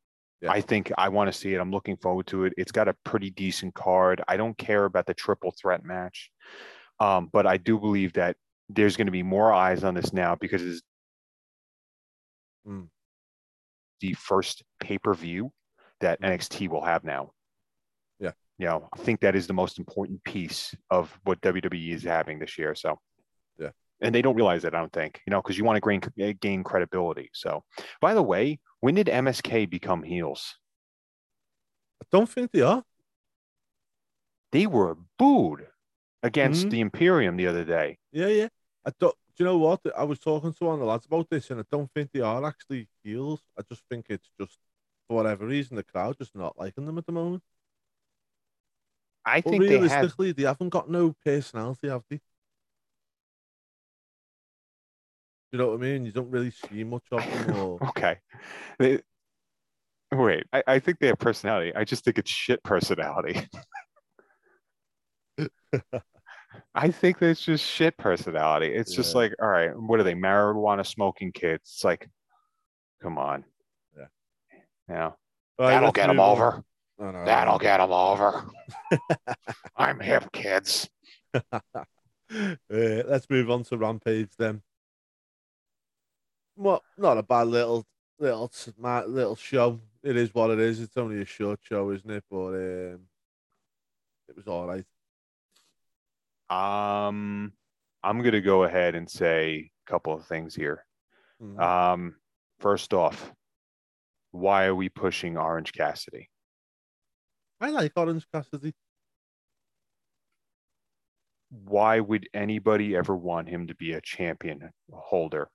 Yeah. 0.40 0.50
I 0.50 0.60
think 0.60 0.92
I 0.98 1.08
want 1.08 1.32
to 1.32 1.38
see 1.38 1.54
it. 1.54 1.60
I'm 1.60 1.70
looking 1.70 1.96
forward 1.96 2.26
to 2.28 2.44
it. 2.44 2.52
It's 2.56 2.72
got 2.72 2.88
a 2.88 2.94
pretty 3.04 3.30
decent 3.30 3.74
card. 3.74 4.22
I 4.28 4.36
don't 4.36 4.58
care 4.58 4.84
about 4.84 5.06
the 5.06 5.14
triple 5.14 5.52
threat 5.52 5.84
match, 5.84 6.30
um, 7.00 7.28
but 7.32 7.46
I 7.46 7.56
do 7.56 7.78
believe 7.78 8.12
that 8.14 8.36
there's 8.68 8.96
going 8.96 9.06
to 9.06 9.12
be 9.12 9.22
more 9.22 9.52
eyes 9.52 9.84
on 9.84 9.94
this 9.94 10.12
now 10.12 10.34
because 10.34 10.62
it's 10.62 10.82
Mm. 12.66 12.90
the 14.00 14.12
first 14.14 14.62
pay 14.78 14.98
per 14.98 15.14
view 15.14 15.52
that 16.00 16.20
Mm. 16.20 16.26
NXT 16.26 16.68
will 16.68 16.84
have 16.84 17.02
now. 17.04 17.32
You 18.58 18.66
know, 18.66 18.88
I 18.92 18.98
think 18.98 19.20
that 19.20 19.36
is 19.36 19.46
the 19.46 19.52
most 19.52 19.78
important 19.78 20.22
piece 20.24 20.74
of 20.90 21.16
what 21.24 21.40
WWE 21.40 21.92
is 21.94 22.02
having 22.02 22.38
this 22.38 22.58
year. 22.58 22.74
So, 22.74 22.98
Yeah. 23.58 23.70
And 24.00 24.14
they 24.14 24.22
don't 24.22 24.36
realize 24.36 24.64
it, 24.64 24.74
I 24.74 24.78
don't 24.80 24.92
think, 24.92 25.20
you 25.26 25.30
know, 25.30 25.40
because 25.42 25.56
you 25.58 25.64
want 25.64 25.82
to 25.82 26.00
gain, 26.16 26.36
gain 26.40 26.64
credibility. 26.64 27.30
So, 27.34 27.64
by 28.00 28.14
the 28.14 28.22
way, 28.22 28.60
when 28.80 28.94
did 28.96 29.08
MSK 29.08 29.68
become 29.68 30.02
heels? 30.02 30.56
I 32.02 32.06
don't 32.10 32.28
think 32.28 32.52
they 32.52 32.62
are. 32.62 32.84
They 34.52 34.66
were 34.66 34.96
booed 35.18 35.66
against 36.22 36.66
Mhm. 36.66 36.70
the 36.70 36.80
Imperium 36.80 37.36
the 37.36 37.46
other 37.46 37.64
day. 37.64 37.98
Yeah, 38.12 38.28
yeah. 38.28 38.48
I 38.84 38.92
don't. 38.98 39.14
Do 39.36 39.44
you 39.44 39.50
know 39.50 39.58
what? 39.58 39.80
I 39.96 40.02
was 40.04 40.18
talking 40.18 40.52
to 40.52 40.64
one 40.64 40.74
of 40.74 40.80
the 40.80 40.86
lads 40.86 41.06
about 41.06 41.28
this, 41.30 41.50
and 41.50 41.60
I 41.60 41.64
don't 41.70 41.92
think 41.92 42.10
they 42.10 42.20
are 42.20 42.44
actually 42.44 42.88
heels. 43.04 43.40
I 43.56 43.62
just 43.62 43.84
think 43.88 44.06
it's 44.08 44.30
just 44.40 44.58
for 45.06 45.16
whatever 45.16 45.46
reason 45.46 45.76
the 45.76 45.84
crowd 45.84 46.18
just 46.18 46.34
not 46.34 46.58
liking 46.58 46.86
them 46.86 46.98
at 46.98 47.06
the 47.06 47.12
moment. 47.12 47.42
I 49.28 49.40
But 49.40 49.50
think 49.50 49.62
they 49.62 49.74
had 49.74 49.82
realistically, 49.82 50.32
they 50.32 50.42
haven't 50.44 50.70
got 50.70 50.90
no 50.90 51.14
personality, 51.24 51.88
have 51.88 52.02
they? 52.10 52.20
You 55.52 55.58
know 55.58 55.68
what 55.68 55.74
I 55.74 55.78
mean? 55.78 56.04
You 56.04 56.12
don't 56.12 56.30
really 56.30 56.50
see 56.50 56.84
much 56.84 57.04
of 57.10 57.24
them. 57.24 57.56
Or 57.56 57.78
okay. 57.88 58.18
They, 58.78 59.00
wait, 60.12 60.44
I, 60.52 60.62
I 60.66 60.78
think 60.78 60.98
they 60.98 61.06
have 61.08 61.18
personality. 61.18 61.74
I 61.74 61.84
just 61.84 62.04
think 62.04 62.18
it's 62.18 62.30
shit 62.30 62.62
personality. 62.62 63.40
I 66.74 66.90
think 66.90 67.22
it's 67.22 67.40
just 67.44 67.64
shit 67.64 67.96
personality. 67.96 68.74
It's 68.74 68.94
just 68.94 69.14
like, 69.14 69.34
all 69.40 69.48
right, 69.48 69.70
what 69.78 70.00
are 70.00 70.04
they? 70.04 70.14
Marijuana 70.14 70.86
smoking 70.86 71.32
kids. 71.32 71.62
It's 71.74 71.84
like, 71.84 72.08
come 73.02 73.18
on. 73.18 73.44
Yeah. 73.96 74.04
Yeah. 74.88 75.10
Right, 75.58 75.70
That'll 75.70 75.92
get 75.92 76.08
them 76.08 76.20
over. 76.20 76.62
I 77.00 77.10
know, 77.12 77.18
I 77.20 77.24
That'll 77.24 77.54
know. 77.54 77.58
get 77.58 77.78
them 77.78 77.92
over. 77.92 78.44
I'm 79.76 80.00
hip, 80.00 80.30
kids. 80.32 80.88
Uh, 82.30 82.54
let's 82.70 83.30
move 83.30 83.50
on 83.50 83.64
to 83.64 83.78
Rampage 83.78 84.28
then. 84.38 84.60
Well, 86.56 86.82
not 86.98 87.16
a 87.16 87.22
bad 87.22 87.44
little 87.48 87.86
little 88.18 88.50
smart 88.52 89.08
little 89.08 89.34
show. 89.34 89.80
It 90.02 90.14
is 90.14 90.34
what 90.34 90.50
it 90.50 90.58
is. 90.58 90.78
It's 90.80 90.98
only 90.98 91.22
a 91.22 91.24
short 91.24 91.60
show, 91.62 91.90
isn't 91.90 92.10
it? 92.10 92.24
But 92.30 92.48
um, 92.48 93.00
it 94.28 94.36
was 94.36 94.46
all 94.46 94.66
right. 94.66 94.84
Um, 96.50 97.54
I'm 98.02 98.20
gonna 98.22 98.42
go 98.42 98.64
ahead 98.64 98.94
and 98.94 99.08
say 99.08 99.70
a 99.86 99.90
couple 99.90 100.12
of 100.12 100.26
things 100.26 100.54
here. 100.54 100.84
Mhm. 101.42 101.58
Um, 101.58 102.16
first 102.60 102.92
off, 102.92 103.32
why 104.32 104.66
are 104.66 104.74
we 104.74 104.90
pushing 104.90 105.38
Orange 105.38 105.72
Cassidy? 105.72 106.28
I 107.60 107.70
like 107.70 107.92
Orange 107.96 108.26
Cassidy. 108.32 108.72
Why 111.50 112.00
would 112.00 112.28
anybody 112.34 112.94
ever 112.94 113.16
want 113.16 113.48
him 113.48 113.66
to 113.68 113.74
be 113.74 113.92
a 113.92 114.00
champion 114.00 114.70
holder? 114.92 115.50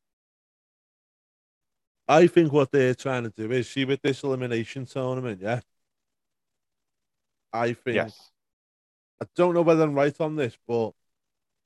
I 2.07 2.27
think 2.27 2.51
what 2.51 2.71
they're 2.71 2.95
trying 2.95 3.23
to 3.23 3.29
do 3.29 3.51
is 3.51 3.69
see 3.69 3.85
with 3.85 4.01
this 4.01 4.23
elimination 4.23 4.85
tournament, 4.85 5.41
yeah. 5.41 5.61
I 7.53 7.73
think 7.73 7.95
Yes. 7.95 8.31
I 9.21 9.25
don't 9.35 9.53
know 9.53 9.61
whether 9.61 9.83
I'm 9.83 9.93
right 9.93 10.19
on 10.19 10.35
this, 10.35 10.57
but 10.67 10.91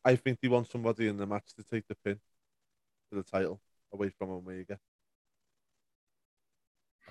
I 0.06 0.16
think 0.16 0.40
they 0.42 0.48
want 0.48 0.70
somebody 0.70 1.08
in 1.08 1.18
the 1.18 1.26
match 1.26 1.54
to 1.56 1.64
take 1.64 1.88
the 1.88 1.96
pin 1.96 2.20
for 3.10 3.16
the 3.16 3.24
title 3.24 3.60
away 3.92 4.10
from 4.10 4.30
Omega. 4.30 4.78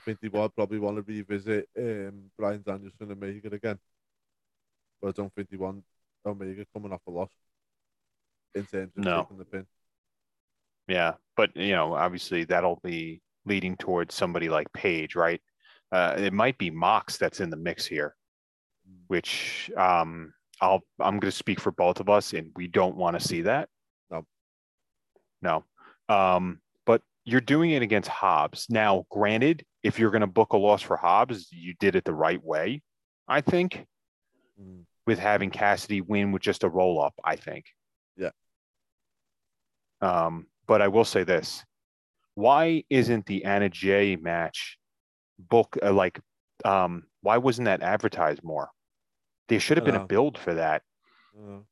I 0.06 0.10
think 0.10 0.20
they 0.20 0.28
will 0.28 0.48
probably 0.48 0.78
want 0.78 0.96
to 0.96 1.02
revisit 1.02 1.68
um, 1.76 2.30
Bryan 2.38 2.62
Danielson 2.64 2.92
and 3.00 3.12
Omega 3.12 3.52
again, 3.52 3.78
but 5.02 5.08
I 5.08 5.10
don't 5.12 5.34
think 5.34 5.50
they 5.50 5.56
want 5.56 5.82
Omega 6.24 6.64
coming 6.72 6.92
off 6.92 7.00
a 7.08 7.10
loss 7.10 7.30
in 8.54 8.64
terms 8.66 8.92
of 8.96 9.04
No. 9.04 9.22
taking 9.22 9.38
the 9.38 9.44
pin. 9.44 9.66
Yeah, 10.86 11.14
but 11.36 11.56
you 11.56 11.72
know, 11.72 11.94
obviously 11.94 12.44
that'll 12.44 12.80
be 12.84 13.20
leading 13.46 13.76
towards 13.76 14.14
somebody 14.14 14.48
like 14.48 14.72
Page, 14.72 15.16
right? 15.16 15.40
Uh, 15.90 16.14
it 16.16 16.32
might 16.32 16.56
be 16.56 16.70
Mox 16.70 17.16
that's 17.18 17.40
in 17.40 17.50
the 17.50 17.56
mix 17.56 17.84
here, 17.84 18.14
which 19.08 19.72
um, 19.76 20.32
I'll 20.60 20.82
I'm 21.00 21.18
going 21.18 21.32
to 21.32 21.36
speak 21.36 21.58
for 21.58 21.72
both 21.72 21.98
of 21.98 22.08
us, 22.08 22.32
and 22.32 22.52
we 22.54 22.68
don't 22.68 22.96
want 22.96 23.18
to 23.18 23.26
see 23.26 23.42
that. 23.42 23.68
No. 24.08 24.24
No. 25.42 25.64
Um, 26.08 26.60
you're 27.26 27.40
doing 27.42 27.72
it 27.72 27.82
against 27.82 28.08
Hobbs. 28.08 28.66
Now, 28.70 29.04
granted, 29.10 29.64
if 29.82 29.98
you're 29.98 30.10
going 30.12 30.20
to 30.22 30.26
book 30.28 30.52
a 30.54 30.56
loss 30.56 30.80
for 30.80 30.96
Hobbs, 30.96 31.48
you 31.52 31.74
did 31.78 31.94
it 31.96 32.04
the 32.04 32.14
right 32.14 32.42
way, 32.42 32.80
I 33.28 33.40
think, 33.42 33.84
Mm. 34.58 34.84
with 35.06 35.18
having 35.18 35.50
Cassidy 35.50 36.00
win 36.00 36.32
with 36.32 36.40
just 36.40 36.64
a 36.64 36.68
roll 36.68 36.98
up. 37.02 37.12
I 37.22 37.36
think. 37.36 37.66
Yeah. 38.16 38.30
Um, 40.00 40.46
but 40.66 40.80
I 40.80 40.88
will 40.88 41.04
say 41.04 41.24
this: 41.24 41.62
Why 42.34 42.84
isn't 42.88 43.26
the 43.26 43.44
Anna 43.44 43.68
Jay 43.68 44.16
match 44.16 44.78
book 45.38 45.76
uh, 45.82 45.92
like? 45.92 46.18
Um, 46.64 47.04
why 47.20 47.36
wasn't 47.38 47.66
that 47.66 47.82
advertised 47.82 48.42
more? 48.42 48.70
There 49.48 49.60
should 49.60 49.76
have 49.76 49.84
been 49.84 49.94
a 49.96 50.06
build 50.06 50.38
for 50.38 50.54
that. 50.54 50.82
Uh, 51.36 51.58
it 51.58 51.64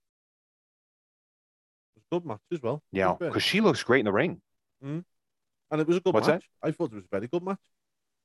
was 1.97 1.97
a 1.97 2.15
good 2.15 2.27
match 2.27 2.41
as 2.53 2.61
well. 2.63 2.77
to 2.79 2.83
You 2.93 3.03
know, 3.05 3.15
be 3.15 3.19
fair. 3.21 3.29
because 3.31 3.43
she 3.43 3.61
looks 3.61 3.83
great 3.83 4.01
in 4.01 4.05
the 4.05 4.13
ring. 4.13 4.43
And 5.75 5.81
it 5.81 5.89
was 5.89 5.97
a 5.97 6.01
good 6.01 6.15
What's 6.15 6.29
that? 6.29 6.35
match. 6.35 6.49
I 6.63 6.71
thought 6.71 6.93
it 6.93 6.95
was 6.95 7.05
a 7.05 7.09
very 7.11 7.27
good 7.27 7.43
match. 7.43 7.59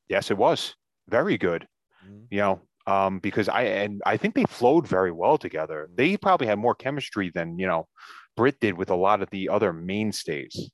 Yes, 0.07 0.29
it 0.29 0.37
was 0.37 0.75
very 1.07 1.35
good. 1.35 1.67
Mm. 2.07 2.27
You 2.29 2.37
know, 2.37 2.61
um, 2.85 3.17
because 3.19 3.49
I 3.49 3.63
and 3.63 4.03
I 4.05 4.17
think 4.17 4.35
they 4.35 4.43
flowed 4.43 4.87
very 4.87 5.11
well 5.11 5.39
together. 5.39 5.89
They 5.95 6.15
probably 6.15 6.45
had 6.45 6.59
more 6.59 6.75
chemistry 6.75 7.31
than 7.33 7.57
you 7.57 7.65
know 7.65 7.87
Britt 8.37 8.59
did 8.59 8.77
with 8.77 8.91
a 8.91 8.95
lot 8.95 9.23
of 9.23 9.31
the 9.31 9.49
other 9.49 9.73
mainstays. 9.73 10.69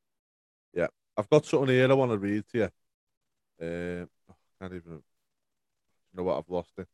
Yeah. 0.73 0.87
I've 1.17 1.29
got 1.29 1.45
something 1.45 1.69
here 1.69 1.89
I 1.89 1.93
want 1.93 2.11
to 2.11 2.17
read 2.17 2.43
to 2.51 2.57
you. 2.57 2.69
Um, 3.61 4.09
I 4.29 4.33
can't 4.59 4.73
even 4.73 4.91
you 4.91 5.01
know 6.13 6.23
what 6.23 6.37
I've 6.37 6.49
lost 6.49 6.73
it. 6.77 6.87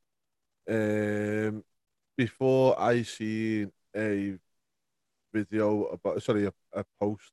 Um, 0.69 1.63
before 2.15 2.79
I 2.79 3.01
seen 3.01 3.71
a 3.97 4.37
video 5.33 5.85
about 5.85 6.21
sorry 6.21 6.45
a, 6.45 6.53
a 6.73 6.85
post 6.99 7.31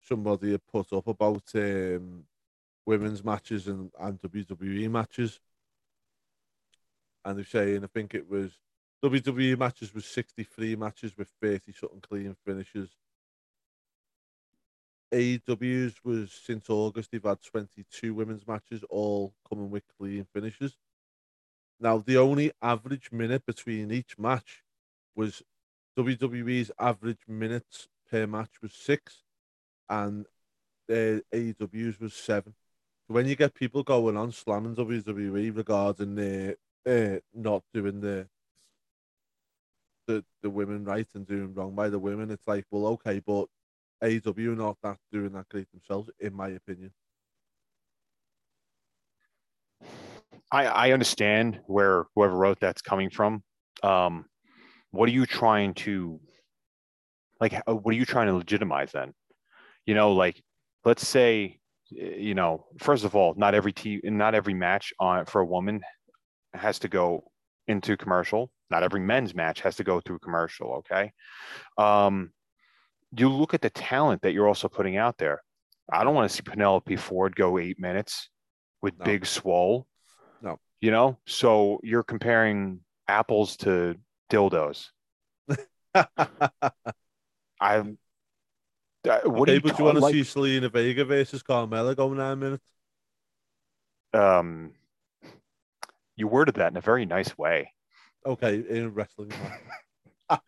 somebody 0.00 0.52
had 0.52 0.66
put 0.66 0.92
up 0.92 1.06
about 1.06 1.42
um, 1.54 2.24
women's 2.86 3.24
matches 3.24 3.66
and, 3.68 3.90
and 3.98 4.20
WWE 4.20 4.90
matches, 4.90 5.40
and 7.24 7.38
they're 7.38 7.44
saying 7.44 7.84
I 7.84 7.86
think 7.88 8.14
it 8.14 8.28
was 8.28 8.52
WWE 9.04 9.58
matches 9.58 9.94
was 9.94 10.06
sixty 10.06 10.44
three 10.44 10.76
matches 10.76 11.16
with 11.16 11.28
thirty 11.40 11.72
something 11.72 12.00
clean 12.00 12.36
finishes. 12.44 12.90
AEW's 15.12 16.04
was 16.04 16.32
since 16.32 16.68
August 16.68 17.10
they've 17.10 17.22
had 17.22 17.40
22 17.40 18.12
women's 18.12 18.46
matches, 18.46 18.84
all 18.90 19.32
coming 19.48 19.70
with 19.70 19.84
clean 19.98 20.26
finishes. 20.34 20.76
Now 21.80 21.98
the 21.98 22.18
only 22.18 22.52
average 22.60 23.10
minute 23.12 23.46
between 23.46 23.90
each 23.90 24.18
match 24.18 24.64
was 25.14 25.42
WWE's 25.98 26.70
average 26.78 27.22
minutes 27.26 27.88
per 28.10 28.26
match 28.26 28.60
was 28.60 28.72
six, 28.72 29.22
and 29.88 30.26
uh, 30.90 31.20
AEW's 31.34 32.00
was 32.00 32.14
seven. 32.14 32.54
So 33.06 33.14
when 33.14 33.26
you 33.26 33.36
get 33.36 33.54
people 33.54 33.82
going 33.82 34.16
on 34.16 34.32
slamming 34.32 34.74
WWE 34.76 35.56
regarding 35.56 36.14
their 36.14 36.56
uh, 36.86 37.20
not 37.34 37.62
doing 37.72 38.00
the 38.00 38.26
the 40.06 40.24
the 40.42 40.50
women 40.50 40.84
right 40.84 41.06
and 41.14 41.26
doing 41.26 41.54
wrong 41.54 41.74
by 41.74 41.88
the 41.88 41.98
women, 41.98 42.30
it's 42.30 42.46
like, 42.46 42.64
well, 42.70 42.86
okay, 42.86 43.20
but 43.20 43.46
AEW 44.02 44.56
not 44.56 44.76
that 44.82 44.98
doing 45.12 45.32
that 45.32 45.48
great 45.48 45.70
themselves, 45.70 46.10
in 46.20 46.34
my 46.34 46.48
opinion. 46.48 46.92
I, 50.50 50.66
I 50.66 50.92
understand 50.92 51.60
where 51.66 52.06
whoever 52.14 52.34
wrote 52.34 52.60
that's 52.60 52.80
coming 52.80 53.10
from. 53.10 53.42
Um, 53.82 54.24
what 54.90 55.08
are 55.08 55.12
you 55.12 55.26
trying 55.26 55.74
to 55.74 56.20
like? 57.40 57.54
What 57.66 57.94
are 57.94 57.98
you 57.98 58.06
trying 58.06 58.28
to 58.28 58.34
legitimize 58.34 58.92
then? 58.92 59.12
You 59.88 59.94
know, 59.94 60.12
like 60.12 60.42
let's 60.84 61.08
say, 61.08 61.60
eh, 61.98 62.16
you 62.18 62.34
know, 62.34 62.66
first 62.78 63.06
of 63.06 63.16
all, 63.16 63.32
not 63.38 63.54
every 63.54 63.72
team, 63.72 64.02
not 64.04 64.34
every 64.34 64.52
match 64.52 64.92
on 65.00 65.24
for 65.24 65.40
a 65.40 65.46
woman 65.46 65.80
has 66.52 66.78
to 66.80 66.88
go 66.88 67.24
into 67.68 67.96
commercial. 67.96 68.50
Not 68.70 68.82
every 68.82 69.00
men's 69.00 69.34
match 69.34 69.62
has 69.62 69.76
to 69.76 69.84
go 69.84 69.98
through 69.98 70.18
commercial. 70.18 70.74
Okay. 70.80 71.12
Um, 71.78 72.32
you 73.16 73.30
look 73.30 73.54
at 73.54 73.62
the 73.62 73.70
talent 73.70 74.20
that 74.20 74.34
you're 74.34 74.46
also 74.46 74.68
putting 74.68 74.98
out 74.98 75.16
there. 75.16 75.40
I 75.90 76.04
don't 76.04 76.14
want 76.14 76.30
to 76.30 76.36
see 76.36 76.42
Penelope 76.42 76.96
Ford 76.96 77.34
go 77.34 77.58
eight 77.58 77.80
minutes 77.80 78.28
with 78.82 78.98
No. 78.98 79.06
Big 79.06 79.24
Swole. 79.24 79.86
No. 80.42 80.58
You 80.82 80.90
know, 80.90 81.16
so 81.26 81.80
you're 81.82 82.02
comparing 82.02 82.80
apples 83.08 83.56
to 83.58 83.96
dildos. 84.30 84.88
I. 87.58 87.84
Uh, 89.08 89.17
what 89.28 89.48
okay, 89.48 89.58
do 89.58 89.66
you, 89.66 89.72
but 89.72 89.78
you 89.78 89.84
want 89.84 89.98
to 89.98 90.10
see 90.10 90.20
Zelina 90.20 90.70
Vega 90.70 91.04
versus 91.04 91.42
Carmella 91.42 91.96
go 91.96 92.12
nine 92.12 92.38
minutes? 92.38 92.64
Um, 94.12 94.72
you 96.16 96.26
worded 96.26 96.56
that 96.56 96.72
in 96.72 96.76
a 96.76 96.80
very 96.80 97.06
nice 97.06 97.36
way. 97.38 97.72
Okay, 98.26 98.64
in 98.68 98.92
wrestling. 98.94 99.32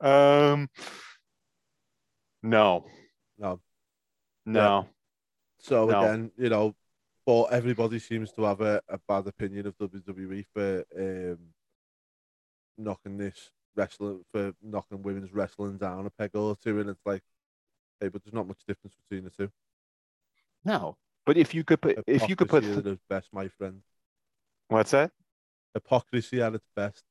um, 0.00 0.68
no, 2.42 2.84
no. 3.38 3.60
no. 4.46 4.88
So 5.58 5.86
No. 5.86 6.04
again, 6.04 6.30
you 6.36 6.48
know, 6.48 6.74
but 7.26 7.44
everybody 7.52 7.98
seems 7.98 8.32
to 8.32 8.42
have 8.42 8.60
a, 8.60 8.80
a 8.88 8.98
bad 9.06 9.26
opinion 9.26 9.66
of 9.66 9.76
WWE 9.78 10.44
for 10.52 10.84
um, 10.98 11.38
knocking 12.78 13.18
this 13.18 13.50
wrestling 13.80 14.24
for 14.32 14.52
knocking 14.62 15.02
women's 15.02 15.32
wrestling 15.32 15.78
down 15.78 16.06
a 16.06 16.10
peg 16.10 16.30
or 16.34 16.56
two, 16.56 16.80
and 16.80 16.90
it's 16.90 17.04
like, 17.06 17.22
hey, 18.00 18.08
but 18.08 18.22
there's 18.22 18.34
not 18.34 18.46
much 18.46 18.60
difference 18.68 18.94
between 19.08 19.24
the 19.24 19.30
two. 19.30 19.50
No, 20.64 20.96
but 21.24 21.36
if 21.36 21.54
you 21.54 21.64
could 21.64 21.80
put, 21.80 22.02
if 22.06 22.28
you 22.28 22.36
could 22.36 22.48
put, 22.48 22.62
Hypocrisy 22.62 22.88
at 22.88 22.92
its 22.94 23.04
best, 23.08 23.28
my 23.32 23.48
friend. 23.48 23.80
what's 24.68 24.90
that? 24.90 25.10
Hypocrisy 25.74 26.42
at 26.42 26.54
its 26.54 26.68
best. 26.76 27.02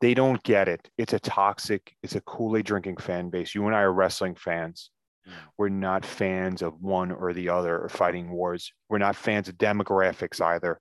They 0.00 0.14
don't 0.14 0.42
get 0.42 0.68
it. 0.68 0.88
It's 0.96 1.12
a 1.12 1.20
toxic, 1.20 1.94
it's 2.02 2.14
a 2.14 2.22
Kool 2.22 2.56
Aid 2.56 2.64
drinking 2.64 2.96
fan 2.96 3.28
base. 3.28 3.54
You 3.54 3.66
and 3.66 3.76
I 3.76 3.80
are 3.80 3.92
wrestling 3.92 4.34
fans. 4.34 4.90
Mm. 5.28 5.32
We're 5.58 5.68
not 5.68 6.06
fans 6.06 6.62
of 6.62 6.80
one 6.80 7.12
or 7.12 7.34
the 7.34 7.50
other 7.50 7.78
or 7.78 7.90
fighting 7.90 8.30
wars. 8.30 8.72
We're 8.88 8.98
not 8.98 9.14
fans 9.14 9.48
of 9.48 9.58
demographics 9.58 10.40
either, 10.40 10.80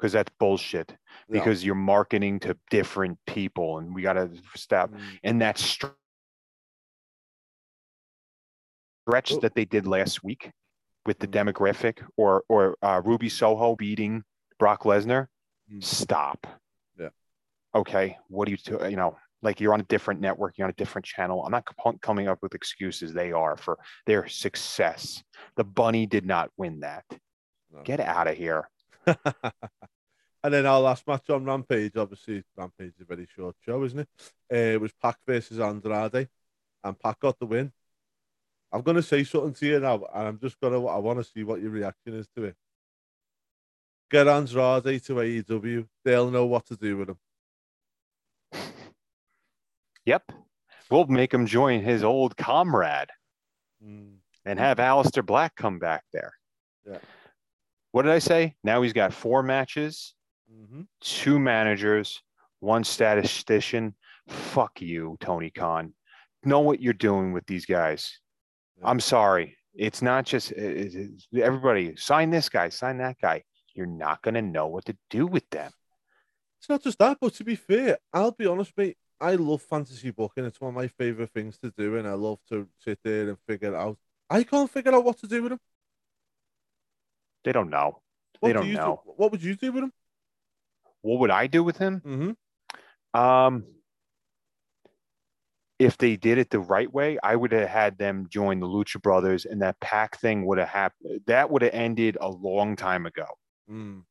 because 0.00 0.12
that's 0.12 0.32
bullshit. 0.38 0.90
No. 1.28 1.38
Because 1.38 1.62
you're 1.64 1.74
marketing 1.74 2.40
to 2.40 2.56
different 2.70 3.18
people, 3.26 3.78
and 3.78 3.94
we 3.94 4.00
got 4.02 4.14
to 4.14 4.30
stop. 4.56 4.90
Mm, 4.90 5.00
And 5.22 5.42
that 5.42 5.58
stretch 5.58 5.94
Oh. 9.32 9.40
that 9.40 9.54
they 9.54 9.64
did 9.64 9.86
last 9.86 10.22
week 10.24 10.50
with 11.04 11.18
the 11.18 11.26
Mm. 11.28 11.32
demographic, 11.52 12.02
or 12.16 12.44
or 12.48 12.76
uh, 12.82 13.02
Ruby 13.04 13.28
Soho 13.28 13.76
beating 13.76 14.24
Brock 14.58 14.82
Lesnar, 14.84 15.26
mm. 15.70 15.82
stop. 15.84 16.46
Yeah. 16.98 17.08
Okay. 17.74 18.18
What 18.28 18.46
do 18.46 18.52
you 18.52 18.56
do? 18.58 18.88
You 18.88 18.96
know, 18.96 19.18
like 19.42 19.60
you're 19.60 19.74
on 19.74 19.80
a 19.80 19.84
different 19.84 20.20
network, 20.20 20.56
you're 20.56 20.66
on 20.66 20.70
a 20.70 20.74
different 20.74 21.04
channel. 21.04 21.44
I'm 21.44 21.50
not 21.52 21.64
co- 21.66 21.98
coming 22.00 22.28
up 22.28 22.38
with 22.42 22.54
excuses. 22.54 23.12
They 23.12 23.32
are 23.32 23.56
for 23.56 23.78
their 24.06 24.28
success. 24.28 25.22
The 25.56 25.64
bunny 25.64 26.06
did 26.06 26.24
not 26.26 26.50
win 26.56 26.80
that. 26.80 27.04
No. 27.70 27.82
Get 27.82 28.00
out 28.00 28.28
of 28.28 28.36
here. 28.36 28.68
and 30.44 30.54
then 30.54 30.66
our 30.66 30.80
last 30.80 31.06
match 31.06 31.28
on 31.30 31.44
Rampage, 31.44 31.96
obviously, 31.96 32.42
Rampage 32.56 32.94
is 32.96 33.00
a 33.00 33.04
very 33.04 33.26
short 33.34 33.56
show, 33.64 33.82
isn't 33.84 34.00
it? 34.00 34.08
Uh, 34.52 34.74
it 34.74 34.80
was 34.80 34.92
Pac 35.00 35.18
versus 35.26 35.58
Andrade, 35.58 36.28
and 36.84 36.98
Pac 36.98 37.20
got 37.20 37.38
the 37.38 37.46
win. 37.46 37.72
I'm 38.72 38.82
going 38.82 38.96
to 38.96 39.02
say 39.02 39.24
something 39.24 39.54
to 39.54 39.66
you 39.66 39.80
now, 39.80 40.04
and 40.14 40.28
I'm 40.28 40.38
just 40.38 40.60
going 40.60 40.72
to, 40.72 40.86
I 40.88 40.98
want 40.98 41.18
to 41.18 41.24
see 41.24 41.42
what 41.42 41.60
your 41.60 41.70
reaction 41.70 42.14
is 42.14 42.28
to 42.36 42.44
it. 42.44 42.56
Get 44.10 44.28
Andrade 44.28 45.04
to 45.04 45.14
AEW, 45.14 45.86
they'll 46.04 46.30
know 46.30 46.46
what 46.46 46.66
to 46.66 46.76
do 46.76 46.96
with 46.96 47.10
him. 47.10 47.18
Yep. 50.04 50.32
We'll 50.90 51.06
make 51.06 51.32
him 51.32 51.46
join 51.46 51.82
his 51.82 52.02
old 52.02 52.36
comrade 52.36 53.10
Mm, 53.84 54.16
and 54.44 54.58
have 54.58 54.78
Aleister 54.78 55.24
Black 55.24 55.56
come 55.56 55.78
back 55.78 56.04
there. 56.12 56.34
Yeah. 56.86 56.98
What 57.92 58.02
did 58.02 58.12
I 58.12 58.18
say? 58.18 58.54
Now 58.62 58.82
he's 58.82 58.92
got 58.92 59.12
four 59.12 59.42
matches, 59.42 60.14
mhm. 60.52 60.86
two 61.00 61.38
managers, 61.38 62.22
one 62.60 62.84
statistician, 62.84 63.94
fuck 64.28 64.80
you, 64.80 65.16
Tony 65.20 65.50
Khan. 65.50 65.94
Know 66.44 66.60
what 66.60 66.80
you're 66.80 66.92
doing 66.92 67.32
with 67.32 67.46
these 67.46 67.66
guys. 67.66 68.18
I'm 68.82 69.00
sorry. 69.00 69.56
It's 69.74 70.02
not 70.02 70.24
just 70.24 70.52
everybody 70.52 71.94
sign 71.96 72.30
this 72.30 72.48
guy, 72.48 72.70
sign 72.70 72.98
that 72.98 73.18
guy. 73.20 73.42
You're 73.74 73.86
not 73.86 74.22
going 74.22 74.34
to 74.34 74.42
know 74.42 74.66
what 74.66 74.86
to 74.86 74.96
do 75.10 75.26
with 75.26 75.48
them. 75.50 75.70
It's 76.58 76.68
not 76.68 76.82
just 76.82 76.98
that, 76.98 77.18
but 77.20 77.34
to 77.34 77.44
be 77.44 77.56
fair, 77.56 77.98
I'll 78.12 78.32
be 78.32 78.46
honest, 78.46 78.72
mate. 78.76 78.96
I 79.20 79.34
love 79.34 79.62
fantasy 79.62 80.10
booking. 80.10 80.46
It's 80.46 80.60
one 80.60 80.70
of 80.70 80.74
my 80.74 80.88
favorite 80.88 81.30
things 81.32 81.58
to 81.58 81.72
do, 81.76 81.96
and 81.96 82.08
I 82.08 82.14
love 82.14 82.38
to 82.48 82.66
sit 82.78 82.98
there 83.04 83.28
and 83.28 83.38
figure 83.46 83.76
out. 83.76 83.98
I 84.28 84.44
can't 84.44 84.70
figure 84.70 84.94
out 84.94 85.04
what 85.04 85.18
to 85.18 85.26
do 85.26 85.42
with 85.42 85.50
them. 85.50 85.60
They 87.44 87.52
don't 87.52 87.70
know. 87.70 88.00
What 88.40 88.48
They 88.48 88.52
do 88.52 88.58
don't 88.60 88.66
do- 88.68 88.74
know. 88.74 89.02
what 89.16 89.32
would 89.32 89.42
you 89.42 89.54
do 89.56 89.72
with 89.72 89.82
them? 89.82 89.92
What 91.02 91.20
would 91.20 91.30
I 91.30 91.46
do 91.46 91.64
with 91.64 91.78
him? 91.78 92.00
Mm-hmm. 92.04 93.20
Um, 93.20 93.64
if 95.78 95.96
they 95.96 96.16
did 96.16 96.36
it 96.38 96.50
the 96.50 96.58
right 96.60 96.92
way, 96.92 97.18
I 97.22 97.34
would 97.36 97.52
have 97.52 97.68
had 97.68 97.96
them 97.96 98.26
join 98.28 98.60
the 98.60 98.66
Lucha 98.66 99.00
Brothers, 99.00 99.46
and 99.46 99.62
that 99.62 99.80
pack 99.80 100.18
thing 100.18 100.44
would 100.46 100.58
have 100.58 100.68
happened. 100.68 101.20
That 101.26 101.50
would 101.50 101.62
have 101.62 101.72
ended 101.72 102.18
a 102.20 102.28
long 102.28 102.76
time 102.76 103.06
ago. 103.06 103.24
Mm. 103.70 104.02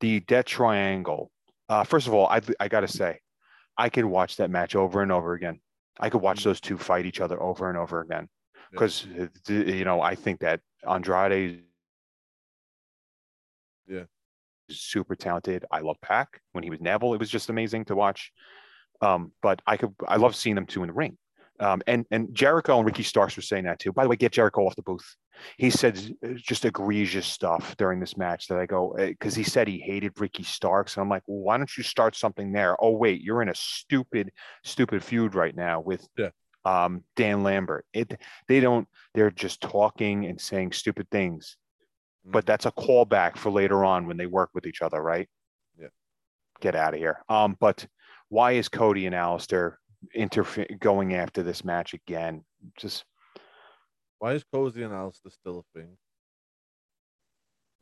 The 0.00 0.20
Death 0.20 0.46
Triangle. 0.46 1.30
Uh, 1.68 1.84
first 1.84 2.06
of 2.06 2.14
all, 2.14 2.26
I 2.28 2.40
I 2.58 2.68
gotta 2.68 2.88
say, 2.88 3.20
I 3.76 3.90
could 3.90 4.04
watch 4.06 4.36
that 4.36 4.50
match 4.50 4.74
over 4.74 5.02
and 5.02 5.12
over 5.12 5.34
again. 5.34 5.60
I 6.00 6.08
could 6.10 6.22
watch 6.22 6.40
Mm. 6.40 6.44
those 6.44 6.60
two 6.60 6.78
fight 6.78 7.04
each 7.06 7.20
other 7.20 7.40
over 7.42 7.68
and 7.68 7.76
over 7.78 8.00
again 8.00 8.28
Yeah. 8.54 8.60
because 8.72 9.06
you 9.48 9.84
know 9.84 10.00
I 10.00 10.14
think 10.14 10.40
that 10.40 10.60
Andrade. 10.88 11.64
Yeah. 13.86 14.04
super 14.70 15.14
talented. 15.14 15.64
I 15.70 15.80
love 15.80 15.96
Pac 16.00 16.40
when 16.52 16.64
he 16.64 16.70
was 16.70 16.80
Neville. 16.80 17.14
It 17.14 17.20
was 17.20 17.30
just 17.30 17.50
amazing 17.50 17.84
to 17.86 17.96
watch. 17.96 18.32
Um, 19.00 19.32
but 19.42 19.60
I 19.66 19.76
could 19.76 19.94
I 20.06 20.16
love 20.16 20.34
seeing 20.36 20.54
them 20.54 20.66
two 20.66 20.82
in 20.82 20.88
the 20.88 20.94
ring. 20.94 21.18
Um, 21.60 21.82
and 21.86 22.04
and 22.10 22.34
Jericho 22.34 22.76
and 22.78 22.86
Ricky 22.86 23.02
Starks 23.04 23.36
were 23.36 23.42
saying 23.42 23.64
that 23.64 23.78
too. 23.78 23.92
By 23.92 24.02
the 24.04 24.08
way, 24.08 24.16
get 24.16 24.32
Jericho 24.32 24.62
off 24.62 24.74
the 24.74 24.82
booth. 24.82 25.06
He 25.58 25.70
said 25.70 26.00
just 26.36 26.64
egregious 26.64 27.26
stuff 27.26 27.76
during 27.76 28.00
this 28.00 28.16
match 28.16 28.48
that 28.48 28.58
I 28.58 28.66
go 28.66 28.94
because 28.96 29.34
he 29.34 29.42
said 29.44 29.68
he 29.68 29.78
hated 29.78 30.20
Ricky 30.20 30.42
Starks, 30.44 30.96
and 30.96 31.02
I'm 31.02 31.08
like, 31.08 31.22
well, 31.26 31.38
why 31.44 31.56
don't 31.56 31.76
you 31.76 31.82
start 31.84 32.16
something 32.16 32.50
there? 32.52 32.76
Oh 32.82 32.92
wait, 32.92 33.20
you're 33.20 33.42
in 33.42 33.48
a 33.50 33.54
stupid 33.54 34.32
stupid 34.64 35.02
feud 35.04 35.34
right 35.34 35.54
now 35.54 35.80
with 35.80 36.06
Yeah. 36.16 36.30
um, 36.64 37.04
Dan 37.14 37.42
Lambert. 37.44 37.84
It 37.92 38.18
they 38.48 38.58
don't 38.60 38.88
they're 39.14 39.30
just 39.30 39.60
talking 39.60 40.26
and 40.26 40.40
saying 40.40 40.72
stupid 40.72 41.08
things, 41.10 41.56
but 42.24 42.44
Mm. 42.44 42.46
that's 42.46 42.66
a 42.66 42.72
callback 42.72 43.36
for 43.36 43.50
later 43.50 43.84
on 43.84 44.06
when 44.06 44.16
they 44.16 44.26
work 44.26 44.50
with 44.54 44.66
each 44.66 44.82
other, 44.82 45.00
right? 45.00 45.28
Yeah. 45.78 45.88
Get 46.60 46.74
out 46.74 46.94
of 46.94 47.00
here. 47.00 47.22
Um, 47.28 47.56
but 47.60 47.86
why 48.28 48.52
is 48.52 48.68
Cody 48.68 49.06
and 49.06 49.14
Aleister 49.14 49.76
interfere 50.14 50.66
going 50.80 51.14
after 51.14 51.42
this 51.42 51.64
match 51.64 51.94
again? 51.94 52.44
Just 52.78 53.04
Why 54.18 54.32
is 54.32 54.44
Cozy 54.44 54.82
and 54.82 54.92
Aleister 54.92 55.30
still 55.30 55.58
a 55.74 55.78
thing? 55.78 55.98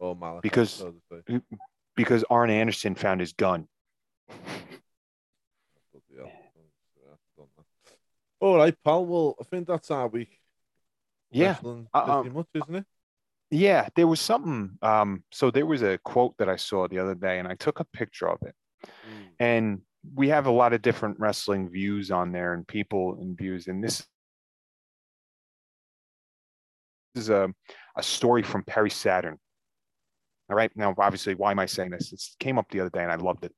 Oh, 0.01 0.17
Malakai. 0.17 0.43
Because- 0.43 0.85
because 1.95 2.25
Arn 2.31 2.51
Anderson 2.51 2.95
found 2.97 3.21
his 3.21 3.33
gun. 3.35 3.69
Bloody 4.27 6.17
hell. 6.17 6.33
Yeah, 6.97 7.15
done 7.37 7.47
that. 7.57 7.97
All 8.41 8.57
right, 8.57 8.77
pal. 8.83 9.05
Well, 9.07 9.37
I 9.41 9.45
think 9.45 9.69
that's 9.69 9.91
our 9.93 10.09
week. 10.09 10.41
Yeah. 11.31 11.57
Uh, 11.95 12.23
pretty 12.23 12.35
much, 12.37 12.49
isn't 12.55 12.75
it? 12.75 12.87
Yeah, 13.53 13.89
there 13.97 14.07
was 14.07 14.19
something. 14.19 14.79
Um, 14.81 15.25
so 15.31 15.51
there 15.51 15.67
was 15.67 15.83
a 15.83 15.99
quote 15.99 16.35
that 16.39 16.49
I 16.49 16.57
saw 16.57 16.89
the 16.89 16.99
other 16.99 17.15
day, 17.15 17.39
and 17.39 17.47
I 17.47 17.55
took 17.55 17.81
a 17.81 17.85
picture 17.85 18.27
of 18.27 18.39
it. 18.47 18.55
And 19.39 19.83
we 20.15 20.31
have 20.31 20.47
a 20.47 20.51
lot 20.51 20.73
of 20.73 20.81
different 20.81 21.21
wrestling 21.21 21.69
views 21.69 22.11
on 22.11 22.33
there, 22.33 22.55
and 22.55 22.67
people 22.67 23.19
and 23.21 23.37
views. 23.37 23.69
And 23.69 23.85
this 23.85 24.07
is 27.15 27.29
a 27.29 27.53
a 27.95 28.03
story 28.03 28.43
from 28.43 28.65
Perry 28.65 28.89
Saturn. 28.89 29.39
All 30.49 30.57
right, 30.57 30.75
now 30.75 30.95
obviously, 30.97 31.35
why 31.35 31.51
am 31.51 31.59
I 31.59 31.67
saying 31.67 31.91
this? 31.91 32.11
It 32.11 32.23
came 32.41 32.59
up 32.59 32.71
the 32.71 32.81
other 32.81 32.91
day, 32.91 33.03
and 33.03 33.13
I 33.13 33.17
loved 33.17 33.45
it. 33.45 33.53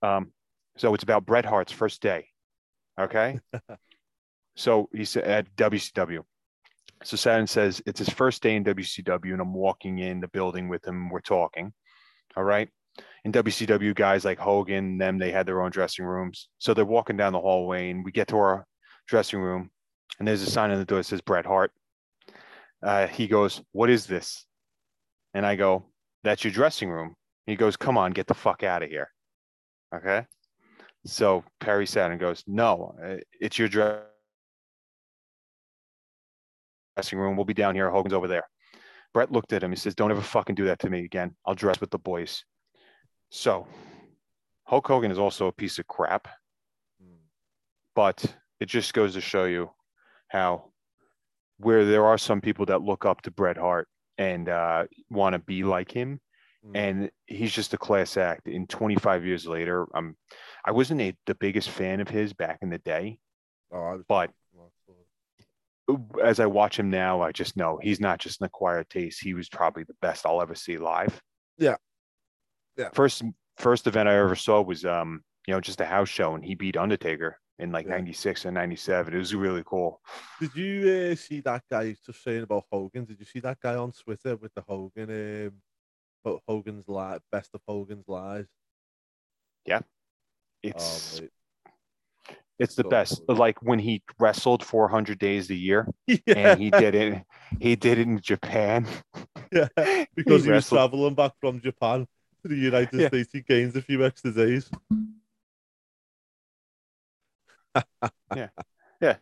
Um, 0.00 0.32
so 0.78 0.94
it's 0.94 1.04
about 1.04 1.26
Bret 1.26 1.44
Hart's 1.44 1.72
first 1.72 2.00
day. 2.00 2.28
Okay, 2.98 3.38
so 4.56 4.88
he 4.94 5.04
said 5.04 5.24
at 5.24 5.56
WCW. 5.56 6.24
So 7.02 7.16
Saturn 7.16 7.46
says 7.46 7.82
it's 7.86 7.98
his 7.98 8.10
first 8.10 8.42
day 8.42 8.56
in 8.56 8.64
WCW, 8.64 9.32
and 9.32 9.40
I'm 9.40 9.54
walking 9.54 9.98
in 10.00 10.20
the 10.20 10.28
building 10.28 10.68
with 10.68 10.86
him. 10.86 11.08
We're 11.08 11.20
talking. 11.20 11.72
All 12.36 12.44
right. 12.44 12.68
In 13.24 13.32
WCW, 13.32 13.94
guys 13.94 14.24
like 14.24 14.38
Hogan, 14.38 14.98
them, 14.98 15.18
they 15.18 15.30
had 15.30 15.46
their 15.46 15.62
own 15.62 15.70
dressing 15.70 16.04
rooms. 16.04 16.48
So 16.58 16.74
they're 16.74 16.84
walking 16.84 17.16
down 17.16 17.32
the 17.32 17.40
hallway, 17.40 17.90
and 17.90 18.04
we 18.04 18.12
get 18.12 18.28
to 18.28 18.36
our 18.36 18.66
dressing 19.08 19.40
room, 19.40 19.70
and 20.18 20.28
there's 20.28 20.42
a 20.42 20.50
sign 20.50 20.70
on 20.70 20.78
the 20.78 20.84
door 20.84 20.98
that 20.98 21.04
says 21.04 21.20
Bret 21.20 21.46
Hart. 21.46 21.72
Uh, 22.82 23.06
he 23.06 23.26
goes, 23.26 23.62
What 23.72 23.90
is 23.90 24.06
this? 24.06 24.44
And 25.32 25.46
I 25.46 25.56
go, 25.56 25.86
That's 26.24 26.44
your 26.44 26.52
dressing 26.52 26.90
room. 26.90 27.14
He 27.46 27.56
goes, 27.56 27.76
Come 27.76 27.96
on, 27.96 28.12
get 28.12 28.26
the 28.26 28.34
fuck 28.34 28.62
out 28.62 28.82
of 28.82 28.90
here. 28.90 29.08
Okay. 29.94 30.26
So 31.06 31.44
Perry 31.60 31.86
Saturn 31.86 32.18
goes, 32.18 32.44
No, 32.46 32.94
uh, 33.02 33.16
it's 33.40 33.58
your 33.58 33.68
dress 33.68 34.02
dressing 37.00 37.18
room. 37.18 37.34
We'll 37.34 37.46
be 37.46 37.54
down 37.54 37.74
here. 37.74 37.90
Hogan's 37.90 38.12
over 38.12 38.28
there. 38.28 38.44
Bret 39.14 39.32
looked 39.32 39.54
at 39.54 39.62
him. 39.62 39.70
He 39.70 39.76
says, 39.76 39.94
Don't 39.94 40.10
ever 40.10 40.20
fucking 40.20 40.54
do 40.54 40.66
that 40.66 40.80
to 40.80 40.90
me 40.90 41.04
again. 41.04 41.34
I'll 41.46 41.54
dress 41.54 41.80
with 41.80 41.90
the 41.90 41.98
boys. 41.98 42.44
So 43.30 43.66
Hulk 44.64 44.86
Hogan 44.86 45.10
is 45.10 45.18
also 45.18 45.46
a 45.46 45.52
piece 45.52 45.78
of 45.78 45.86
crap, 45.86 46.28
but 47.94 48.36
it 48.60 48.66
just 48.66 48.92
goes 48.92 49.14
to 49.14 49.20
show 49.22 49.46
you 49.46 49.70
how 50.28 50.72
where 51.56 51.86
there 51.86 52.04
are 52.04 52.18
some 52.18 52.42
people 52.42 52.66
that 52.66 52.82
look 52.82 53.06
up 53.06 53.22
to 53.22 53.30
Bret 53.30 53.56
Hart 53.56 53.88
and 54.18 54.50
uh, 54.50 54.84
want 55.08 55.32
to 55.32 55.38
be 55.38 55.64
like 55.64 55.90
him. 55.90 56.20
Mm. 56.66 56.70
And 56.74 57.10
he's 57.26 57.52
just 57.52 57.72
a 57.72 57.78
class 57.78 58.18
act. 58.18 58.46
In 58.46 58.66
25 58.66 59.24
years 59.24 59.46
later, 59.46 59.86
um, 59.94 60.16
I 60.66 60.72
wasn't 60.72 61.00
a, 61.00 61.16
the 61.26 61.34
biggest 61.34 61.70
fan 61.70 62.00
of 62.00 62.08
his 62.08 62.34
back 62.34 62.58
in 62.60 62.68
the 62.68 62.78
day, 62.78 63.18
Oh, 63.72 63.78
I 63.78 63.92
was 63.92 64.02
but 64.08 64.30
as 66.22 66.40
I 66.40 66.46
watch 66.46 66.78
him 66.78 66.90
now, 66.90 67.20
I 67.22 67.32
just 67.32 67.56
know 67.56 67.78
he's 67.82 68.00
not 68.00 68.18
just 68.18 68.40
an 68.40 68.46
acquired 68.46 68.88
taste. 68.90 69.22
He 69.22 69.34
was 69.34 69.48
probably 69.48 69.84
the 69.84 69.96
best 70.02 70.26
I'll 70.26 70.42
ever 70.42 70.54
see 70.54 70.78
live. 70.78 71.20
Yeah. 71.58 71.76
Yeah. 72.76 72.88
First 72.92 73.22
first 73.56 73.86
event 73.86 74.08
I 74.08 74.16
ever 74.18 74.34
saw 74.36 74.62
was 74.62 74.84
um, 74.84 75.22
you 75.46 75.54
know, 75.54 75.60
just 75.60 75.80
a 75.80 75.84
house 75.86 76.08
show 76.08 76.34
and 76.34 76.44
he 76.44 76.54
beat 76.54 76.76
Undertaker 76.76 77.38
in 77.58 77.72
like 77.72 77.84
Yeah. 77.86 77.92
96 77.92 78.44
and 78.46 78.54
97. 78.54 79.14
It 79.14 79.18
was 79.18 79.34
really 79.34 79.62
cool. 79.66 80.00
Did 80.40 80.54
you 80.54 81.10
uh, 81.12 81.14
see 81.14 81.40
that 81.40 81.62
guy 81.70 81.94
just 82.06 82.22
saying 82.22 82.42
about 82.42 82.64
Hogan? 82.72 83.04
Did 83.04 83.18
you 83.18 83.26
see 83.26 83.40
that 83.40 83.58
guy 83.60 83.76
on 83.76 83.92
Twitter 83.92 84.36
with 84.36 84.54
the 84.54 84.62
Hogan, 84.66 85.10
um, 85.48 85.52
Ho- 86.24 86.40
Hogan's 86.48 86.88
lie, 86.88 87.18
best 87.30 87.50
of 87.54 87.60
Hogan's 87.68 88.08
lies? 88.08 88.46
Yeah. 89.66 89.80
It's 90.62 91.20
Oh. 91.20 91.26
It's 92.60 92.74
the 92.74 92.82
so 92.82 92.88
best. 92.88 93.26
good. 93.26 93.38
Like 93.38 93.60
when 93.62 93.78
he 93.78 94.02
wrestled 94.18 94.64
400 94.64 95.18
days 95.18 95.50
a 95.50 95.54
year 95.54 95.88
yeah, 96.06 96.18
and 96.28 96.60
he 96.60 96.70
did 96.70 96.94
it 96.94 97.22
he 97.58 97.74
did 97.74 97.98
it 97.98 98.06
in 98.06 98.20
Japan. 98.20 98.86
yeah, 99.52 99.68
because 100.14 100.44
he, 100.44 100.50
was 100.50 100.68
traveling 100.68 101.14
back 101.14 101.32
from 101.40 101.60
Japan 101.60 102.06
to 102.42 102.48
the 102.48 102.56
United 102.56 103.00
Yeah. 103.00 103.08
States. 103.08 103.30
He 103.32 103.40
gains 103.40 103.74
a 103.74 103.82
few 103.82 104.04
extra 104.04 104.30
days. 104.30 104.70
Yeah, 108.36 108.48
yeah. 109.00 109.16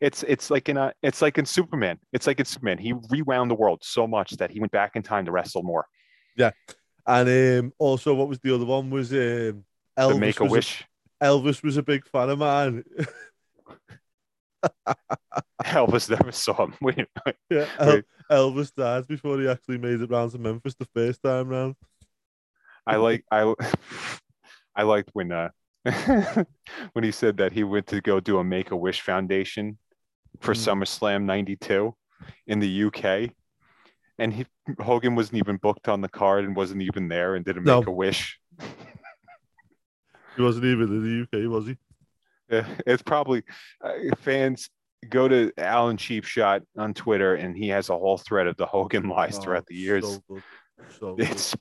It's 0.00 0.22
it's 0.24 0.50
like 0.50 0.68
in 0.68 0.76
a 0.76 0.92
it's 1.02 1.22
like 1.22 1.38
in 1.38 1.46
Superman. 1.46 1.98
It's 2.12 2.26
like 2.26 2.38
in 2.38 2.46
Superman. 2.46 2.78
He 2.78 2.94
rewound 3.10 3.50
the 3.50 3.54
world 3.54 3.80
so 3.82 4.06
much 4.06 4.32
that 4.32 4.50
he 4.50 4.60
went 4.60 4.72
back 4.72 4.96
in 4.96 5.02
time 5.02 5.24
to 5.24 5.32
wrestle 5.32 5.62
more. 5.62 5.86
Yeah, 6.36 6.50
and 7.06 7.28
um, 7.64 7.72
also, 7.78 8.14
what 8.14 8.28
was 8.28 8.38
the 8.40 8.54
other 8.54 8.64
one? 8.64 8.90
Was 8.90 9.12
um, 9.12 9.64
Elvis 9.98 10.12
to 10.12 10.18
make 10.18 10.40
a 10.40 10.44
wish. 10.44 10.84
Elvis 11.22 11.62
was 11.62 11.76
a 11.76 11.82
big 11.82 12.06
fan 12.08 12.30
of 12.30 12.38
mine. 12.38 12.84
Elvis 15.64 16.10
never 16.10 16.32
saw 16.32 16.64
him. 16.64 16.74
Wait. 16.80 17.06
yeah, 17.50 17.66
El-. 17.78 18.02
Elvis 18.30 18.74
died 18.74 19.06
before 19.06 19.38
he 19.40 19.48
actually 19.48 19.78
made 19.78 20.00
it 20.00 20.10
round 20.10 20.32
to 20.32 20.38
Memphis 20.38 20.74
the 20.74 20.88
first 20.94 21.22
time 21.22 21.48
round. 21.48 21.74
I 22.86 22.96
like 22.96 23.24
I 23.30 23.54
I 24.74 24.82
liked 24.82 25.10
when 25.12 25.30
uh 25.32 25.50
when 26.92 27.04
he 27.04 27.10
said 27.12 27.36
that 27.38 27.52
he 27.52 27.64
went 27.64 27.86
to 27.88 28.00
go 28.00 28.20
do 28.20 28.38
a 28.38 28.44
Make 28.44 28.70
a 28.70 28.76
Wish 28.76 29.00
Foundation 29.02 29.78
for 30.40 30.54
Mm. 30.54 30.82
SummerSlam 30.82 31.24
'92 31.24 31.94
in 32.46 32.58
the 32.60 32.84
UK, 32.84 33.30
and 34.18 34.32
he 34.32 34.46
Hogan 34.80 35.14
wasn't 35.14 35.38
even 35.38 35.56
booked 35.56 35.88
on 35.88 36.00
the 36.00 36.08
card 36.08 36.44
and 36.44 36.56
wasn't 36.56 36.82
even 36.82 37.08
there 37.08 37.34
and 37.34 37.44
did 37.44 37.56
a 37.56 37.60
No. 37.60 37.78
Make 37.80 37.88
a 37.88 37.92
Wish. 37.92 38.38
He 40.36 40.42
wasn't 40.42 40.66
even 40.66 40.88
in 40.88 41.28
the 41.30 41.44
UK, 41.44 41.50
was 41.50 41.66
he? 41.66 41.76
Yeah, 42.50 42.66
it's 42.86 43.02
probably 43.02 43.42
uh, 43.82 43.92
fans 44.18 44.68
go 45.08 45.28
to 45.28 45.52
Alan 45.58 45.96
Cheapshot 45.96 46.62
on 46.76 46.94
Twitter 46.94 47.34
and 47.34 47.56
he 47.56 47.68
has 47.68 47.90
a 47.90 47.98
whole 47.98 48.18
thread 48.18 48.46
of 48.46 48.56
the 48.56 48.66
Hogan 48.66 49.08
lies 49.08 49.38
Oh, 49.38 49.40
throughout 49.40 49.66
the 49.66 49.74
years. 49.74 50.04
So 50.04 50.22
good. 50.28 50.42
So 50.98 51.14
good. 51.16 51.30
it's 51.30 51.56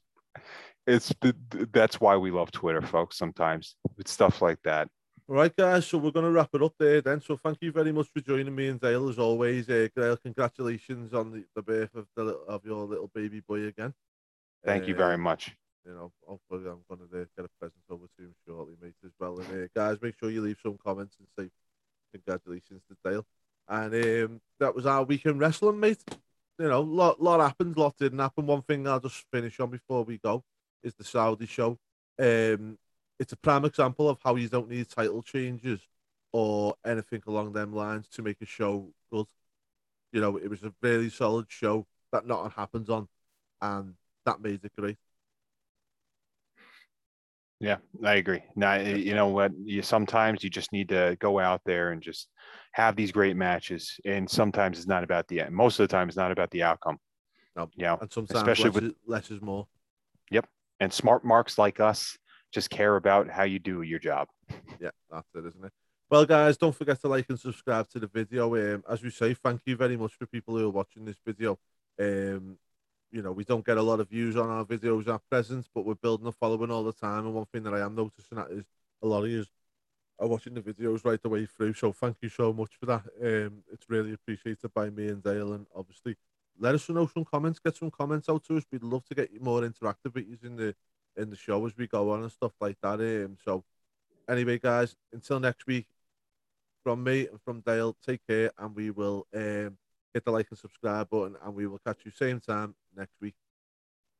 it's 0.87 1.13
the, 1.21 1.35
that's 1.71 2.01
why 2.01 2.17
we 2.17 2.31
love 2.31 2.51
Twitter, 2.51 2.81
folks. 2.81 3.17
Sometimes 3.17 3.75
it's 3.97 4.11
stuff 4.11 4.41
like 4.41 4.59
that. 4.63 4.87
All 5.27 5.35
right, 5.35 5.55
guys. 5.55 5.87
So 5.87 5.97
we're 5.97 6.11
going 6.11 6.25
to 6.25 6.31
wrap 6.31 6.49
it 6.53 6.63
up 6.63 6.73
there 6.77 7.01
then. 7.01 7.21
So 7.21 7.37
thank 7.37 7.59
you 7.61 7.71
very 7.71 7.91
much 7.91 8.07
for 8.13 8.19
joining 8.19 8.53
me 8.53 8.67
and 8.67 8.79
Dale 8.81 9.07
as 9.07 9.19
always. 9.19 9.69
Uh, 9.69 9.87
Dale, 9.95 10.17
congratulations 10.17 11.13
on 11.13 11.31
the, 11.31 11.45
the 11.55 11.61
birth 11.61 11.95
of 11.95 12.07
the 12.15 12.23
of 12.47 12.65
your 12.65 12.85
little 12.85 13.09
baby 13.13 13.41
boy 13.47 13.67
again. 13.67 13.93
Thank 14.65 14.83
uh, 14.83 14.87
you 14.87 14.95
very 14.95 15.17
much. 15.17 15.55
You 15.85 15.93
know, 15.93 16.11
hopefully 16.27 16.69
I'm 16.69 16.83
going 16.87 17.09
to 17.09 17.21
uh, 17.21 17.25
get 17.35 17.45
a 17.45 17.49
present 17.59 17.83
over 17.89 18.05
to 18.17 18.23
him 18.23 18.35
shortly, 18.45 18.75
mate, 18.81 18.93
as 19.03 19.11
well. 19.19 19.39
And 19.39 19.63
uh, 19.63 19.67
guys, 19.75 19.97
make 20.01 20.17
sure 20.19 20.29
you 20.29 20.41
leave 20.41 20.59
some 20.61 20.77
comments 20.83 21.15
and 21.17 21.27
say 21.37 21.51
congratulations 22.13 22.81
to 22.89 22.97
Dale. 23.03 23.25
And 23.67 23.93
um, 23.93 24.41
that 24.59 24.75
was 24.75 24.85
our 24.85 25.03
weekend 25.03 25.39
wrestling, 25.39 25.79
mate. 25.79 26.03
You 26.59 26.67
know, 26.67 26.81
lot 26.81 27.21
lot 27.21 27.39
happens, 27.39 27.77
lot 27.77 27.97
didn't 27.97 28.19
happen. 28.19 28.45
One 28.45 28.61
thing 28.61 28.87
I'll 28.87 28.99
just 28.99 29.25
finish 29.31 29.59
on 29.59 29.71
before 29.71 30.03
we 30.03 30.19
go 30.19 30.43
is 30.83 30.93
the 30.93 31.03
Saudi 31.03 31.47
show. 31.47 31.79
Um, 32.19 32.77
it's 33.19 33.33
a 33.33 33.37
prime 33.37 33.65
example 33.65 34.09
of 34.09 34.19
how 34.23 34.35
you 34.35 34.47
don't 34.47 34.69
need 34.69 34.89
title 34.89 35.23
changes 35.23 35.79
or 36.31 36.75
anything 36.85 37.21
along 37.27 37.53
them 37.53 37.73
lines 37.73 38.07
to 38.09 38.21
make 38.21 38.37
a 38.41 38.45
show 38.45 38.91
good. 39.11 39.27
You 40.11 40.21
know, 40.21 40.37
it 40.37 40.49
was 40.49 40.63
a 40.63 40.73
really 40.81 41.09
solid 41.09 41.47
show 41.49 41.87
that 42.11 42.25
nothing 42.27 42.51
happens 42.51 42.89
on, 42.89 43.07
and 43.61 43.95
that 44.25 44.41
made 44.41 44.63
it 44.63 44.71
great. 44.77 44.97
Yeah, 47.61 47.77
I 48.03 48.15
agree. 48.15 48.41
Now, 48.55 48.73
you 48.75 49.13
know 49.13 49.27
what? 49.27 49.51
You 49.63 49.83
sometimes 49.83 50.43
you 50.43 50.49
just 50.49 50.73
need 50.73 50.89
to 50.89 51.15
go 51.19 51.37
out 51.37 51.61
there 51.63 51.91
and 51.91 52.01
just 52.01 52.27
have 52.71 52.95
these 52.95 53.11
great 53.11 53.35
matches, 53.35 53.99
and 54.03 54.27
sometimes 54.27 54.79
it's 54.79 54.87
not 54.87 55.03
about 55.03 55.27
the 55.27 55.41
end. 55.41 55.53
Most 55.53 55.79
of 55.79 55.87
the 55.87 55.91
time, 55.95 56.07
it's 56.07 56.17
not 56.17 56.31
about 56.31 56.49
the 56.49 56.63
outcome. 56.63 56.97
No, 57.55 57.69
you 57.75 57.83
know, 57.83 57.99
and 58.01 58.11
sometimes 58.11 58.37
especially 58.41 58.71
less, 58.71 58.81
with 58.81 58.95
less 59.05 59.29
is 59.29 59.41
more. 59.41 59.67
Yep, 60.31 60.47
and 60.79 60.91
smart 60.91 61.23
marks 61.23 61.59
like 61.59 61.79
us 61.79 62.17
just 62.51 62.71
care 62.71 62.95
about 62.95 63.29
how 63.29 63.43
you 63.43 63.59
do 63.59 63.83
your 63.83 63.99
job. 63.99 64.27
Yeah, 64.79 64.89
that's 65.11 65.27
it, 65.35 65.45
isn't 65.45 65.63
it? 65.63 65.71
Well, 66.09 66.25
guys, 66.25 66.57
don't 66.57 66.75
forget 66.75 66.99
to 67.01 67.07
like 67.07 67.29
and 67.29 67.39
subscribe 67.39 67.87
to 67.89 67.99
the 67.99 68.07
video. 68.07 68.55
Um, 68.55 68.83
as 68.89 69.03
we 69.03 69.11
say, 69.11 69.35
thank 69.35 69.61
you 69.65 69.75
very 69.75 69.97
much 69.97 70.13
for 70.15 70.25
people 70.25 70.57
who 70.57 70.65
are 70.65 70.71
watching 70.71 71.05
this 71.05 71.17
video. 71.23 71.59
Um, 71.99 72.57
you 73.11 73.21
know, 73.21 73.31
we 73.31 73.43
don't 73.43 73.65
get 73.65 73.77
a 73.77 73.81
lot 73.81 73.99
of 73.99 74.09
views 74.09 74.37
on 74.37 74.49
our 74.49 74.65
videos 74.65 75.13
at 75.13 75.21
present, 75.29 75.67
but 75.75 75.85
we're 75.85 75.95
building 75.95 76.27
a 76.27 76.31
following 76.31 76.71
all 76.71 76.83
the 76.83 76.93
time. 76.93 77.25
And 77.25 77.33
one 77.33 77.45
thing 77.45 77.63
that 77.63 77.73
I 77.73 77.81
am 77.81 77.95
noticing 77.95 78.37
that 78.37 78.51
is 78.51 78.63
a 79.01 79.07
lot 79.07 79.23
of 79.23 79.29
you 79.29 79.45
are 80.19 80.27
watching 80.27 80.53
the 80.53 80.61
videos 80.61 81.03
right 81.03 81.21
the 81.21 81.29
way 81.29 81.45
through. 81.45 81.73
So 81.73 81.91
thank 81.91 82.17
you 82.21 82.29
so 82.29 82.53
much 82.53 82.71
for 82.79 82.85
that. 82.85 83.03
Um, 83.21 83.63
it's 83.71 83.89
really 83.89 84.13
appreciated 84.13 84.73
by 84.73 84.89
me 84.89 85.07
and 85.07 85.21
Dale. 85.21 85.53
And 85.53 85.65
obviously, 85.75 86.15
let 86.59 86.75
us 86.75 86.87
know 86.89 87.07
some 87.07 87.25
comments. 87.25 87.59
Get 87.59 87.75
some 87.75 87.91
comments 87.91 88.29
out 88.29 88.43
to 88.45 88.57
us. 88.57 88.63
We'd 88.71 88.83
love 88.83 89.05
to 89.05 89.15
get 89.15 89.31
you 89.31 89.39
more 89.39 89.61
interactive 89.61 90.13
with 90.13 90.27
you 90.27 90.37
in 90.43 90.55
the 90.55 90.75
in 91.17 91.29
the 91.29 91.35
show 91.35 91.65
as 91.65 91.75
we 91.75 91.87
go 91.87 92.11
on 92.11 92.21
and 92.21 92.31
stuff 92.31 92.53
like 92.61 92.77
that. 92.81 92.99
Um, 92.99 93.35
so 93.43 93.63
anyway, 94.29 94.59
guys, 94.59 94.95
until 95.11 95.39
next 95.39 95.67
week, 95.67 95.87
from 96.83 97.03
me 97.03 97.27
and 97.27 97.41
from 97.41 97.61
Dale, 97.61 97.95
take 98.05 98.25
care, 98.27 98.51
and 98.57 98.75
we 98.75 98.91
will 98.91 99.27
um 99.35 99.77
hit 100.13 100.25
the 100.25 100.31
like 100.31 100.47
and 100.49 100.57
subscribe 100.57 101.09
button, 101.09 101.35
and 101.43 101.53
we 101.53 101.67
will 101.67 101.79
catch 101.79 101.99
you 102.05 102.11
same 102.11 102.39
time 102.39 102.75
next 102.95 103.13
week. 103.21 103.35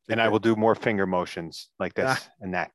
Take 0.07 0.13
and 0.13 0.19
care. 0.19 0.25
I 0.25 0.29
will 0.29 0.39
do 0.39 0.55
more 0.55 0.75
finger 0.75 1.05
motions 1.05 1.69
like 1.79 1.93
this 1.93 2.29
and 2.41 2.53
that. 2.53 2.71